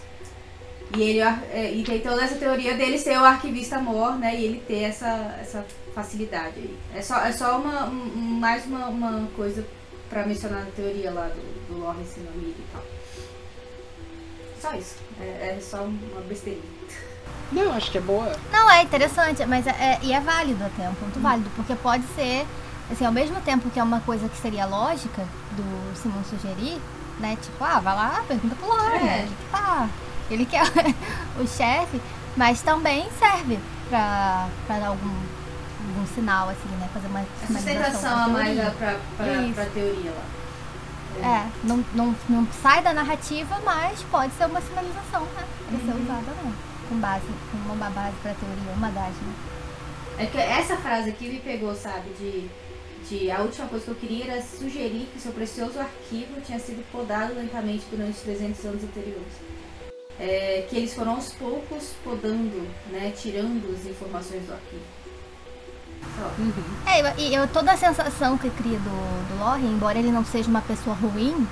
E 0.97 1.03
ele 1.03 1.21
é, 1.21 1.73
e 1.75 1.83
tem 1.83 2.01
toda 2.01 2.23
essa 2.23 2.37
teoria 2.37 2.75
dele 2.75 2.99
ser 2.99 3.19
o 3.19 3.25
arquivista 3.25 3.79
mor, 3.79 4.17
né? 4.17 4.35
E 4.35 4.45
ele 4.45 4.61
ter 4.67 4.83
essa, 4.85 5.37
essa 5.41 5.65
facilidade 5.95 6.55
aí. 6.57 6.79
É 6.95 7.03
só, 7.03 7.21
é 7.21 7.33
só 7.33 7.59
uma, 7.59 7.87
um- 7.87 8.39
mais 8.41 8.65
uma, 8.67 8.87
uma 8.89 9.29
coisa 9.37 9.67
pra 10.09 10.25
mencionar 10.27 10.61
na 10.65 10.71
teoria 10.71 11.11
lá 11.11 11.27
do, 11.29 11.67
do 11.75 11.83
Lawrence 11.83 12.21
Namir 12.21 12.51
e 12.59 12.65
tal. 12.73 12.83
Só 14.61 14.77
isso. 14.79 14.97
É, 15.21 15.57
é 15.57 15.59
só 15.61 15.83
uma 15.83 16.21
besteirinha. 16.29 16.63
Não, 17.53 17.73
acho 17.73 17.91
que 17.91 17.99
é 17.99 18.01
boa. 18.01 18.35
Não, 18.53 18.71
é 18.71 18.83
interessante, 18.83 19.45
mas 19.47 19.67
é, 19.67 19.71
é- 19.71 19.99
e 20.03 20.13
é 20.13 20.21
válido 20.21 20.65
até, 20.65 20.85
é 20.85 20.89
um 20.89 20.95
ponto 20.95 21.19
válido, 21.21 21.51
porque 21.57 21.75
pode 21.75 22.05
ser, 22.15 22.47
assim, 22.91 23.05
ao 23.05 23.13
mesmo 23.13 23.41
tempo 23.41 23.69
que 23.71 23.79
é 23.79 23.83
uma 23.83 24.01
coisa 24.01 24.29
que 24.29 24.37
seria 24.39 24.65
lógica 24.67 25.27
do 25.53 25.97
Simon 26.01 26.23
sugerir, 26.25 26.81
né? 27.21 27.37
Tipo, 27.41 27.63
ah, 27.65 27.81
vai 27.81 27.95
lá, 27.95 28.25
pergunta 28.27 28.55
pro 28.57 28.69
Lauren, 28.69 29.07
É. 29.09 29.19
ele 29.21 29.29
que 29.29 29.51
tá. 29.51 29.89
Ele 30.31 30.47
que 30.47 30.57
é 30.57 30.63
o 31.41 31.47
chefe, 31.47 32.01
mas 32.37 32.63
também 32.63 33.07
serve 33.19 33.59
pra 33.89 34.49
dar 34.69 34.87
algum, 34.87 35.09
algum 35.89 36.07
sinal, 36.15 36.49
assim, 36.49 36.69
né? 36.81 36.89
Fazer 36.93 37.07
uma 37.09 37.21
A 37.21 37.47
sustentação 37.47 38.19
a 38.25 38.29
mais 38.29 38.57
Isso. 38.59 38.71
pra 39.55 39.65
teoria 39.67 40.11
lá. 40.11 40.25
É, 41.17 41.47
não, 41.63 41.85
não, 41.95 42.15
não 42.29 42.49
sai 42.61 42.83
da 42.83 42.93
narrativa, 42.93 43.61
mas 43.65 44.03
pode 44.11 44.33
ser 44.35 44.47
uma 44.47 44.61
sinalização, 44.61 45.21
né? 45.37 45.45
Pra 45.69 45.79
ser 45.79 45.85
Uhum. 45.97 46.03
usada, 46.03 46.31
né? 46.43 46.53
Com 46.89 46.97
base, 46.97 47.25
com 47.53 47.73
uma 47.73 47.91
base 47.91 48.17
pra 48.23 48.35
teoria, 48.35 48.73
uma 48.77 48.89
das, 48.91 49.15
né? 49.15 49.35
É 50.19 50.27
que 50.27 50.39
essa 50.39 50.77
frase 50.77 51.11
aqui 51.11 51.29
me 51.29 51.39
pegou, 51.41 51.75
sabe? 51.75 52.11
De, 52.19 52.51
de 53.09 53.31
a 53.31 53.41
última 53.41 53.69
coisa 53.69 53.85
que 53.85 53.91
eu 53.93 53.95
queria 53.97 54.33
era 54.33 54.43
sugerir 54.43 55.09
que 55.13 55.21
seu 55.21 55.33
precioso 55.33 55.79
arquivo 55.79 56.41
tinha 56.45 56.59
sido 56.59 56.85
podado 56.91 57.35
lentamente 57.35 57.85
durante 57.91 58.13
os 58.17 58.21
300 58.23 58.65
anos 58.65 58.83
anteriores. 58.85 59.33
É, 60.19 60.67
que 60.69 60.77
eles 60.77 60.95
foram 60.95 61.17
aos 61.17 61.33
poucos 61.33 61.93
podando, 62.05 62.69
né? 62.91 63.13
Tirando 63.17 63.75
as 63.75 63.85
informações 63.85 64.45
do 64.45 64.53
arquivo. 64.53 64.83
Só. 66.17 66.91
É, 66.91 67.21
e 67.21 67.35
eu, 67.35 67.49
toda 67.49 67.73
a 67.73 67.77
sensação 67.77 68.39
que 68.39 68.49
cria 68.51 68.79
do, 68.79 69.29
do 69.29 69.39
Lorre, 69.39 69.67
embora 69.67 69.99
ele 69.99 70.13
não 70.13 70.25
seja 70.25 70.49
uma 70.49 70.61
pessoa 70.61 70.95
ruim, 70.95 71.47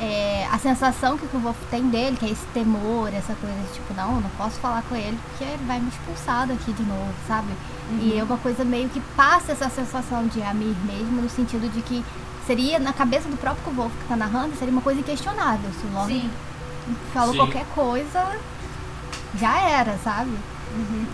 é, 0.00 0.46
a 0.50 0.58
sensação 0.58 1.16
que 1.16 1.36
o 1.36 1.40
Wolf 1.40 1.56
tem 1.70 1.88
dele, 1.88 2.16
que 2.16 2.26
é 2.26 2.30
esse 2.30 2.44
temor, 2.46 3.12
essa 3.14 3.34
coisa 3.34 3.56
de 3.56 3.74
tipo, 3.74 3.94
não, 3.94 4.16
eu 4.16 4.20
não 4.20 4.30
posso 4.30 4.56
falar 4.56 4.82
com 4.82 4.96
ele 4.96 5.16
porque 5.28 5.44
ele 5.44 5.64
vai 5.66 5.78
me 5.78 5.88
expulsar 5.88 6.48
daqui 6.48 6.72
de 6.72 6.82
novo, 6.82 7.14
sabe? 7.28 7.48
E 8.00 8.18
é 8.18 8.24
uma 8.24 8.38
coisa 8.38 8.64
meio 8.64 8.88
que 8.88 9.00
passa 9.16 9.52
essa 9.52 9.68
sensação 9.68 10.26
de 10.26 10.42
Amir 10.42 10.74
mesmo, 10.84 11.22
no 11.22 11.30
sentido 11.30 11.72
de 11.72 11.80
que 11.82 12.04
seria, 12.44 12.80
na 12.80 12.92
cabeça 12.92 13.28
do 13.28 13.36
próprio 13.36 13.72
Wolf 13.72 13.92
que 13.92 14.08
tá 14.08 14.16
narrando, 14.16 14.56
seria 14.56 14.72
uma 14.72 14.82
coisa 14.82 14.98
inquestionável. 14.98 15.70
Se 15.80 15.86
o 15.86 15.92
Lorre 15.92 16.20
Sim. 16.20 16.30
Falou 17.12 17.32
Sim. 17.32 17.38
qualquer 17.38 17.64
coisa, 17.74 18.36
já 19.38 19.58
era, 19.60 19.96
sabe? 19.98 20.30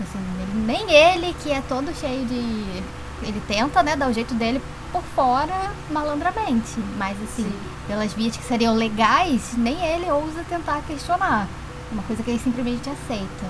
Assim, 0.01 0.19
ele- 0.41 0.65
nem 0.65 0.91
ele, 0.91 1.33
que 1.41 1.51
é 1.51 1.61
todo 1.61 1.93
cheio 1.95 2.25
de. 2.25 2.83
Ele 3.25 3.41
tenta, 3.47 3.81
né, 3.81 3.95
dar 3.95 4.09
o 4.09 4.13
jeito 4.13 4.33
dele 4.33 4.61
por 4.91 5.01
fora 5.15 5.71
malandramente. 5.89 6.77
Mas 6.97 7.17
assim, 7.23 7.43
Sim. 7.43 7.59
pelas 7.87 8.11
vias 8.13 8.35
que 8.35 8.43
seriam 8.43 8.75
legais, 8.75 9.53
nem 9.57 9.79
ele 9.85 10.11
ousa 10.11 10.43
tentar 10.49 10.81
questionar. 10.85 11.47
É 11.89 11.93
uma 11.93 12.03
coisa 12.03 12.21
que 12.21 12.29
ele 12.31 12.39
simplesmente 12.39 12.89
aceita. 12.89 13.45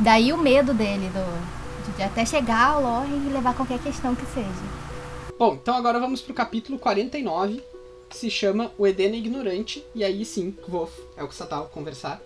Daí 0.00 0.32
o 0.32 0.38
medo 0.38 0.74
dele 0.74 1.10
do, 1.12 1.94
de 1.96 2.02
até 2.02 2.24
chegar 2.24 2.70
ao 2.70 2.82
Loren 2.82 3.26
e 3.28 3.32
levar 3.32 3.54
qualquer 3.54 3.78
questão 3.78 4.14
que 4.14 4.26
seja. 4.34 4.48
Bom, 5.38 5.54
então 5.54 5.76
agora 5.76 6.00
vamos 6.00 6.20
pro 6.20 6.32
capítulo 6.34 6.78
49, 6.78 7.62
que 8.08 8.16
se 8.16 8.30
chama 8.30 8.72
O 8.78 8.86
Edena 8.86 9.16
Ignorante, 9.16 9.84
e 9.94 10.04
aí 10.04 10.24
sim, 10.24 10.54
Wolf 10.68 10.92
é 11.16 11.22
o 11.22 11.28
que 11.28 11.36
tava 11.36 11.66
conversar. 11.66 12.22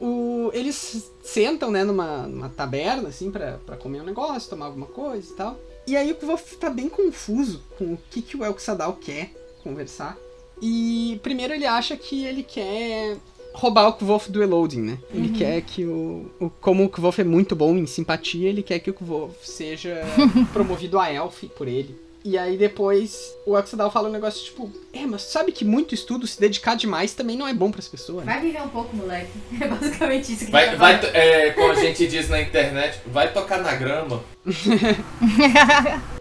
O, 0.00 0.50
eles 0.52 1.10
sentam, 1.22 1.70
né, 1.70 1.84
numa, 1.84 2.26
numa 2.26 2.48
taberna, 2.48 3.08
assim, 3.08 3.30
pra 3.30 3.76
comer 3.78 4.00
um 4.00 4.04
negócio, 4.04 4.50
tomar 4.50 4.66
alguma 4.66 4.86
coisa 4.86 5.32
e 5.32 5.36
tal. 5.36 5.58
E 5.86 5.96
aí 5.96 6.12
o 6.12 6.26
Wolf 6.26 6.54
tá 6.54 6.70
bem 6.70 6.88
confuso 6.88 7.62
com 7.78 7.94
o 7.94 7.98
que, 8.10 8.22
que 8.22 8.36
o 8.36 8.44
Elxadal 8.44 8.94
quer 8.94 9.30
conversar. 9.62 10.18
E 10.60 11.20
primeiro 11.22 11.52
ele 11.52 11.66
acha 11.66 11.96
que 11.96 12.24
ele 12.24 12.42
quer 12.42 13.16
roubar 13.52 13.88
o 13.88 13.92
Kvolf 13.92 14.28
do 14.28 14.42
Eloding, 14.42 14.80
né? 14.80 14.98
Ele 15.12 15.30
quer 15.30 15.62
que 15.62 15.84
o, 15.84 16.30
o. 16.40 16.50
Como 16.50 16.84
o 16.84 16.88
Kvolf 16.88 17.20
é 17.20 17.24
muito 17.24 17.54
bom 17.54 17.76
em 17.76 17.86
simpatia, 17.86 18.48
ele 18.48 18.62
quer 18.62 18.78
que 18.80 18.90
o 18.90 18.94
Kvolf 18.94 19.34
seja 19.42 20.02
promovido 20.52 20.98
a 20.98 21.12
Elf 21.12 21.44
por 21.56 21.68
ele. 21.68 21.94
E 22.24 22.38
aí 22.38 22.56
depois 22.56 23.34
o 23.44 23.54
Elxadal 23.54 23.90
fala 23.90 24.08
um 24.08 24.12
negócio 24.12 24.42
tipo: 24.42 24.72
É, 24.94 25.04
mas 25.06 25.22
sabe 25.22 25.52
que 25.52 25.62
muito 25.64 25.94
estudo, 25.94 26.26
se 26.26 26.40
dedicar 26.40 26.74
demais 26.74 27.12
também 27.12 27.36
não 27.36 27.46
é 27.46 27.52
bom 27.52 27.70
pras 27.70 27.86
pessoas, 27.86 28.24
né? 28.24 28.32
Vai 28.32 28.42
viver 28.42 28.62
um 28.62 28.68
pouco, 28.68 28.96
moleque. 28.96 29.30
É 29.60 29.68
basicamente 29.68 30.32
isso 30.32 30.46
que 30.46 30.50
Vai, 30.50 30.68
ele 30.68 30.76
vai, 30.76 31.00
tá 31.00 31.06
to- 31.08 31.16
é, 31.16 31.50
como 31.50 31.70
a 31.72 31.74
gente 31.74 32.06
diz 32.06 32.28
na 32.30 32.40
internet, 32.40 32.98
vai 33.06 33.30
tocar 33.32 33.58
na 33.60 33.74
grama. 33.74 34.22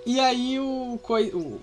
E 0.06 0.20
aí 0.20 0.60
o. 0.60 1.00
coi- 1.02 1.32
o 1.34 1.60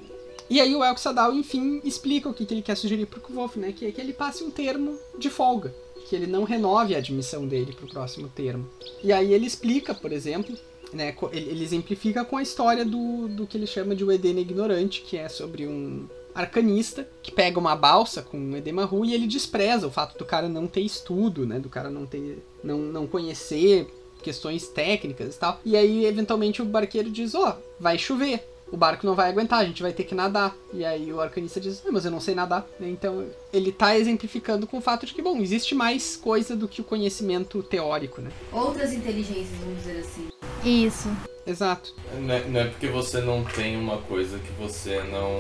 e 0.49 0.61
aí 0.61 0.74
o 0.74 0.97
Sadal, 0.97 1.32
enfim, 1.32 1.80
explica 1.84 2.28
o 2.28 2.34
que, 2.34 2.45
que 2.45 2.53
ele 2.55 2.62
quer 2.62 2.74
sugerir 2.76 3.07
pro 3.07 3.20
Kvolf, 3.20 3.57
né? 3.57 3.72
Que 3.76 3.86
é 3.86 3.93
que 3.93 4.01
ele 4.01 4.12
passe 4.12 4.43
um 4.43 4.51
termo 4.51 4.99
de 5.16 5.30
folga. 5.30 5.72
Que 6.09 6.16
ele 6.16 6.26
não 6.26 6.43
renove 6.43 6.93
a 6.95 6.99
admissão 6.99 7.47
dele 7.47 7.72
pro 7.72 7.86
próximo 7.86 8.28
termo. 8.28 8.68
E 9.05 9.12
aí 9.12 9.32
ele 9.32 9.47
explica, 9.47 9.95
por 9.95 10.11
exemplo, 10.11 10.57
né? 10.93 11.14
Ele, 11.32 11.62
exemplifica 11.62 12.24
com 12.24 12.36
a 12.36 12.43
história 12.43 12.84
do, 12.84 13.28
do 13.28 13.47
que 13.47 13.57
ele 13.57 13.66
chama 13.66 13.95
de 13.95 14.05
o 14.05 14.12
Edena 14.12 14.41
Ignorante, 14.41 15.03
que 15.03 15.16
é 15.16 15.28
sobre 15.28 15.66
um 15.66 16.07
arcanista 16.34 17.09
que 17.22 17.32
pega 17.32 17.59
uma 17.59 17.74
balsa 17.74 18.22
com 18.22 18.38
um 18.38 18.57
edema 18.57 18.84
ru 18.84 19.05
e 19.05 19.12
ele 19.12 19.26
despreza 19.26 19.86
o 19.86 19.91
fato 19.91 20.16
do 20.16 20.24
cara 20.24 20.49
não 20.49 20.66
ter 20.66 20.80
estudo, 20.80 21.47
né? 21.47 21.59
Do 21.59 21.68
cara 21.68 21.91
não 21.91 22.07
ter. 22.07 22.43
não, 22.62 22.78
não 22.78 23.07
conhecer 23.07 23.88
questões 24.22 24.68
técnicas 24.68 25.34
e 25.34 25.38
tal. 25.38 25.61
E 25.64 25.76
aí, 25.76 26.05
eventualmente, 26.05 26.62
o 26.62 26.64
barqueiro 26.64 27.11
diz, 27.11 27.34
ó, 27.34 27.59
vai 27.78 27.99
chover. 27.99 28.47
O 28.73 28.77
barco 28.77 29.05
não 29.05 29.14
vai 29.14 29.29
aguentar, 29.31 29.61
a 29.61 29.64
gente 29.64 29.83
vai 29.83 29.93
ter 29.93 30.05
que 30.05 30.14
nadar. 30.14 30.55
E 30.73 30.85
aí 30.85 31.12
o 31.12 31.21
arcanista 31.21 31.61
diz, 31.61 31.83
"Ah, 31.85 31.91
mas 31.91 32.05
eu 32.05 32.11
não 32.11 32.21
sei 32.21 32.35
nadar. 32.35 32.66
Então 32.81 33.27
ele 33.53 33.73
tá 33.73 33.97
exemplificando 33.99 34.66
com 34.66 34.79
o 34.79 34.81
fato 34.81 35.05
de 35.07 35.12
que, 35.12 35.21
bom, 35.23 35.39
existe 35.39 35.75
mais 35.75 36.16
coisa 36.16 36.55
do 36.57 36.68
que 36.68 36.81
o 36.81 36.85
conhecimento 36.85 37.62
teórico, 37.62 38.21
né? 38.21 38.31
Outras 38.53 38.93
inteligências, 38.93 39.59
vamos 39.61 39.79
dizer 39.79 40.01
assim. 40.01 40.29
Isso. 40.64 41.09
Exato. 41.47 41.95
Não 42.21 42.35
é, 42.35 42.45
não 42.45 42.61
é 42.61 42.64
porque 42.66 42.87
você 42.87 43.21
não 43.21 43.45
tem 43.45 43.77
uma 43.77 43.99
coisa 43.99 44.39
que 44.39 44.53
você 44.53 45.03
não. 45.03 45.35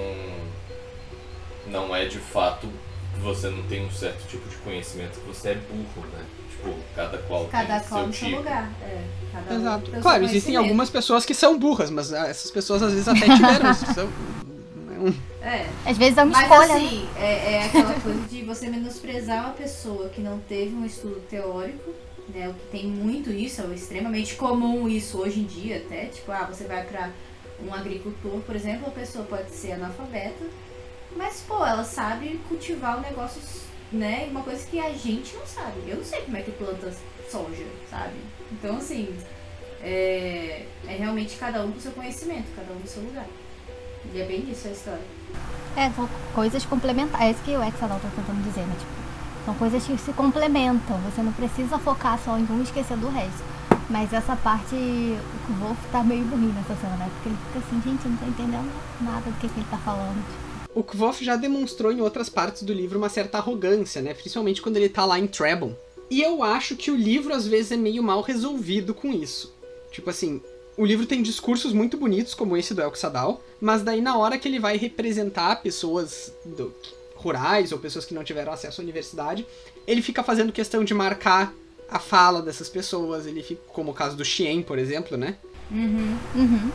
Não 1.70 1.94
é 1.94 2.06
de 2.06 2.18
fato. 2.18 2.68
Você 3.22 3.48
não 3.50 3.62
tem 3.64 3.84
um 3.84 3.90
certo 3.90 4.26
tipo 4.26 4.48
de 4.48 4.56
conhecimento 4.56 5.20
que 5.20 5.26
você 5.26 5.50
é 5.50 5.54
burro, 5.54 6.06
né? 6.08 6.24
Tipo, 6.62 6.74
cada 6.94 7.18
qual 7.18 7.46
Cada 7.46 7.80
tem 7.80 7.88
qual 7.88 8.00
seu 8.00 8.06
no 8.08 8.12
seu 8.12 8.28
tipo. 8.28 8.38
lugar. 8.40 8.70
É, 8.82 9.02
cada 9.32 9.54
um 9.54 9.58
Exato. 9.60 9.90
seu 9.90 10.00
Claro, 10.00 10.24
existem 10.24 10.56
algumas 10.56 10.90
pessoas 10.90 11.24
que 11.24 11.34
são 11.34 11.58
burras, 11.58 11.90
mas 11.90 12.12
ah, 12.12 12.28
essas 12.28 12.50
pessoas 12.50 12.82
às 12.82 12.92
vezes 12.92 13.08
até 13.08 13.20
tiveram. 13.34 13.72
são, 13.94 14.06
né, 14.06 14.98
um- 15.00 15.14
É. 15.42 15.66
Às 15.86 15.96
vezes 15.96 16.18
é 16.18 16.22
uma 16.22 16.32
Mas 16.32 16.42
escolha, 16.50 16.68
né? 16.68 16.74
assim, 16.86 17.08
é, 17.16 17.52
é 17.54 17.64
aquela 17.66 17.94
coisa 18.00 18.20
de 18.28 18.42
você 18.42 18.68
menosprezar 18.68 19.44
uma 19.44 19.52
pessoa 19.54 20.08
que 20.10 20.20
não 20.20 20.38
teve 20.40 20.74
um 20.74 20.84
estudo 20.84 21.20
teórico, 21.30 21.90
né? 22.34 22.48
O 22.48 22.54
que 22.54 22.66
tem 22.70 22.86
muito 22.86 23.30
isso, 23.30 23.62
é 23.62 23.74
extremamente 23.74 24.34
comum 24.34 24.86
isso 24.88 25.18
hoje 25.18 25.40
em 25.40 25.44
dia 25.44 25.78
até. 25.78 26.06
Tipo, 26.06 26.30
ah, 26.32 26.46
você 26.50 26.64
vai 26.64 26.84
pra 26.84 27.08
um 27.66 27.72
agricultor, 27.74 28.40
por 28.40 28.54
exemplo, 28.54 28.86
a 28.88 28.90
pessoa 28.90 29.24
pode 29.24 29.50
ser 29.50 29.72
analfabeta, 29.72 30.44
mas 31.16 31.42
pô, 31.46 31.64
ela 31.64 31.84
sabe 31.84 32.38
cultivar 32.48 32.98
o 32.98 33.00
negócio, 33.00 33.40
né? 33.92 34.28
Uma 34.30 34.42
coisa 34.42 34.64
que 34.66 34.78
a 34.78 34.92
gente 34.92 35.34
não 35.36 35.46
sabe. 35.46 35.88
Eu 35.88 35.96
não 35.96 36.04
sei 36.04 36.22
como 36.22 36.36
é 36.36 36.42
que 36.42 36.52
planta 36.52 36.92
soja, 37.30 37.66
sabe? 37.90 38.16
Então 38.52 38.76
assim, 38.76 39.14
é, 39.82 40.66
é 40.86 40.96
realmente 40.96 41.36
cada 41.36 41.64
um 41.64 41.72
com 41.72 41.80
seu 41.80 41.92
conhecimento, 41.92 42.46
cada 42.54 42.72
um 42.72 42.78
no 42.78 42.86
seu 42.86 43.02
lugar. 43.02 43.26
E 44.12 44.20
é 44.20 44.24
bem 44.24 44.48
isso 44.50 44.68
a 44.68 44.70
história. 44.70 45.02
É, 45.76 45.90
são 45.90 46.08
coisas 46.34 46.64
complementares. 46.64 47.26
É 47.26 47.30
isso 47.30 47.42
que 47.42 47.50
o 47.50 47.62
Exadal 47.62 48.00
tá 48.00 48.08
tentando 48.14 48.42
dizer, 48.42 48.62
né? 48.62 48.74
Tipo, 48.78 48.90
são 49.44 49.54
coisas 49.54 49.86
que 49.86 49.96
se 49.98 50.12
complementam. 50.12 50.98
Você 51.02 51.22
não 51.22 51.32
precisa 51.32 51.78
focar 51.78 52.18
só 52.18 52.38
em 52.38 52.44
um 52.50 52.60
e 52.60 52.62
esquecer 52.62 52.96
do 52.96 53.08
resto. 53.08 53.44
Mas 53.88 54.12
essa 54.12 54.36
parte, 54.36 54.74
o 54.74 55.52
Wolf 55.60 55.78
tá 55.90 56.02
meio 56.02 56.24
burrinho 56.24 56.52
nessa 56.52 56.74
cena, 56.76 56.96
né? 56.96 57.10
Porque 57.14 57.28
ele 57.28 57.38
fica 57.46 57.58
assim, 57.58 57.82
gente, 57.82 58.04
eu 58.04 58.10
não 58.10 58.18
tô 58.18 58.26
entendendo 58.26 58.70
nada 59.00 59.30
do 59.30 59.40
que, 59.40 59.48
que 59.48 59.60
ele 59.60 59.66
tá 59.70 59.78
falando. 59.78 60.24
O 60.74 60.82
Kvof 60.82 61.24
já 61.24 61.36
demonstrou 61.36 61.90
em 61.92 62.00
outras 62.00 62.28
partes 62.28 62.62
do 62.62 62.72
livro 62.72 62.98
uma 62.98 63.08
certa 63.08 63.38
arrogância, 63.38 64.00
né? 64.00 64.14
Principalmente 64.14 64.62
quando 64.62 64.76
ele 64.76 64.88
tá 64.88 65.04
lá 65.04 65.18
em 65.18 65.26
Trebon. 65.26 65.74
E 66.08 66.22
eu 66.22 66.42
acho 66.42 66.76
que 66.76 66.90
o 66.90 66.96
livro 66.96 67.34
às 67.34 67.46
vezes 67.46 67.72
é 67.72 67.76
meio 67.76 68.02
mal 68.02 68.20
resolvido 68.20 68.94
com 68.94 69.12
isso. 69.12 69.52
Tipo 69.90 70.10
assim, 70.10 70.40
o 70.76 70.84
livro 70.86 71.06
tem 71.06 71.22
discursos 71.22 71.72
muito 71.72 71.96
bonitos, 71.96 72.34
como 72.34 72.56
esse 72.56 72.72
do 72.74 72.82
Elxadal, 72.82 73.42
mas 73.60 73.82
daí 73.82 74.00
na 74.00 74.16
hora 74.16 74.38
que 74.38 74.46
ele 74.48 74.58
vai 74.60 74.76
representar 74.76 75.62
pessoas 75.62 76.32
do- 76.44 76.72
rurais 77.16 77.70
ou 77.72 77.78
pessoas 77.78 78.04
que 78.06 78.14
não 78.14 78.24
tiveram 78.24 78.52
acesso 78.52 78.80
à 78.80 78.84
universidade, 78.84 79.46
ele 79.86 80.00
fica 80.02 80.22
fazendo 80.22 80.52
questão 80.52 80.82
de 80.82 80.94
marcar 80.94 81.52
a 81.88 81.98
fala 81.98 82.40
dessas 82.40 82.68
pessoas, 82.68 83.26
ele 83.26 83.42
fica, 83.42 83.60
como 83.68 83.90
o 83.90 83.94
caso 83.94 84.16
do 84.16 84.24
Xien, 84.24 84.62
por 84.62 84.78
exemplo, 84.78 85.16
né? 85.16 85.36
Uhum. 85.70 86.16
Uhum. 86.34 86.70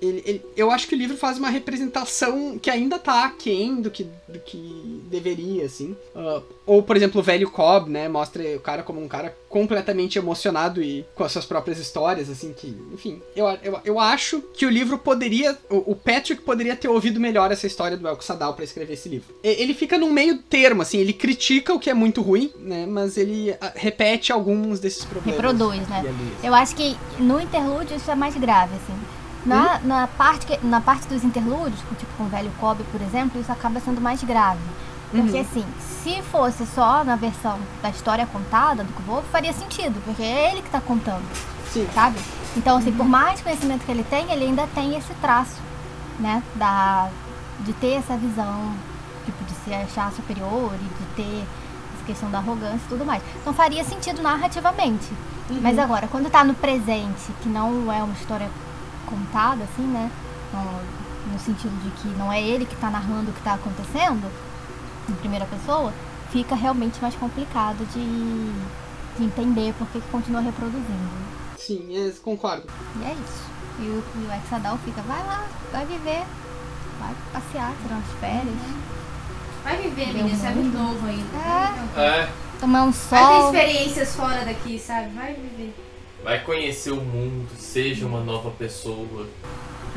Ele, 0.00 0.22
ele, 0.24 0.44
eu 0.56 0.70
acho 0.70 0.86
que 0.86 0.94
o 0.94 0.98
livro 0.98 1.16
faz 1.16 1.38
uma 1.38 1.48
representação 1.48 2.58
que 2.58 2.70
ainda 2.70 2.98
tá 2.98 3.24
aquém 3.24 3.80
do 3.80 3.90
que, 3.90 4.06
do 4.28 4.38
que 4.38 5.02
deveria, 5.10 5.64
assim. 5.64 5.96
Uh, 6.14 6.42
ou, 6.64 6.82
por 6.82 6.96
exemplo, 6.96 7.20
o 7.20 7.24
velho 7.24 7.50
Cobb, 7.50 7.90
né? 7.90 8.08
Mostra 8.08 8.42
o 8.56 8.60
cara 8.60 8.82
como 8.82 9.02
um 9.02 9.08
cara 9.08 9.36
completamente 9.48 10.18
emocionado 10.18 10.82
e 10.82 11.04
com 11.14 11.24
as 11.24 11.32
suas 11.32 11.46
próprias 11.46 11.78
histórias, 11.78 12.30
assim, 12.30 12.52
que, 12.52 12.76
enfim. 12.92 13.20
Eu, 13.34 13.46
eu, 13.62 13.80
eu 13.84 14.00
acho 14.00 14.40
que 14.54 14.66
o 14.66 14.70
livro 14.70 14.98
poderia. 14.98 15.56
O, 15.68 15.92
o 15.92 15.96
Patrick 15.96 16.42
poderia 16.42 16.76
ter 16.76 16.88
ouvido 16.88 17.18
melhor 17.18 17.50
essa 17.50 17.66
história 17.66 17.96
do 17.96 18.06
Elko 18.06 18.22
Sadal 18.22 18.54
para 18.54 18.64
escrever 18.64 18.92
esse 18.92 19.08
livro. 19.08 19.34
Ele 19.42 19.74
fica 19.74 19.98
num 19.98 20.12
meio 20.12 20.38
termo, 20.38 20.82
assim, 20.82 20.98
ele 20.98 21.12
critica 21.12 21.74
o 21.74 21.80
que 21.80 21.90
é 21.90 21.94
muito 21.94 22.22
ruim, 22.22 22.52
né? 22.58 22.86
Mas 22.86 23.16
ele 23.16 23.50
uh, 23.50 23.56
repete 23.74 24.32
alguns 24.32 24.78
desses 24.78 25.04
problemas. 25.04 25.40
Reproduz, 25.40 25.88
né? 25.88 26.04
Eu 26.42 26.54
acho 26.54 26.76
que 26.76 26.96
no 27.18 27.40
interlúdio 27.40 27.96
isso 27.96 28.10
é 28.10 28.14
mais 28.14 28.36
grave, 28.36 28.74
assim. 28.76 29.17
Na, 29.48 29.76
hum? 29.76 29.80
na, 29.84 30.06
parte 30.06 30.46
que, 30.46 30.66
na 30.66 30.80
parte 30.80 31.08
dos 31.08 31.24
interlúdios, 31.24 31.80
tipo 31.98 32.12
com 32.16 32.24
o 32.24 32.28
velho 32.28 32.50
Kobe, 32.60 32.84
por 32.84 33.00
exemplo, 33.00 33.40
isso 33.40 33.50
acaba 33.50 33.80
sendo 33.80 34.00
mais 34.00 34.22
grave. 34.22 34.60
Porque 35.10 35.38
uhum. 35.38 35.40
assim, 35.40 35.64
se 36.02 36.22
fosse 36.22 36.66
só 36.66 37.02
na 37.02 37.16
versão 37.16 37.58
da 37.82 37.88
história 37.88 38.26
contada 38.26 38.84
do 38.84 38.92
Kubo, 38.92 39.22
faria 39.32 39.52
sentido, 39.52 40.02
porque 40.04 40.22
é 40.22 40.50
ele 40.50 40.60
que 40.60 40.68
está 40.68 40.80
contando. 40.80 41.24
Sim. 41.72 41.88
Sabe? 41.94 42.18
Então, 42.56 42.76
assim, 42.76 42.90
uhum. 42.90 42.96
por 42.96 43.08
mais 43.08 43.40
conhecimento 43.40 43.84
que 43.84 43.90
ele 43.90 44.04
tem, 44.04 44.30
ele 44.30 44.44
ainda 44.44 44.66
tem 44.74 44.96
esse 44.96 45.12
traço, 45.14 45.56
né? 46.18 46.42
Da, 46.56 47.08
de 47.60 47.72
ter 47.74 47.94
essa 47.94 48.16
visão, 48.16 48.74
tipo, 49.24 49.44
de 49.44 49.54
se 49.64 49.72
achar 49.72 50.12
superior 50.12 50.74
e 50.74 50.78
de 50.78 51.06
ter 51.16 51.46
essa 51.94 52.04
questão 52.06 52.30
da 52.30 52.38
arrogância 52.38 52.80
e 52.84 52.88
tudo 52.88 53.04
mais. 53.04 53.22
Então 53.40 53.54
faria 53.54 53.84
sentido 53.84 54.20
narrativamente. 54.20 55.10
Uhum. 55.48 55.60
Mas 55.62 55.78
agora, 55.78 56.06
quando 56.06 56.26
está 56.26 56.44
no 56.44 56.54
presente, 56.54 57.32
que 57.42 57.48
não 57.48 57.90
é 57.90 58.02
uma 58.02 58.14
história 58.14 58.50
contada, 59.08 59.64
assim, 59.64 59.82
né? 59.82 60.10
No, 60.52 61.32
no 61.32 61.38
sentido 61.38 61.74
de 61.82 61.90
que 62.00 62.08
não 62.18 62.32
é 62.32 62.42
ele 62.42 62.64
que 62.64 62.74
está 62.74 62.90
narrando 62.90 63.30
o 63.30 63.32
que 63.32 63.40
está 63.40 63.54
acontecendo, 63.54 64.30
em 65.08 65.14
primeira 65.14 65.46
pessoa, 65.46 65.92
fica 66.30 66.54
realmente 66.54 67.00
mais 67.00 67.14
complicado 67.14 67.86
de, 67.92 69.18
de 69.18 69.24
entender 69.24 69.74
por 69.74 69.86
que 69.88 70.00
continua 70.12 70.40
reproduzindo. 70.40 71.10
Sim, 71.56 71.86
eu 71.90 72.12
concordo. 72.22 72.66
E 73.00 73.04
é 73.04 73.12
isso. 73.12 73.48
E 73.80 73.82
o, 73.82 74.04
e 74.16 74.26
o 74.26 74.32
Exadal 74.32 74.78
fica, 74.78 75.02
vai 75.02 75.22
lá, 75.24 75.46
vai 75.70 75.86
viver, 75.86 76.24
vai 76.98 77.14
passear, 77.32 77.72
tirar 77.82 77.96
umas 77.96 78.20
férias. 78.20 78.56
Vai 79.62 79.76
viver, 79.76 80.06
menina, 80.14 80.36
você 80.36 80.46
é 80.46 80.50
muito 80.50 80.76
novo 80.76 81.06
ainda. 81.06 81.36
É. 81.96 82.00
é. 82.00 82.28
Tomar 82.58 82.84
um 82.84 82.92
sol. 82.92 83.18
Vai 83.18 83.52
ter 83.52 83.68
experiências 83.68 84.16
fora 84.16 84.44
daqui, 84.44 84.78
sabe? 84.78 85.08
Vai 85.14 85.34
viver. 85.34 85.74
Vai 86.22 86.42
conhecer 86.42 86.90
o 86.90 87.00
mundo, 87.00 87.48
seja 87.58 88.06
uma 88.06 88.20
nova 88.20 88.50
pessoa. 88.50 89.26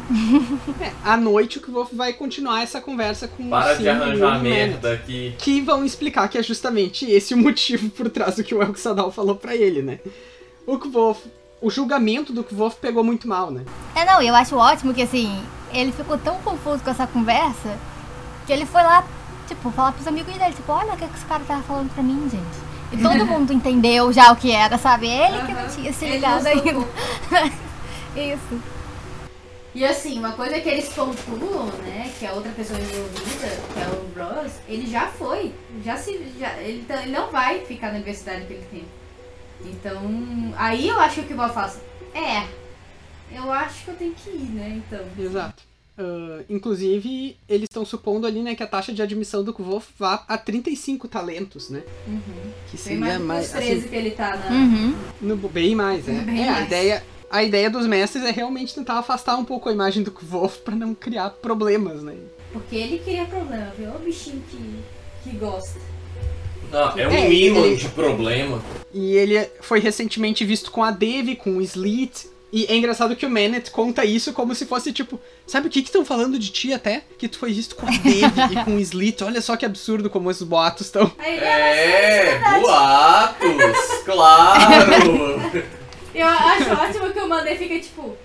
É, 0.81 0.91
à 1.03 1.15
noite 1.15 1.57
o 1.57 1.61
Kvolf 1.61 1.93
vai 1.93 2.13
continuar 2.13 2.63
essa 2.63 2.81
conversa 2.81 3.27
com 3.27 3.49
Para 3.49 3.75
o 3.75 3.77
de 3.77 3.87
arranjar 3.87 4.41
merda 4.41 4.93
aqui. 4.93 5.35
Que 5.37 5.61
vão 5.61 5.85
explicar 5.85 6.27
que 6.27 6.37
é 6.37 6.43
justamente 6.43 7.09
esse 7.09 7.33
o 7.33 7.37
motivo 7.37 7.89
por 7.89 8.09
trás 8.09 8.35
do 8.35 8.43
que 8.43 8.53
o 8.53 8.61
Elk 8.61 8.79
Sadal 8.79 9.11
falou 9.11 9.35
para 9.35 9.55
ele, 9.55 9.81
né? 9.81 9.99
O 10.65 10.77
Kvolf, 10.77 11.19
o 11.61 11.69
julgamento 11.69 12.33
do 12.33 12.43
Kvolf 12.43 12.75
pegou 12.77 13.03
muito 13.03 13.27
mal, 13.27 13.51
né? 13.51 13.63
É, 13.95 14.05
não, 14.05 14.21
eu 14.21 14.33
acho 14.35 14.55
ótimo 14.55 14.93
que 14.93 15.01
assim, 15.01 15.39
ele 15.73 15.91
ficou 15.91 16.17
tão 16.17 16.35
confuso 16.41 16.83
com 16.83 16.89
essa 16.89 17.07
conversa 17.07 17.77
que 18.45 18.51
ele 18.51 18.65
foi 18.65 18.81
lá, 18.81 19.05
tipo, 19.47 19.71
falar 19.71 19.91
pros 19.91 20.07
amigos 20.07 20.33
dele, 20.33 20.53
tipo, 20.53 20.71
olha 20.71 20.93
o 20.93 20.97
que 20.97 21.05
esse 21.05 21.25
cara 21.25 21.43
tava 21.43 21.61
falando 21.63 21.93
pra 21.93 22.03
mim, 22.03 22.27
gente. 22.29 22.70
E 22.91 22.97
todo 22.97 23.25
mundo 23.25 23.53
entendeu 23.53 24.11
já 24.11 24.31
o 24.31 24.35
que 24.35 24.51
era, 24.51 24.77
sabe? 24.77 25.07
Ele 25.07 25.45
que 25.45 25.53
não 25.53 25.67
tinha 25.67 25.93
se 25.93 26.05
ligado 26.05 26.45
ainda. 26.45 26.87
Isso. 28.15 28.61
E 29.73 29.85
assim, 29.85 30.19
uma 30.19 30.33
coisa 30.33 30.59
que 30.59 30.67
eles 30.67 30.89
pontuam, 30.89 31.67
né, 31.83 32.11
que 32.19 32.25
a 32.25 32.33
outra 32.33 32.51
pessoa 32.51 32.77
envolvida, 32.77 33.47
que 33.73 33.79
é 33.79 33.87
o 33.87 34.41
Ross, 34.41 34.51
ele 34.67 34.85
já 34.85 35.07
foi, 35.07 35.53
já 35.83 35.95
se, 35.95 36.21
já, 36.37 36.57
ele, 36.57 36.83
tá, 36.85 37.01
ele 37.01 37.13
não 37.13 37.31
vai 37.31 37.63
ficar 37.63 37.87
na 37.87 37.93
universidade 37.93 38.45
que 38.45 38.53
ele 38.53 38.67
tem. 38.69 38.85
Então, 39.63 40.53
aí 40.57 40.89
eu 40.89 40.99
acho 40.99 41.15
que 41.15 41.21
o 41.21 41.23
que 41.23 41.33
eu 41.33 41.49
faço, 41.53 41.79
é, 42.13 42.45
eu 43.33 43.49
acho 43.49 43.85
que 43.85 43.91
eu 43.91 43.95
tenho 43.95 44.13
que 44.13 44.29
ir, 44.29 44.49
né, 44.49 44.81
então. 44.85 45.05
Exato. 45.17 45.70
Uh, 46.01 46.43
inclusive, 46.49 47.37
eles 47.47 47.65
estão 47.65 47.85
supondo 47.85 48.25
ali, 48.25 48.41
né, 48.41 48.55
que 48.55 48.63
a 48.63 48.67
taxa 48.67 48.91
de 48.91 49.01
admissão 49.01 49.43
do 49.43 49.53
Kvolf 49.53 49.89
vá 49.99 50.23
a 50.27 50.35
35 50.35 51.07
talentos, 51.07 51.69
né? 51.69 51.83
Uhum. 52.07 52.51
Que 52.69 52.77
seria 52.77 52.99
bem 52.99 53.19
mais, 53.19 53.51
mais 53.51 53.51
13 53.51 53.71
assim, 53.71 53.87
que 53.87 53.95
ele 53.95 54.11
tá 54.11 54.35
na... 54.35 54.51
Uhum. 54.51 54.95
No, 55.21 55.35
bem 55.37 55.75
mais, 55.75 56.07
é. 56.07 56.13
Bem 56.13 56.43
é 56.43 56.45
mais. 56.47 56.57
A, 56.57 56.61
ideia, 56.65 57.03
a 57.29 57.43
ideia 57.43 57.69
dos 57.69 57.85
mestres 57.85 58.23
é 58.23 58.31
realmente 58.31 58.73
tentar 58.73 58.97
afastar 58.97 59.37
um 59.37 59.45
pouco 59.45 59.69
a 59.69 59.71
imagem 59.71 60.01
do 60.01 60.11
Kvolf 60.11 60.57
para 60.65 60.75
não 60.75 60.95
criar 60.95 61.29
problemas, 61.29 62.01
né? 62.01 62.15
Porque 62.51 62.75
ele 62.75 62.99
cria 62.99 63.25
problema, 63.25 63.71
viu? 63.77 63.91
O 63.91 63.99
bichinho 63.99 64.41
que, 64.49 65.29
que 65.29 65.37
gosta. 65.37 65.79
Não, 66.71 66.97
é 66.97 67.07
um 67.07 67.11
é, 67.11 67.31
imã 67.31 67.59
ele... 67.59 67.75
de 67.75 67.89
problema. 67.89 68.61
E 68.93 69.13
ele 69.13 69.45
foi 69.61 69.79
recentemente 69.79 70.43
visto 70.43 70.71
com 70.71 70.83
a 70.83 70.89
Devi, 70.89 71.35
com 71.35 71.57
o 71.57 71.61
Slit, 71.61 72.27
e 72.51 72.65
é 72.65 72.75
engraçado 72.75 73.15
que 73.15 73.25
o 73.25 73.29
Manet 73.29 73.71
conta 73.71 74.03
isso 74.03 74.33
como 74.33 74.53
se 74.53 74.65
fosse 74.65 74.91
tipo, 74.91 75.19
sabe 75.47 75.67
o 75.67 75.69
que 75.69 75.79
estão 75.79 76.03
falando 76.03 76.37
de 76.37 76.49
ti 76.49 76.73
até? 76.73 77.03
Que 77.17 77.27
tu 77.27 77.39
foi 77.39 77.53
visto 77.53 77.75
com 77.75 77.85
a 77.85 77.91
Dave 77.91 78.51
e 78.51 78.65
com 78.65 78.75
o 78.75 78.79
Slit. 78.79 79.23
Olha 79.23 79.41
só 79.41 79.55
que 79.55 79.65
absurdo 79.65 80.09
como 80.09 80.29
esses 80.29 80.43
boatos 80.43 80.87
estão. 80.87 81.11
É, 81.19 82.39
boatos, 82.59 83.47
claro. 84.03 85.71
Eu 86.13 86.27
acho 86.27 86.71
ótimo 86.71 87.13
que 87.13 87.19
o 87.19 87.27
Manet 87.29 87.57
fica 87.57 87.79
tipo, 87.79 88.17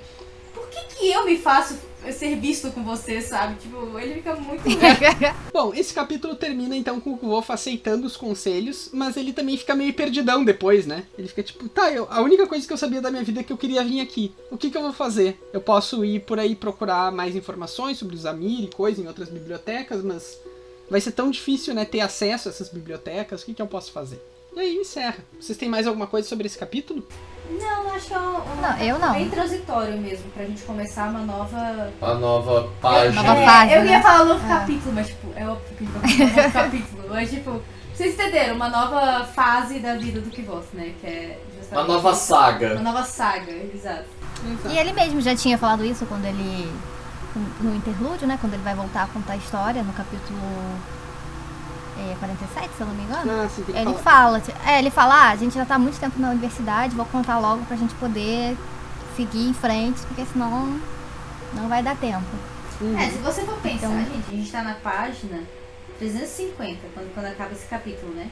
por 0.52 0.68
que 0.68 0.96
que 0.96 1.12
eu 1.12 1.24
me 1.24 1.38
faço 1.38 1.78
ser 2.12 2.36
visto 2.36 2.70
com 2.70 2.82
você, 2.82 3.20
sabe? 3.20 3.56
Tipo, 3.60 3.98
ele 3.98 4.14
fica 4.14 4.34
muito. 4.36 4.62
Bom, 5.52 5.72
esse 5.74 5.92
capítulo 5.92 6.34
termina 6.34 6.76
então 6.76 7.00
com 7.00 7.10
o 7.10 7.16
Wolf 7.16 7.50
aceitando 7.50 8.06
os 8.06 8.16
conselhos, 8.16 8.90
mas 8.92 9.16
ele 9.16 9.32
também 9.32 9.56
fica 9.56 9.74
meio 9.74 9.92
perdidão 9.94 10.44
depois, 10.44 10.86
né? 10.86 11.04
Ele 11.18 11.28
fica 11.28 11.42
tipo, 11.42 11.68
tá, 11.68 11.90
eu, 11.90 12.06
a 12.10 12.20
única 12.20 12.46
coisa 12.46 12.66
que 12.66 12.72
eu 12.72 12.76
sabia 12.76 13.00
da 13.00 13.10
minha 13.10 13.22
vida 13.22 13.40
é 13.40 13.42
que 13.42 13.52
eu 13.52 13.56
queria 13.56 13.84
vir 13.84 14.00
aqui. 14.00 14.34
O 14.50 14.56
que, 14.56 14.70
que 14.70 14.76
eu 14.76 14.82
vou 14.82 14.92
fazer? 14.92 15.40
Eu 15.52 15.60
posso 15.60 16.04
ir 16.04 16.20
por 16.20 16.38
aí 16.38 16.54
procurar 16.54 17.12
mais 17.12 17.34
informações 17.34 17.98
sobre 17.98 18.14
os 18.14 18.26
Amir 18.26 18.64
e 18.64 18.68
coisa 18.68 19.00
em 19.00 19.06
outras 19.06 19.28
bibliotecas, 19.28 20.02
mas 20.02 20.38
vai 20.90 21.00
ser 21.00 21.12
tão 21.12 21.30
difícil, 21.30 21.74
né, 21.74 21.84
ter 21.84 22.00
acesso 22.00 22.48
a 22.48 22.50
essas 22.50 22.68
bibliotecas. 22.68 23.42
O 23.42 23.46
que, 23.46 23.54
que 23.54 23.62
eu 23.62 23.66
posso 23.66 23.92
fazer? 23.92 24.20
E 24.54 24.60
aí 24.60 24.76
encerra. 24.76 25.24
Vocês 25.38 25.58
têm 25.58 25.68
mais 25.68 25.86
alguma 25.86 26.06
coisa 26.06 26.26
sobre 26.26 26.46
esse 26.46 26.58
capítulo? 26.58 27.06
Não, 27.50 27.94
acho 27.94 28.06
que 28.06 28.14
é 28.14 28.18
um, 28.18 28.36
um 28.36 28.60
não, 28.60 28.78
eu 28.78 28.98
não. 28.98 29.12
bem 29.12 29.30
transitório 29.30 29.96
mesmo, 29.98 30.30
pra 30.30 30.44
gente 30.44 30.62
começar 30.62 31.08
uma 31.10 31.20
nova. 31.20 31.90
Uma 32.00 32.14
nova 32.14 32.70
página. 32.80 33.22
Nova 33.22 33.34
página. 33.34 33.72
É, 33.72 33.78
eu 33.78 33.86
ia 33.86 34.02
falar 34.02 34.24
um 34.24 34.28
novo 34.28 34.44
é. 34.44 34.48
capítulo, 34.48 34.92
mas 34.94 35.06
tipo, 35.06 35.32
é 35.36 35.46
óbvio 35.46 35.76
que 35.76 35.84
vai 35.84 36.10
falar 36.10 36.24
um 36.24 36.36
novo 36.36 36.52
capítulo. 36.52 37.04
Mas 37.08 37.30
tipo, 37.30 37.62
vocês 37.94 38.14
entenderam, 38.14 38.56
uma 38.56 38.68
nova 38.68 39.24
fase 39.24 39.78
da 39.78 39.94
vida 39.94 40.20
do 40.20 40.30
Kvoth, 40.30 40.66
né? 40.74 40.92
Que 41.00 41.06
é 41.06 41.40
Uma 41.72 41.84
nova 41.84 42.14
saga. 42.14 42.74
Uma 42.74 42.92
nova 42.92 43.02
saga, 43.02 43.52
exato. 43.74 44.04
E 44.68 44.78
ele 44.78 44.92
mesmo 44.92 45.20
já 45.20 45.34
tinha 45.34 45.56
falado 45.56 45.84
isso 45.84 46.04
quando 46.06 46.26
ele. 46.26 46.70
no 47.60 47.74
interlúdio, 47.74 48.26
né? 48.26 48.36
Quando 48.40 48.54
ele 48.54 48.62
vai 48.62 48.74
voltar 48.74 49.04
a 49.04 49.06
contar 49.06 49.32
a 49.32 49.36
história 49.36 49.82
no 49.82 49.92
capítulo 49.92 50.38
é, 51.98 52.14
47, 52.18 52.70
se 52.74 52.80
eu 52.80 52.86
não 52.86 52.94
me 52.94 53.02
engano. 53.04 53.30
Ah, 53.30 53.48
sim, 53.48 53.64
ele 53.68 53.94
fala, 53.94 54.42
é, 54.66 54.78
ele 54.78 54.90
fala, 54.90 55.14
ah, 55.14 55.30
a 55.30 55.36
gente 55.36 55.54
já 55.54 55.64
tá 55.64 55.76
há 55.76 55.78
muito 55.78 55.98
tempo 55.98 56.20
na 56.20 56.30
universidade, 56.30 56.94
vou 56.94 57.06
contar 57.06 57.38
logo 57.38 57.64
pra 57.64 57.76
gente 57.76 57.94
poder 57.94 58.56
seguir 59.16 59.48
em 59.48 59.54
frente, 59.54 60.00
porque 60.06 60.24
senão 60.26 60.78
não 61.54 61.68
vai 61.68 61.82
dar 61.82 61.96
tempo. 61.96 62.24
Uhum. 62.80 62.98
É, 62.98 63.10
se 63.10 63.18
você 63.18 63.42
for 63.42 63.56
pensar, 63.60 63.86
então, 63.86 63.98
gente, 63.98 64.28
a 64.28 64.36
gente 64.36 64.52
tá 64.52 64.62
na 64.62 64.74
página 64.74 65.42
350, 65.98 66.80
quando, 66.92 67.14
quando 67.14 67.26
acaba 67.26 67.52
esse 67.52 67.66
capítulo, 67.66 68.12
né? 68.14 68.30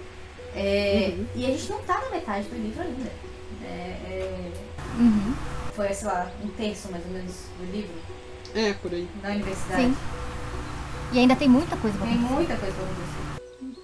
É, 0.55 1.15
uhum. 1.17 1.27
E 1.35 1.47
a 1.47 1.49
gente 1.49 1.71
não 1.71 1.79
tá 1.79 2.01
na 2.01 2.11
metade 2.11 2.49
do 2.49 2.57
livro 2.57 2.83
ainda. 2.83 3.11
É, 3.65 3.67
é, 3.67 4.53
uhum. 4.99 5.35
Foi, 5.75 5.93
sei 5.93 6.07
lá, 6.07 6.31
um 6.43 6.49
terço 6.49 6.91
mais 6.91 7.05
ou 7.07 7.13
menos 7.13 7.35
do 7.59 7.73
livro. 7.73 7.95
É, 8.55 8.75
por 8.75 8.93
aí. 8.93 9.09
Na 9.23 9.31
universidade. 9.31 9.83
Sim. 9.83 9.97
E 11.13 11.19
ainda 11.19 11.35
tem 11.35 11.49
muita 11.49 11.77
coisa 11.77 11.97
pra 11.97 12.07
Tem 12.07 12.17
muita 12.17 12.57
coisa 12.57 12.75
pra 12.75 12.85
acontecer. 12.85 13.24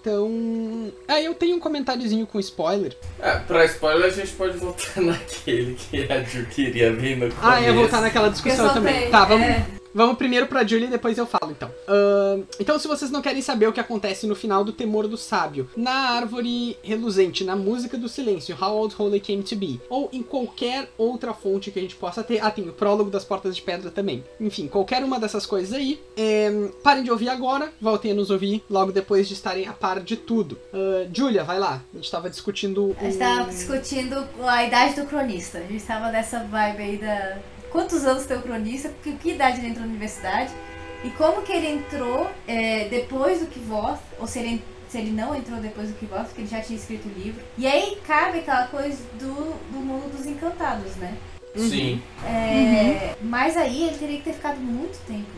Então. 0.00 0.90
Aí 1.06 1.22
ah, 1.26 1.28
eu 1.28 1.34
tenho 1.34 1.56
um 1.56 1.60
comentáriozinho 1.60 2.26
com 2.26 2.40
spoiler. 2.40 2.96
É, 3.20 3.38
pra 3.38 3.64
spoiler 3.66 4.06
a 4.06 4.10
gente 4.10 4.32
pode 4.32 4.56
voltar 4.56 4.96
naquele 5.00 5.74
que 5.74 6.10
a 6.10 6.22
Ju 6.22 6.46
queria 6.46 6.92
vir 6.92 7.16
no 7.16 7.28
começo. 7.28 7.36
Ah, 7.42 7.60
ia 7.60 7.72
voltar 7.72 8.00
naquela 8.00 8.30
discussão 8.30 8.72
também. 8.72 9.10
Tá, 9.10 9.26
vamos. 9.26 9.46
É. 9.46 9.79
Vamos 9.94 10.16
primeiro 10.16 10.46
pra 10.46 10.64
Julie 10.64 10.86
e 10.86 10.90
depois 10.90 11.18
eu 11.18 11.26
falo, 11.26 11.50
então. 11.50 11.68
Uh, 11.68 12.46
então, 12.60 12.78
se 12.78 12.86
vocês 12.86 13.10
não 13.10 13.20
querem 13.20 13.42
saber 13.42 13.66
o 13.66 13.72
que 13.72 13.80
acontece 13.80 14.26
no 14.26 14.36
final 14.36 14.64
do 14.64 14.72
Temor 14.72 15.08
do 15.08 15.16
Sábio, 15.16 15.68
na 15.76 16.10
Árvore 16.10 16.76
Reluzente, 16.82 17.44
na 17.44 17.56
Música 17.56 17.98
do 17.98 18.08
Silêncio, 18.08 18.56
How 18.60 18.76
Old 18.76 18.94
Holy 18.96 19.20
Came 19.20 19.42
to 19.42 19.56
Be, 19.56 19.80
ou 19.88 20.08
em 20.12 20.22
qualquer 20.22 20.88
outra 20.96 21.34
fonte 21.34 21.70
que 21.70 21.78
a 21.78 21.82
gente 21.82 21.96
possa 21.96 22.22
ter, 22.22 22.40
ah, 22.40 22.50
tem 22.50 22.68
o 22.68 22.72
Prólogo 22.72 23.10
das 23.10 23.24
Portas 23.24 23.56
de 23.56 23.62
Pedra 23.62 23.90
também. 23.90 24.24
Enfim, 24.40 24.68
qualquer 24.68 25.02
uma 25.02 25.18
dessas 25.18 25.44
coisas 25.44 25.72
aí, 25.72 26.00
é, 26.16 26.50
parem 26.82 27.02
de 27.02 27.10
ouvir 27.10 27.28
agora, 27.28 27.72
voltem 27.80 28.12
a 28.12 28.14
nos 28.14 28.30
ouvir 28.30 28.62
logo 28.70 28.92
depois 28.92 29.26
de 29.26 29.34
estarem 29.34 29.66
a 29.66 29.72
par 29.72 30.00
de 30.00 30.16
tudo. 30.16 30.58
Uh, 30.72 31.08
Julia, 31.12 31.42
vai 31.42 31.58
lá. 31.58 31.82
A 31.92 31.96
gente 31.96 32.10
tava 32.10 32.30
discutindo. 32.30 32.96
A 32.98 33.04
gente 33.04 33.18
tava 33.18 33.50
discutindo 33.50 34.24
a 34.46 34.64
idade 34.64 35.00
do 35.00 35.06
cronista. 35.06 35.58
A 35.58 35.62
gente 35.62 35.82
tava 35.82 36.10
nessa 36.10 36.44
vibe 36.44 36.82
aí 36.82 36.96
da 36.96 37.38
quantos 37.70 38.04
anos 38.04 38.26
tem 38.26 38.36
o 38.36 38.42
cronista, 38.42 38.90
que, 39.02 39.12
que 39.14 39.30
idade 39.30 39.58
ele 39.60 39.68
entrou 39.68 39.84
na 39.84 39.90
universidade, 39.90 40.52
e 41.02 41.10
como 41.10 41.42
que 41.42 41.52
ele 41.52 41.68
entrou 41.68 42.30
é, 42.46 42.88
depois 42.88 43.40
do 43.40 43.46
que 43.46 43.58
voz, 43.58 43.98
ou 44.18 44.26
se 44.26 44.38
ele, 44.38 44.64
se 44.88 44.98
ele 44.98 45.10
não 45.10 45.34
entrou 45.34 45.58
depois 45.58 45.88
do 45.88 45.94
que 45.94 46.06
voz, 46.06 46.26
porque 46.26 46.42
ele 46.42 46.48
já 46.48 46.60
tinha 46.60 46.78
escrito 46.78 47.08
o 47.08 47.12
livro. 47.12 47.42
E 47.56 47.66
aí 47.66 47.98
cabe 48.06 48.40
aquela 48.40 48.66
coisa 48.66 48.98
do, 49.18 49.34
do 49.72 49.78
mundo 49.78 50.14
dos 50.14 50.26
encantados, 50.26 50.96
né? 50.96 51.16
Sim. 51.56 52.00
É, 52.24 53.14
Mas 53.20 53.56
aí 53.56 53.88
ele 53.88 53.98
teria 53.98 54.18
que 54.18 54.24
ter 54.24 54.34
ficado 54.34 54.58
muito 54.58 54.98
tempo. 55.06 55.28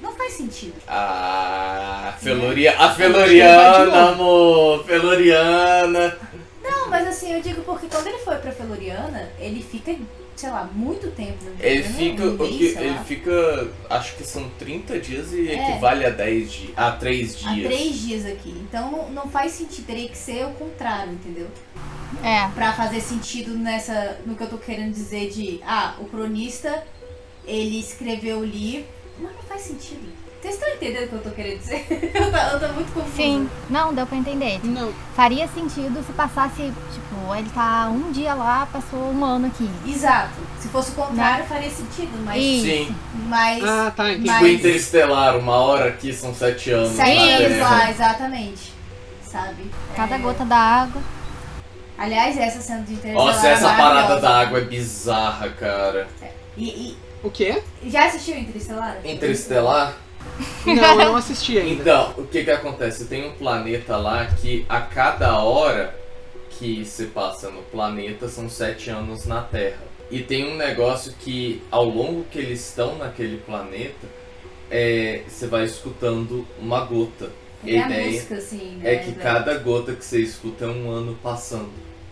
Não 0.00 0.12
faz 0.12 0.34
sentido. 0.34 0.74
Ah, 0.86 2.14
Feloria, 2.20 2.78
a 2.78 2.94
Feloriana, 2.94 4.10
amor. 4.10 4.84
Feloriana. 4.84 6.16
Não, 6.62 6.88
mas 6.88 7.08
assim, 7.08 7.34
eu 7.34 7.40
digo 7.42 7.62
porque 7.62 7.88
quando 7.88 8.06
ele 8.06 8.18
foi 8.18 8.36
pra 8.36 8.52
Feloriana, 8.52 9.28
ele 9.38 9.62
fica, 9.62 9.94
sei 10.38 10.50
lá, 10.50 10.70
muito 10.72 11.10
tempo. 11.10 11.44
Ele 11.58 11.82
fica, 11.82 12.24
mês, 12.24 12.40
o 12.40 12.46
que, 12.48 12.64
ele 12.64 12.98
fica, 13.06 13.68
acho 13.90 14.14
que 14.16 14.24
são 14.24 14.48
30 14.58 15.00
dias 15.00 15.32
e 15.32 15.48
É. 15.48 15.70
equivale 15.70 16.06
a 16.06 16.10
10 16.10 16.52
dias, 16.52 16.72
a 16.76 16.92
3 16.92 17.44
Há 17.44 17.54
dias. 17.54 17.66
três 17.74 18.00
dias 18.00 18.24
aqui. 18.26 18.50
Então 18.50 18.90
não, 18.90 19.10
não 19.10 19.28
faz 19.28 19.52
sentido, 19.52 19.84
teria 19.86 20.08
que 20.08 20.16
ser 20.16 20.46
o 20.46 20.50
contrário, 20.50 21.12
entendeu? 21.12 21.48
É. 22.22 22.48
Pra 22.54 22.72
fazer 22.72 23.00
sentido 23.00 23.56
nessa. 23.58 24.18
no 24.24 24.34
que 24.36 24.42
eu 24.42 24.48
tô 24.48 24.58
querendo 24.58 24.92
dizer 24.92 25.28
de. 25.30 25.60
Ah, 25.66 25.94
o 25.98 26.04
cronista, 26.04 26.84
ele 27.44 27.78
escreveu 27.80 28.38
o 28.38 28.44
livro. 28.44 28.86
Mas 29.20 29.34
não 29.34 29.42
faz 29.42 29.62
sentido. 29.62 30.08
Vocês 30.40 30.54
estão 30.54 30.68
entendendo 30.72 31.04
o 31.04 31.08
que 31.08 31.14
eu 31.14 31.22
tô 31.22 31.30
querendo 31.30 31.58
dizer? 31.58 31.84
eu, 32.14 32.30
tô, 32.30 32.36
eu 32.36 32.60
tô 32.68 32.74
muito 32.74 32.92
confusa. 32.92 33.16
Sim. 33.16 33.50
Não, 33.68 33.92
deu 33.92 34.06
pra 34.06 34.16
entender. 34.16 34.60
Não, 34.62 34.92
Faria 35.16 35.48
sentido 35.48 36.00
se 36.06 36.12
passasse, 36.12 36.72
tipo, 36.92 37.34
ele 37.36 37.50
tá 37.50 37.88
um 37.90 38.12
dia 38.12 38.34
lá, 38.34 38.66
passou 38.72 39.00
um 39.00 39.24
ano 39.24 39.48
aqui. 39.48 39.68
Exato. 39.86 40.34
Se 40.60 40.68
fosse 40.68 40.92
o 40.92 40.94
contrário, 40.94 41.44
faria 41.46 41.68
sentido, 41.70 42.12
mas. 42.24 42.40
Isso. 42.40 42.64
Sim, 42.66 42.96
Mas. 43.26 43.64
ah, 43.64 43.92
tá, 43.94 44.10
entendi. 44.12 44.28
tipo 44.28 44.40
Mas- 44.42 44.52
Interestelar, 44.52 45.36
uma 45.36 45.56
hora 45.56 45.88
aqui 45.88 46.12
são 46.12 46.32
7 46.32 46.70
anos 46.70 46.90
Sete 46.90 47.18
anos 47.18 47.58
lá, 47.58 47.90
exatamente. 47.90 48.72
Sabe? 49.24 49.70
Cada 49.96 50.14
É, 50.14 50.18
gota 50.18 50.44
da 50.44 50.56
água. 50.56 51.02
Aliás, 51.98 52.38
essa 52.38 52.60
cena 52.60 52.82
de 52.82 52.92
Interestelar. 52.94 53.26
Nossa, 53.34 53.48
é 53.48 53.50
essa 53.52 53.68
parada 53.70 53.84
maravilhosa. 53.94 54.20
da 54.20 54.38
água 54.38 54.58
é 54.58 54.64
bizarra, 54.64 55.48
cara. 55.50 56.08
E, 56.56 56.96
O 57.24 57.30
quê? 57.30 57.60
e 57.82 57.90
já 57.90 58.06
assistiu 58.06 58.38
Interestelar? 58.38 58.98
Interestelar? 59.04 59.94
Não, 60.66 61.00
eu 61.00 61.08
não 61.08 61.16
assisti 61.16 61.58
ainda. 61.58 61.82
Então, 61.82 62.14
o 62.16 62.26
que 62.26 62.44
que 62.44 62.50
acontece? 62.50 63.06
Tem 63.06 63.26
um 63.26 63.32
planeta 63.32 63.96
lá 63.96 64.26
que 64.26 64.64
a 64.68 64.80
cada 64.80 65.42
hora 65.42 65.94
que 66.50 66.84
se 66.84 67.06
passa 67.06 67.50
no 67.50 67.62
planeta 67.62 68.28
são 68.28 68.48
sete 68.48 68.90
anos 68.90 69.26
na 69.26 69.40
Terra. 69.42 69.78
E 70.10 70.20
tem 70.22 70.50
um 70.50 70.56
negócio 70.56 71.12
que, 71.20 71.62
ao 71.70 71.84
longo 71.84 72.24
que 72.24 72.38
eles 72.38 72.66
estão 72.66 72.96
naquele 72.96 73.38
planeta, 73.38 74.06
é, 74.70 75.22
você 75.28 75.46
vai 75.46 75.64
escutando 75.64 76.46
uma 76.58 76.80
gota. 76.84 77.30
É 77.66 77.78
a 77.78 77.86
a 77.86 77.90
ideia 77.90 78.12
música, 78.12 78.34
assim. 78.36 78.76
né, 78.76 78.94
é 78.94 78.96
que 78.98 79.10
da- 79.12 79.22
cada 79.22 79.58
gota 79.58 79.92
que 79.94 80.04
você 80.04 80.20
escuta 80.20 80.64
é 80.64 80.68
um 80.68 80.90
ano 80.90 81.18
passando. 81.22 81.70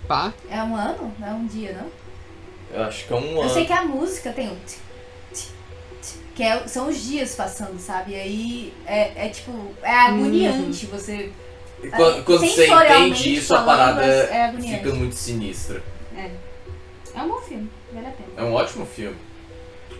Pá. 0.09 0.33
É 0.51 0.63
um 0.63 0.77
ano? 0.77 1.13
Não 1.19 1.29
é 1.29 1.33
um 1.33 1.47
dia, 1.47 1.73
não? 1.81 1.91
Eu 2.79 2.85
acho 2.85 3.07
que 3.07 3.13
é 3.13 3.17
um 3.17 3.33
Eu 3.37 3.41
ano. 3.43 3.51
sei 3.51 3.65
que 3.65 3.73
a 3.73 3.83
música 3.85 4.33
tem 4.33 4.49
um. 4.49 4.57
tch, 4.67 4.77
Que 6.37 6.43
é- 6.43 6.68
são 6.68 6.89
os 6.89 7.03
dias 7.03 7.34
passando, 7.34 7.78
sabe? 7.80 8.12
E 8.12 8.14
aí 8.14 8.72
é, 8.87 9.26
é 9.26 9.28
tipo. 9.30 9.53
É 9.82 9.91
agoniante 9.93 10.87
você. 10.87 11.32
E 11.82 11.89
Quando, 11.89 12.24
quando 12.24 12.41
você 12.41 12.66
entende 12.66 13.34
isso, 13.37 13.55
a 13.55 13.62
parada 13.62 14.05
é 14.05 14.53
fica 14.61 14.95
muito 14.95 15.14
sinistra. 15.14 15.82
É 16.14 17.22
um 17.22 17.28
bom 17.28 17.41
filme, 17.41 17.70
vale 17.93 18.07
a 18.07 18.11
pena. 18.11 18.28
É 18.37 18.43
um 18.43 18.53
ótimo 18.53 18.84
filme. 18.84 19.16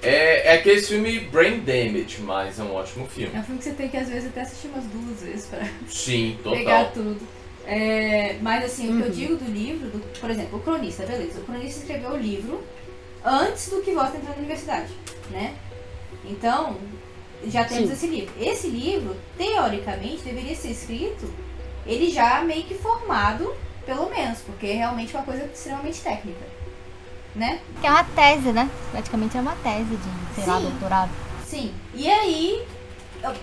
É, 0.03 0.49
é 0.49 0.59
aquele 0.59 0.82
filme 0.82 1.20
Brain 1.20 1.61
Damage, 1.61 2.20
mas 2.20 2.59
é 2.59 2.62
um 2.62 2.74
ótimo 2.74 3.07
filme. 3.09 3.34
É 3.34 3.39
um 3.39 3.43
filme 3.43 3.59
que 3.59 3.64
você 3.64 3.70
tem 3.72 3.89
que 3.89 3.97
às 3.97 4.09
vezes 4.09 4.28
até 4.28 4.43
assistir 4.43 4.68
umas 4.68 4.84
duas 4.84 5.22
vezes 5.22 5.47
pra 5.47 5.61
Sim, 5.89 6.39
pegar 6.45 6.84
total. 6.87 6.93
tudo. 6.93 7.20
É, 7.66 8.37
mas 8.43 8.64
assim, 8.64 8.91
o 8.93 8.97
que 8.97 9.03
eu 9.03 9.07
Uhum. 9.07 9.12
digo 9.12 9.37
do 9.37 9.51
livro, 9.51 9.89
do- 9.89 10.20
por 10.20 10.30
exemplo, 10.30 10.59
o 10.59 10.62
cronista, 10.62 11.05
beleza. 11.07 11.41
O 11.41 11.45
cronista 11.45 11.80
escreveu 11.80 12.11
o 12.11 12.16
livro 12.16 12.62
antes 13.24 13.68
do 13.70 13.80
que 13.80 13.93
Vosta 13.93 14.16
entrar 14.18 14.32
na 14.32 14.37
universidade, 14.39 14.93
né? 15.30 15.55
Então, 16.29 16.77
já 17.47 17.64
temos 17.64 17.89
Sim. 17.89 17.93
esse 17.93 18.07
livro. 18.07 18.35
Esse 18.41 18.68
livro, 18.68 19.16
teoricamente, 19.37 20.22
deveria 20.22 20.55
ser 20.55 20.70
escrito 20.70 21.31
ele 21.87 22.11
já 22.11 22.41
meio 22.43 22.64
que 22.64 22.74
formado, 22.74 23.55
pelo 23.85 24.11
menos, 24.11 24.41
porque 24.41 24.66
é 24.66 24.74
realmente 24.74 25.14
uma 25.14 25.22
coisa 25.24 25.45
extremamente 25.45 26.01
técnica, 26.01 26.45
né? 27.35 27.61
Que 27.81 27.87
é 27.87 27.91
uma 27.91 28.05
tese, 28.05 28.53
né? 28.53 28.68
Praticamente 28.91 29.37
é 29.37 29.41
uma 29.41 29.55
tese 29.57 29.97
de, 29.97 30.35
sei 30.35 30.47
lá, 30.47 30.59
Sim. 30.59 30.62
doutorado. 30.64 31.11
Sim. 31.47 31.72
E 31.95 32.11
aí, 32.11 32.66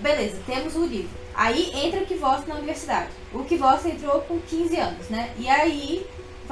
beleza, 0.01 0.39
temos 0.45 0.75
o 0.75 0.86
livro. 0.86 1.09
Aí 1.34 1.71
entra 1.73 2.01
o 2.01 2.05
Kvost 2.05 2.47
na 2.47 2.55
universidade. 2.55 3.09
O 3.34 3.43
Kvost 3.45 3.88
entrou 3.88 4.21
com 4.21 4.39
15 4.39 4.77
anos, 4.77 5.09
né? 5.09 5.31
E 5.38 5.47
aí, 5.49 6.05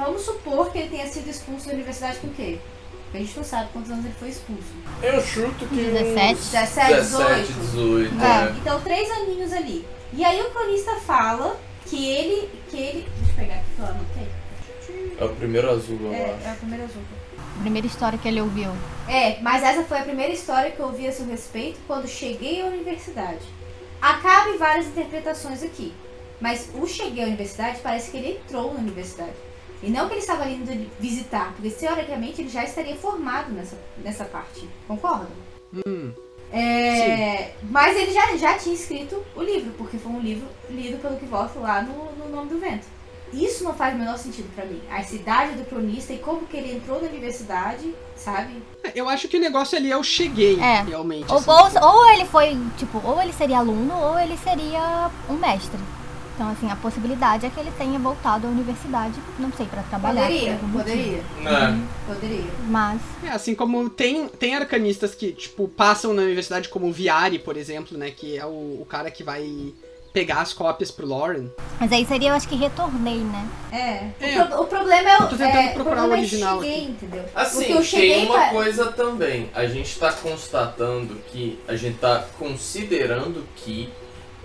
vamos 0.04 0.22
supor 0.22 0.70
que 0.72 0.78
ele 0.78 0.88
tenha 0.88 1.06
sido 1.06 1.28
expulso 1.28 1.66
da 1.66 1.72
universidade 1.74 2.18
com 2.18 2.26
o 2.28 2.30
quê? 2.34 2.58
Porque 3.04 3.18
a 3.18 3.20
gente 3.20 3.36
não 3.36 3.44
sabe 3.44 3.68
quantos 3.72 3.90
anos 3.90 4.04
ele 4.04 4.14
foi 4.18 4.28
expulso. 4.30 4.62
Eu 5.02 5.20
chuto 5.20 5.66
que. 5.66 5.74
17. 5.76 6.34
17, 6.34 6.92
17, 6.94 7.52
18. 7.52 7.52
18. 7.52 8.14
É, 8.24 8.26
É. 8.26 8.54
então 8.60 8.80
três 8.80 9.10
aninhos 9.10 9.52
ali. 9.52 9.86
E 10.14 10.24
aí 10.24 10.40
o 10.40 10.50
cronista 10.50 10.94
fala 10.96 11.58
que 11.86 12.08
ele. 12.08 12.48
que 12.70 12.76
ele. 12.76 13.08
Deixa 13.18 13.30
eu 13.32 13.36
pegar 13.36 13.54
aqui 13.54 13.64
que 13.76 13.80
eu 13.80 13.86
anotei. 13.86 14.28
É 15.18 15.24
o 15.24 15.28
primeiro 15.36 15.70
azul, 15.70 15.98
eu 16.02 16.12
É, 16.12 16.24
acho. 16.34 16.44
é 16.46 16.50
a 16.50 16.54
primeira 16.54 16.84
azul. 16.84 17.02
A 17.38 17.60
primeira 17.60 17.86
história 17.86 18.18
que 18.18 18.26
ele 18.28 18.40
ouviu. 18.40 18.70
É, 19.08 19.38
mas 19.40 19.62
essa 19.62 19.82
foi 19.84 19.98
a 19.98 20.02
primeira 20.02 20.32
história 20.32 20.70
que 20.70 20.80
eu 20.80 20.86
ouvi 20.86 21.06
a 21.06 21.12
seu 21.12 21.26
respeito 21.26 21.78
quando 21.86 22.08
cheguei 22.08 22.62
à 22.62 22.66
universidade. 22.66 23.40
Cabe 24.00 24.56
várias 24.56 24.86
interpretações 24.86 25.62
aqui. 25.62 25.92
Mas 26.40 26.68
o 26.74 26.86
cheguei 26.86 27.22
à 27.22 27.26
universidade 27.26 27.78
parece 27.82 28.10
que 28.10 28.16
ele 28.16 28.40
entrou 28.44 28.72
na 28.74 28.80
universidade. 28.80 29.30
E 29.82 29.90
não 29.90 30.06
que 30.06 30.14
ele 30.14 30.20
estava 30.20 30.48
indo 30.48 30.88
visitar, 31.00 31.52
porque 31.54 31.70
teoricamente 31.70 32.40
ele 32.40 32.48
já 32.48 32.62
estaria 32.64 32.94
formado 32.96 33.52
nessa, 33.52 33.76
nessa 33.98 34.24
parte. 34.24 34.68
Concordam? 34.86 35.28
Hum. 35.86 36.12
É, 36.52 37.54
mas 37.62 37.96
ele 37.96 38.12
já, 38.12 38.36
já 38.36 38.58
tinha 38.58 38.74
escrito 38.74 39.24
o 39.34 39.42
livro, 39.42 39.72
porque 39.78 39.96
foi 39.98 40.12
um 40.12 40.20
livro 40.20 40.46
lido 40.70 40.98
pelo 40.98 41.16
Kvoth 41.16 41.56
lá 41.56 41.82
no, 41.82 42.12
no 42.12 42.28
Nome 42.28 42.50
do 42.50 42.60
Vento. 42.60 42.86
Isso 43.32 43.64
não 43.64 43.72
faz 43.72 43.94
o 43.94 43.98
menor 43.98 44.18
sentido 44.18 44.54
pra 44.54 44.66
mim. 44.66 44.80
A 44.90 45.02
cidade 45.02 45.54
do 45.54 45.64
cronista 45.64 46.12
e 46.12 46.18
como 46.18 46.46
que 46.46 46.54
ele 46.54 46.76
entrou 46.76 47.00
na 47.00 47.08
universidade, 47.08 47.94
sabe? 48.14 48.62
Eu 48.94 49.08
acho 49.08 49.26
que 49.26 49.38
o 49.38 49.40
negócio 49.40 49.78
ali 49.78 49.90
é 49.90 49.96
o 49.96 50.04
cheguei, 50.04 50.60
É. 50.60 50.82
realmente. 50.82 51.32
Ou, 51.32 51.38
assim. 51.38 51.78
ou, 51.78 51.94
ou 51.94 52.10
ele 52.10 52.26
foi, 52.26 52.58
tipo, 52.76 53.00
ou 53.02 53.20
ele 53.22 53.32
seria 53.32 53.58
aluno 53.58 53.98
ou 53.98 54.18
ele 54.18 54.36
seria 54.36 55.10
um 55.30 55.34
mestre. 55.34 55.80
Então, 56.34 56.50
assim, 56.50 56.70
a 56.70 56.76
possibilidade 56.76 57.44
é 57.46 57.50
que 57.50 57.60
ele 57.60 57.70
tenha 57.72 57.98
voltado 57.98 58.46
à 58.46 58.50
universidade, 58.50 59.14
não 59.38 59.52
sei, 59.52 59.66
pra 59.66 59.82
trabalhar. 59.82 60.22
Poderia, 60.26 60.58
poderia, 60.72 61.22
Né? 61.42 61.80
poderia. 62.06 62.50
Mas, 62.68 63.00
É, 63.22 63.28
assim 63.28 63.54
como 63.54 63.88
tem, 63.90 64.28
tem 64.28 64.54
arcanistas 64.56 65.14
que, 65.14 65.32
tipo, 65.32 65.68
passam 65.68 66.14
na 66.14 66.22
universidade 66.22 66.68
como 66.70 66.88
o 66.88 66.92
Viari, 66.92 67.38
por 67.38 67.56
exemplo, 67.56 67.96
né? 67.98 68.10
Que 68.10 68.38
é 68.38 68.46
o, 68.46 68.78
o 68.80 68.86
cara 68.88 69.10
que 69.10 69.22
vai 69.22 69.72
pegar 70.12 70.40
as 70.42 70.52
cópias 70.52 70.90
pro 70.90 71.06
Lauren. 71.06 71.46
mas 71.80 71.90
aí 71.90 72.04
seria, 72.04 72.30
eu 72.30 72.34
acho 72.34 72.46
que 72.46 72.54
retornei, 72.56 73.16
né? 73.18 73.48
É. 73.72 74.10
É. 74.34 74.42
O, 74.42 74.46
pro- 74.46 74.60
o 74.62 74.66
problema 74.66 75.10
é 75.10 75.18
o. 75.18 75.22
Eu 75.22 75.28
tô 75.28 75.36
tentando 75.36 75.56
é, 75.58 75.68
procurar 75.72 76.02
o 76.02 76.04
o 76.04 76.08
problema 76.08 76.16
original 76.18 76.58
É 76.58 76.62
cheguei, 76.66 76.78
aqui. 76.82 76.90
entendeu? 76.92 77.24
Assim, 77.34 77.64
eu 77.72 77.82
cheguei 77.82 78.14
tem 78.14 78.24
uma 78.26 78.34
pra- 78.38 78.48
coisa 78.50 78.86
também. 78.92 79.50
A 79.54 79.64
gente 79.66 79.98
tá 79.98 80.12
constatando 80.12 81.14
que. 81.30 81.58
A 81.68 81.76
gente 81.76 81.98
tá 81.98 82.26
considerando 82.38 83.44
que. 83.56 83.88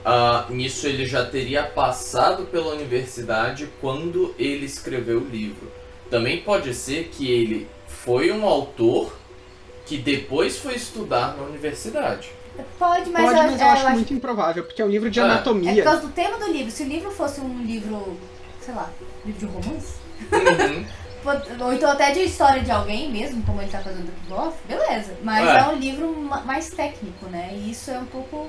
Ah, 0.09 0.45
nisso 0.49 0.87
ele 0.87 1.05
já 1.05 1.25
teria 1.25 1.63
passado 1.63 2.45
pela 2.45 2.73
universidade 2.73 3.67
quando 3.81 4.33
ele 4.39 4.65
escreveu 4.65 5.19
o 5.19 5.27
livro. 5.27 5.69
Também 6.09 6.41
pode 6.41 6.73
ser 6.73 7.09
que 7.11 7.29
ele 7.29 7.67
foi 7.87 8.31
um 8.31 8.45
autor 8.45 9.13
que 9.85 9.97
depois 9.97 10.57
foi 10.57 10.75
estudar 10.75 11.35
na 11.35 11.43
universidade. 11.43 12.29
Pode, 12.79 13.09
mas, 13.09 13.25
Pode, 13.25 13.37
eu, 13.37 13.43
mas 13.51 13.61
eu 13.61 13.67
é, 13.67 13.69
acho 13.69 13.89
muito 13.91 14.13
improvável, 14.13 14.63
porque 14.63 14.81
é 14.81 14.85
um 14.85 14.89
livro 14.89 15.09
de 15.11 15.19
É. 15.19 15.23
É 15.23 15.25
anatomia. 15.25 15.75
por 15.75 15.83
causa 15.83 16.01
do 16.01 16.09
tema 16.13 16.37
do 16.37 16.51
livro. 16.51 16.71
Se 16.71 16.83
o 16.83 16.87
livro 16.87 17.11
fosse 17.11 17.41
um 17.41 17.63
livro, 17.63 18.17
sei 18.61 18.73
lá, 18.73 18.89
livro 19.25 19.39
de 19.39 19.53
romance, 19.53 19.93
Uhum. 20.31 20.85
Ou 21.65 21.73
então 21.73 21.91
até 21.91 22.11
de 22.11 22.21
história 22.21 22.61
de 22.63 22.71
alguém 22.71 23.11
mesmo, 23.11 23.43
como 23.43 23.61
ele 23.61 23.69
tá 23.69 23.79
fazendo 23.79 24.07
aqui 24.07 24.29
Goff, 24.29 24.57
beleza. 24.67 25.13
Mas 25.21 25.45
É. 25.45 25.59
é. 25.59 25.67
um 25.67 25.75
livro 25.75 26.15
ma- 26.15 26.41
mais 26.41 26.69
técnico, 26.69 27.25
né? 27.27 27.51
E 27.53 27.69
isso 27.71 27.91
é 27.91 27.99
um 27.99 28.05
pouco. 28.05 28.47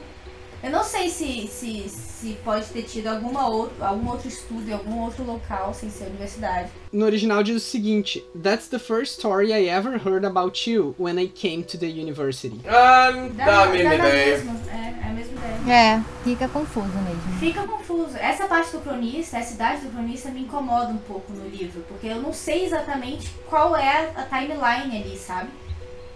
Eu 0.62 0.70
não 0.70 0.82
sei 0.82 1.08
se, 1.08 1.46
se, 1.46 1.88
se 1.88 2.36
pode 2.44 2.66
ter 2.66 2.82
tido 2.82 3.06
alguma 3.06 3.46
outro, 3.48 3.76
algum 3.84 4.08
outro 4.08 4.26
estudo 4.26 4.68
em 4.68 4.72
algum 4.72 4.98
outro 5.02 5.22
local 5.24 5.72
sem 5.72 5.88
ser 5.88 6.06
universidade. 6.06 6.68
No 6.92 7.04
original 7.04 7.44
diz 7.44 7.56
o 7.56 7.60
seguinte: 7.64 8.24
That's 8.42 8.66
the 8.66 8.78
first 8.80 9.18
story 9.18 9.52
I 9.52 9.68
ever 9.68 9.96
heard 10.04 10.24
about 10.24 10.68
you 10.68 10.96
when 10.98 11.16
I 11.20 11.28
came 11.28 11.62
to 11.62 11.78
the 11.78 11.86
university. 11.86 12.60
Ah, 12.66 13.10
dá 13.34 13.62
a 13.62 13.66
mesma 13.66 13.94
ideia. 13.94 14.36
mesma, 14.36 14.56
é, 14.68 15.06
é 15.06 15.10
a 15.10 15.12
mesma 15.12 15.32
ideia. 15.38 15.48
É, 15.72 16.02
fica 16.24 16.48
confuso 16.48 16.88
mesmo. 16.88 17.38
Fica 17.38 17.62
confuso. 17.64 18.16
Essa 18.16 18.48
parte 18.48 18.72
do 18.72 18.80
cronista, 18.80 19.36
essa 19.38 19.54
idade 19.54 19.82
do 19.82 19.90
cronista 19.90 20.28
me 20.30 20.40
incomoda 20.40 20.88
um 20.88 20.98
pouco 20.98 21.32
no 21.32 21.48
livro, 21.48 21.84
porque 21.86 22.08
eu 22.08 22.20
não 22.20 22.32
sei 22.32 22.64
exatamente 22.64 23.30
qual 23.48 23.76
é 23.76 24.10
a 24.16 24.22
timeline 24.24 25.02
ali, 25.04 25.16
sabe? 25.16 25.50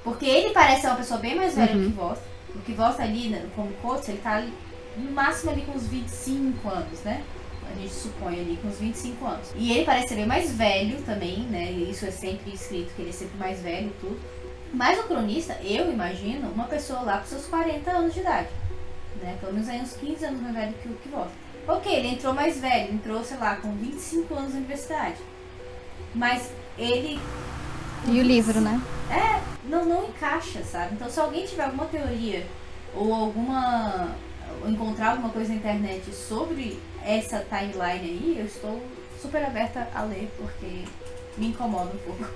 Porque 0.03 0.27
ele 0.27 0.51
parece 0.51 0.81
ser 0.81 0.87
uma 0.89 0.97
pessoa 0.97 1.21
bem 1.21 1.37
mais 1.37 1.55
velha 1.55 1.77
Uhum. 1.77 1.85
que 1.85 1.97
Voss. 1.97 2.19
O 2.55 2.61
que 2.61 2.73
Voss 2.73 3.01
ali, 3.01 3.29
né, 3.29 3.49
como 3.55 3.73
Coates, 3.75 4.09
ele 4.09 4.19
tá 4.19 4.37
ali, 4.37 4.53
no 4.97 5.11
máximo 5.11 5.51
ali 5.51 5.63
com 5.63 5.73
uns 5.73 5.87
25 5.87 6.69
anos, 6.69 7.01
né? 7.01 7.23
A 7.71 7.75
gente 7.75 7.95
supõe 7.95 8.39
ali 8.39 8.59
com 8.61 8.69
uns 8.69 8.79
25 8.79 9.25
anos. 9.25 9.53
E 9.57 9.73
ele 9.73 9.85
parece 9.85 10.09
ser 10.09 10.17
bem 10.17 10.27
mais 10.27 10.53
velho 10.53 11.01
também, 11.03 11.41
né? 11.45 11.71
Isso 11.71 12.05
é 12.05 12.11
sempre 12.11 12.53
escrito, 12.53 12.93
que 12.95 13.01
ele 13.01 13.11
é 13.11 13.13
sempre 13.13 13.39
mais 13.39 13.61
velho 13.61 13.87
e 13.89 14.01
tudo. 14.01 14.21
Mas 14.73 14.99
o 14.99 15.05
cronista, 15.05 15.59
eu 15.63 15.91
imagino, 15.91 16.51
uma 16.51 16.65
pessoa 16.65 17.01
lá 17.01 17.19
com 17.19 17.27
seus 17.27 17.47
40 17.47 17.91
anos 17.91 18.15
de 18.15 18.21
idade. 18.21 18.49
Né? 19.23 19.37
Pelo 19.41 19.53
menos 19.53 19.69
aí 19.69 19.81
uns 19.81 19.93
15 19.95 20.25
anos 20.25 20.41
mais 20.41 20.55
velho 20.55 20.75
que 20.83 20.89
o 20.89 20.95
que 20.95 21.09
Voss. 21.09 21.31
Ok, 21.67 21.95
ele 21.95 22.09
entrou 22.09 22.35
mais 22.35 22.59
velho, 22.59 22.93
entrou, 22.93 23.23
sei 23.23 23.37
lá, 23.37 23.57
com 23.57 23.73
25 23.77 24.35
anos 24.35 24.53
na 24.53 24.59
universidade. 24.59 25.19
Mas 26.15 26.51
ele 26.77 27.21
E 28.09 28.21
o 28.21 28.23
livro, 28.23 28.61
né? 28.61 28.81
não, 29.73 29.85
não 29.85 30.05
encaixa, 30.05 30.63
sabe? 30.63 30.95
Então 30.95 31.09
se 31.09 31.19
alguém 31.19 31.47
tiver 31.47 31.65
alguma 31.65 31.87
teoria 31.87 32.47
ou 32.95 33.13
alguma. 33.15 34.15
ou 34.63 34.69
encontrar 34.69 35.13
alguma 35.13 35.31
coisa 35.31 35.51
na 35.51 35.57
internet 35.57 36.13
sobre 36.15 36.79
essa 37.05 37.45
timeline 37.49 38.11
aí, 38.11 38.37
eu 38.39 38.47
estou 38.47 38.83
super 39.21 39.45
aberta 39.45 39.89
a 39.95 40.03
ler, 40.03 40.31
porque 40.37 40.85
me 41.37 41.49
incomoda 41.49 41.91
um 41.95 41.99
pouco. 41.99 42.27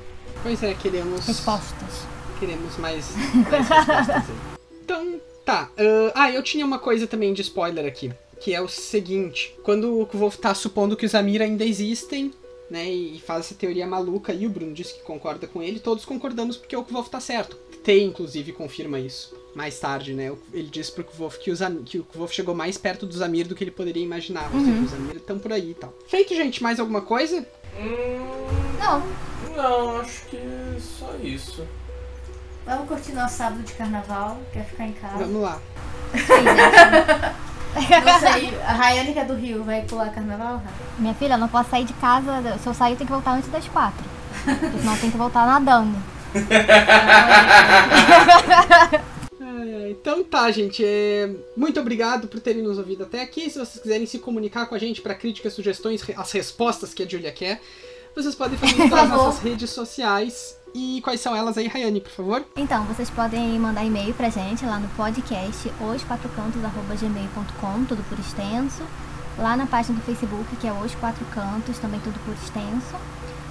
Pois 0.43 0.62
é, 0.62 0.75
queremos. 0.75 1.27
Respostas. 1.27 2.07
Queremos 2.39 2.77
mais, 2.77 3.14
respostas 3.51 4.31
aí. 4.31 4.57
Então, 4.83 5.21
tá. 5.45 5.71
ah, 5.77 6.12
ah, 6.14 6.31
eu 6.31 6.43
tinha 6.43 6.64
uma 6.64 6.79
coisa 6.79 7.07
também 7.07 7.33
de 7.35 7.43
spoiler 7.43 7.87
aqui. 7.87 8.12
Que 8.41 8.55
é 8.55 8.61
o 8.61 8.69
seguinte: 8.69 9.55
quando 9.62 10.01
o 10.01 10.07
Kvolf 10.07 10.37
tá 10.37 10.55
supondo 10.55 10.97
que 10.97 11.07
os 11.07 11.14
Amir 11.14 11.43
ainda 11.43 11.64
existem, 11.64 12.33
né? 12.71 12.89
E 12.91 13.19
faz 13.21 13.47
essa 13.47 13.55
teoria 13.55 13.87
maluca, 13.87 14.33
e 14.33 14.47
o 14.47 14.51
Bruno 14.51 14.73
disse 14.75 14.95
que 14.95 15.03
concorda 15.03 15.47
com 15.47 15.62
ele, 15.62 15.79
todos 15.81 16.05
concordamos 16.05 16.57
porque 16.57 16.77
o 16.77 16.85
Kvolf 16.85 17.09
tá 17.09 17.21
certo. 17.21 17.57
T, 17.85 18.03
inclusive, 18.03 18.53
confirma 18.53 18.99
isso. 18.99 19.35
Mais 19.55 19.79
tarde, 19.79 20.12
né? 20.12 20.35
Ele 20.53 20.69
diz 20.69 20.91
pro 20.91 21.05
Kvolf 21.05 21.39
que, 21.39 21.51
os 21.51 21.61
que 21.87 21.99
o 21.99 22.05
Kvolf 22.05 22.33
chegou 22.33 22.55
mais 22.55 22.77
perto 22.77 23.07
dos 23.07 23.23
Amir 23.23 23.47
do 23.47 23.55
que 23.55 23.62
ele 23.64 23.71
poderia 23.71 24.03
imaginar. 24.03 24.51
Ou 24.53 24.61
seja, 24.61 24.81
os 24.83 24.93
Amir 24.93 25.17
estão 25.17 25.39
por 25.39 25.53
aí 25.53 25.71
e 25.71 25.75
tal. 25.75 25.95
Feito, 26.09 26.35
gente, 26.35 26.62
mais 26.62 26.79
alguma 26.81 27.01
coisa? 27.01 27.47
Hum, 27.79 28.79
Não, 28.79 29.03
não, 29.57 30.01
acho 30.01 30.27
que 30.27 30.37
é 30.37 30.77
só 30.99 31.14
isso. 31.23 31.67
vamos 32.64 32.89
curtir 32.89 33.12
nosso 33.12 33.37
sábado 33.37 33.62
de 33.62 33.73
carnaval, 33.75 34.39
quer 34.53 34.67
ficar 34.67 34.87
em 34.87 34.93
casa. 34.93 35.19
Vamos 35.25 35.43
lá. 35.43 35.62
Não 37.77 38.20
sei, 38.20 38.59
a 38.64 38.72
Rayane 38.72 39.12
que 39.12 39.18
é 39.18 39.24
do 39.24 39.35
Rio, 39.35 39.62
vai 39.64 39.83
pular 39.83 40.11
carnaval? 40.11 40.62
Minha 40.99 41.14
filha, 41.14 41.35
eu 41.35 41.39
não 41.39 41.49
posso 41.49 41.70
sair 41.70 41.85
de 41.85 41.93
casa. 41.95 42.59
Se 42.62 42.66
eu 42.66 42.74
sair, 42.74 42.93
eu 42.93 42.97
tenho 42.97 43.07
que 43.09 43.12
voltar 43.12 43.33
antes 43.33 43.51
das 43.51 43.66
quatro. 43.68 44.05
Porque 44.45 44.79
senão 44.79 44.95
eu 44.95 45.01
tenho 45.01 45.12
que 45.12 45.18
voltar 45.18 45.47
nadando. 45.47 45.97
É, 49.39 49.91
então 49.91 50.24
tá, 50.24 50.51
gente. 50.51 50.85
é, 50.85 51.31
Muito 51.57 51.79
obrigado 51.81 52.29
por 52.29 52.41
terem 52.41 52.62
nos 52.62 52.79
ouvido 52.79 53.05
até 53.05 53.22
aqui. 53.22 53.49
Se 53.51 53.59
vocês 53.59 53.83
quiserem 53.83 54.07
se 54.07 54.18
comunicar 54.18 54.66
com 54.66 54.74
a 54.74 54.79
gente 54.79 55.01
para 55.01 55.14
críticas, 55.14 55.53
sugestões, 55.53 56.03
re- 56.03 56.14
as 56.16 56.33
respostas 56.33 56.93
que 56.93 57.03
a 57.03 57.09
Julia 57.09 57.33
quer, 57.33 57.61
vocês 58.14 58.35
podem 58.35 58.59
fazer 58.59 58.72
isso 58.85 58.89
favor. 58.89 59.09
nossas 59.16 59.43
redes 59.43 59.70
sociais. 59.70 60.57
E 60.79 61.01
quais 61.01 61.22
são 61.22 61.35
elas 61.35 61.57
aí, 61.57 61.68
Rayane, 61.68 62.03
por 62.03 62.11
favor? 62.11 62.45
Então, 62.55 62.85
vocês 62.85 63.09
podem 63.09 63.59
mandar 63.59 63.83
e-mail 63.83 64.12
pra 64.12 64.29
gente 64.29 64.66
lá 64.66 64.79
no 64.79 64.89
podcast 64.89 65.72
osquatrocantos.gmail.com, 65.81 67.85
tudo 67.87 68.07
por 68.07 68.18
extenso. 68.18 68.83
Lá 69.39 69.57
na 69.57 69.64
página 69.64 69.99
do 69.99 70.05
Facebook, 70.05 70.55
que 70.57 70.68
é 70.68 70.72
Os 70.74 70.95
Quatro 70.97 71.24
Cantos, 71.35 71.79
também 71.79 71.99
tudo 72.01 72.20
por 72.27 72.35
extenso. 72.35 72.95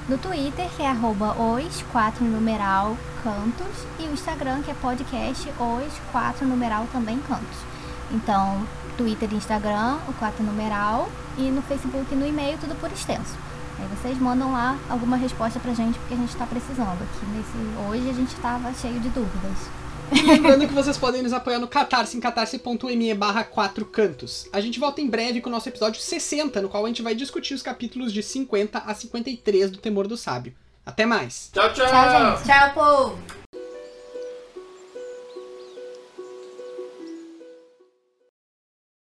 No 0.08 0.20
Twitter, 0.20 0.70
que 0.78 0.84
é 0.84 0.88
arroba 0.88 1.36
os 1.36 1.84
numeral 2.22 2.96
cantos. 3.24 3.88
E 4.00 4.04
o 4.04 4.14
Instagram, 4.14 4.62
que 4.62 4.70
é 4.70 4.76
podcast 4.76 5.50
os 5.50 5.94
quatro 6.12 6.48
numeral 6.48 6.86
também 6.92 7.18
cantos. 7.28 7.58
Então, 8.12 8.68
Twitter 9.00 9.34
e 9.34 9.38
Instagram, 9.38 9.98
o 10.08 10.14
quatro 10.14 10.44
numeral. 10.44 11.10
E 11.40 11.50
no 11.50 11.64
Facebook 11.64 12.14
e 12.14 12.16
no 12.16 12.28
e-mail, 12.28 12.60
tudo 12.60 12.80
por 12.80 12.92
extenso. 12.92 13.36
Aí 13.80 13.88
vocês 13.88 14.18
mandam 14.20 14.52
lá 14.52 14.78
alguma 14.90 15.18
resposta 15.18 15.60
pra 15.60 15.74
gente, 15.74 16.00
porque 16.00 16.14
a 16.14 16.18
gente 16.18 16.36
tá 16.36 16.46
precisando 16.46 17.02
aqui 17.02 17.26
nesse. 17.34 17.90
Hoje 17.90 18.10
a 18.10 18.14
gente 18.14 18.36
tava 18.36 18.74
cheio 18.74 19.00
de 19.00 19.10
dúvidas. 19.10 19.70
E 20.12 20.22
lembrando 20.22 20.68
que 20.68 20.74
vocês 20.74 20.98
podem 20.98 21.24
nos 21.24 21.34
apoiar 21.34 21.60
no 21.60 21.68
Catarse, 21.68 22.16
em 22.16 22.20
catarse.me 22.20 23.14
barra 23.16 23.44
4 23.44 23.86
cantos. 23.86 24.48
A 24.54 24.62
gente 24.62 24.80
volta 24.80 25.02
em 25.02 25.10
breve 25.10 25.42
com 25.42 25.50
o 25.50 25.52
nosso 25.52 25.68
episódio 25.68 26.00
60, 26.00 26.62
no 26.62 26.70
qual 26.70 26.86
a 26.86 26.88
gente 26.88 27.02
vai 27.02 27.16
discutir 27.16 27.54
os 27.54 27.64
capítulos 27.64 28.14
de 28.14 28.22
50 28.22 28.80
a 28.80 28.94
53 28.94 29.72
do 29.72 29.78
Temor 29.78 30.08
do 30.08 30.16
Sábio. 30.16 30.54
Até 30.86 31.06
mais! 31.06 31.50
Tchau, 31.52 31.74
tchau! 31.74 31.88
Tchau, 31.88 32.38
gente. 32.38 32.44
Tchau, 32.46 32.74
povo! 32.74 33.45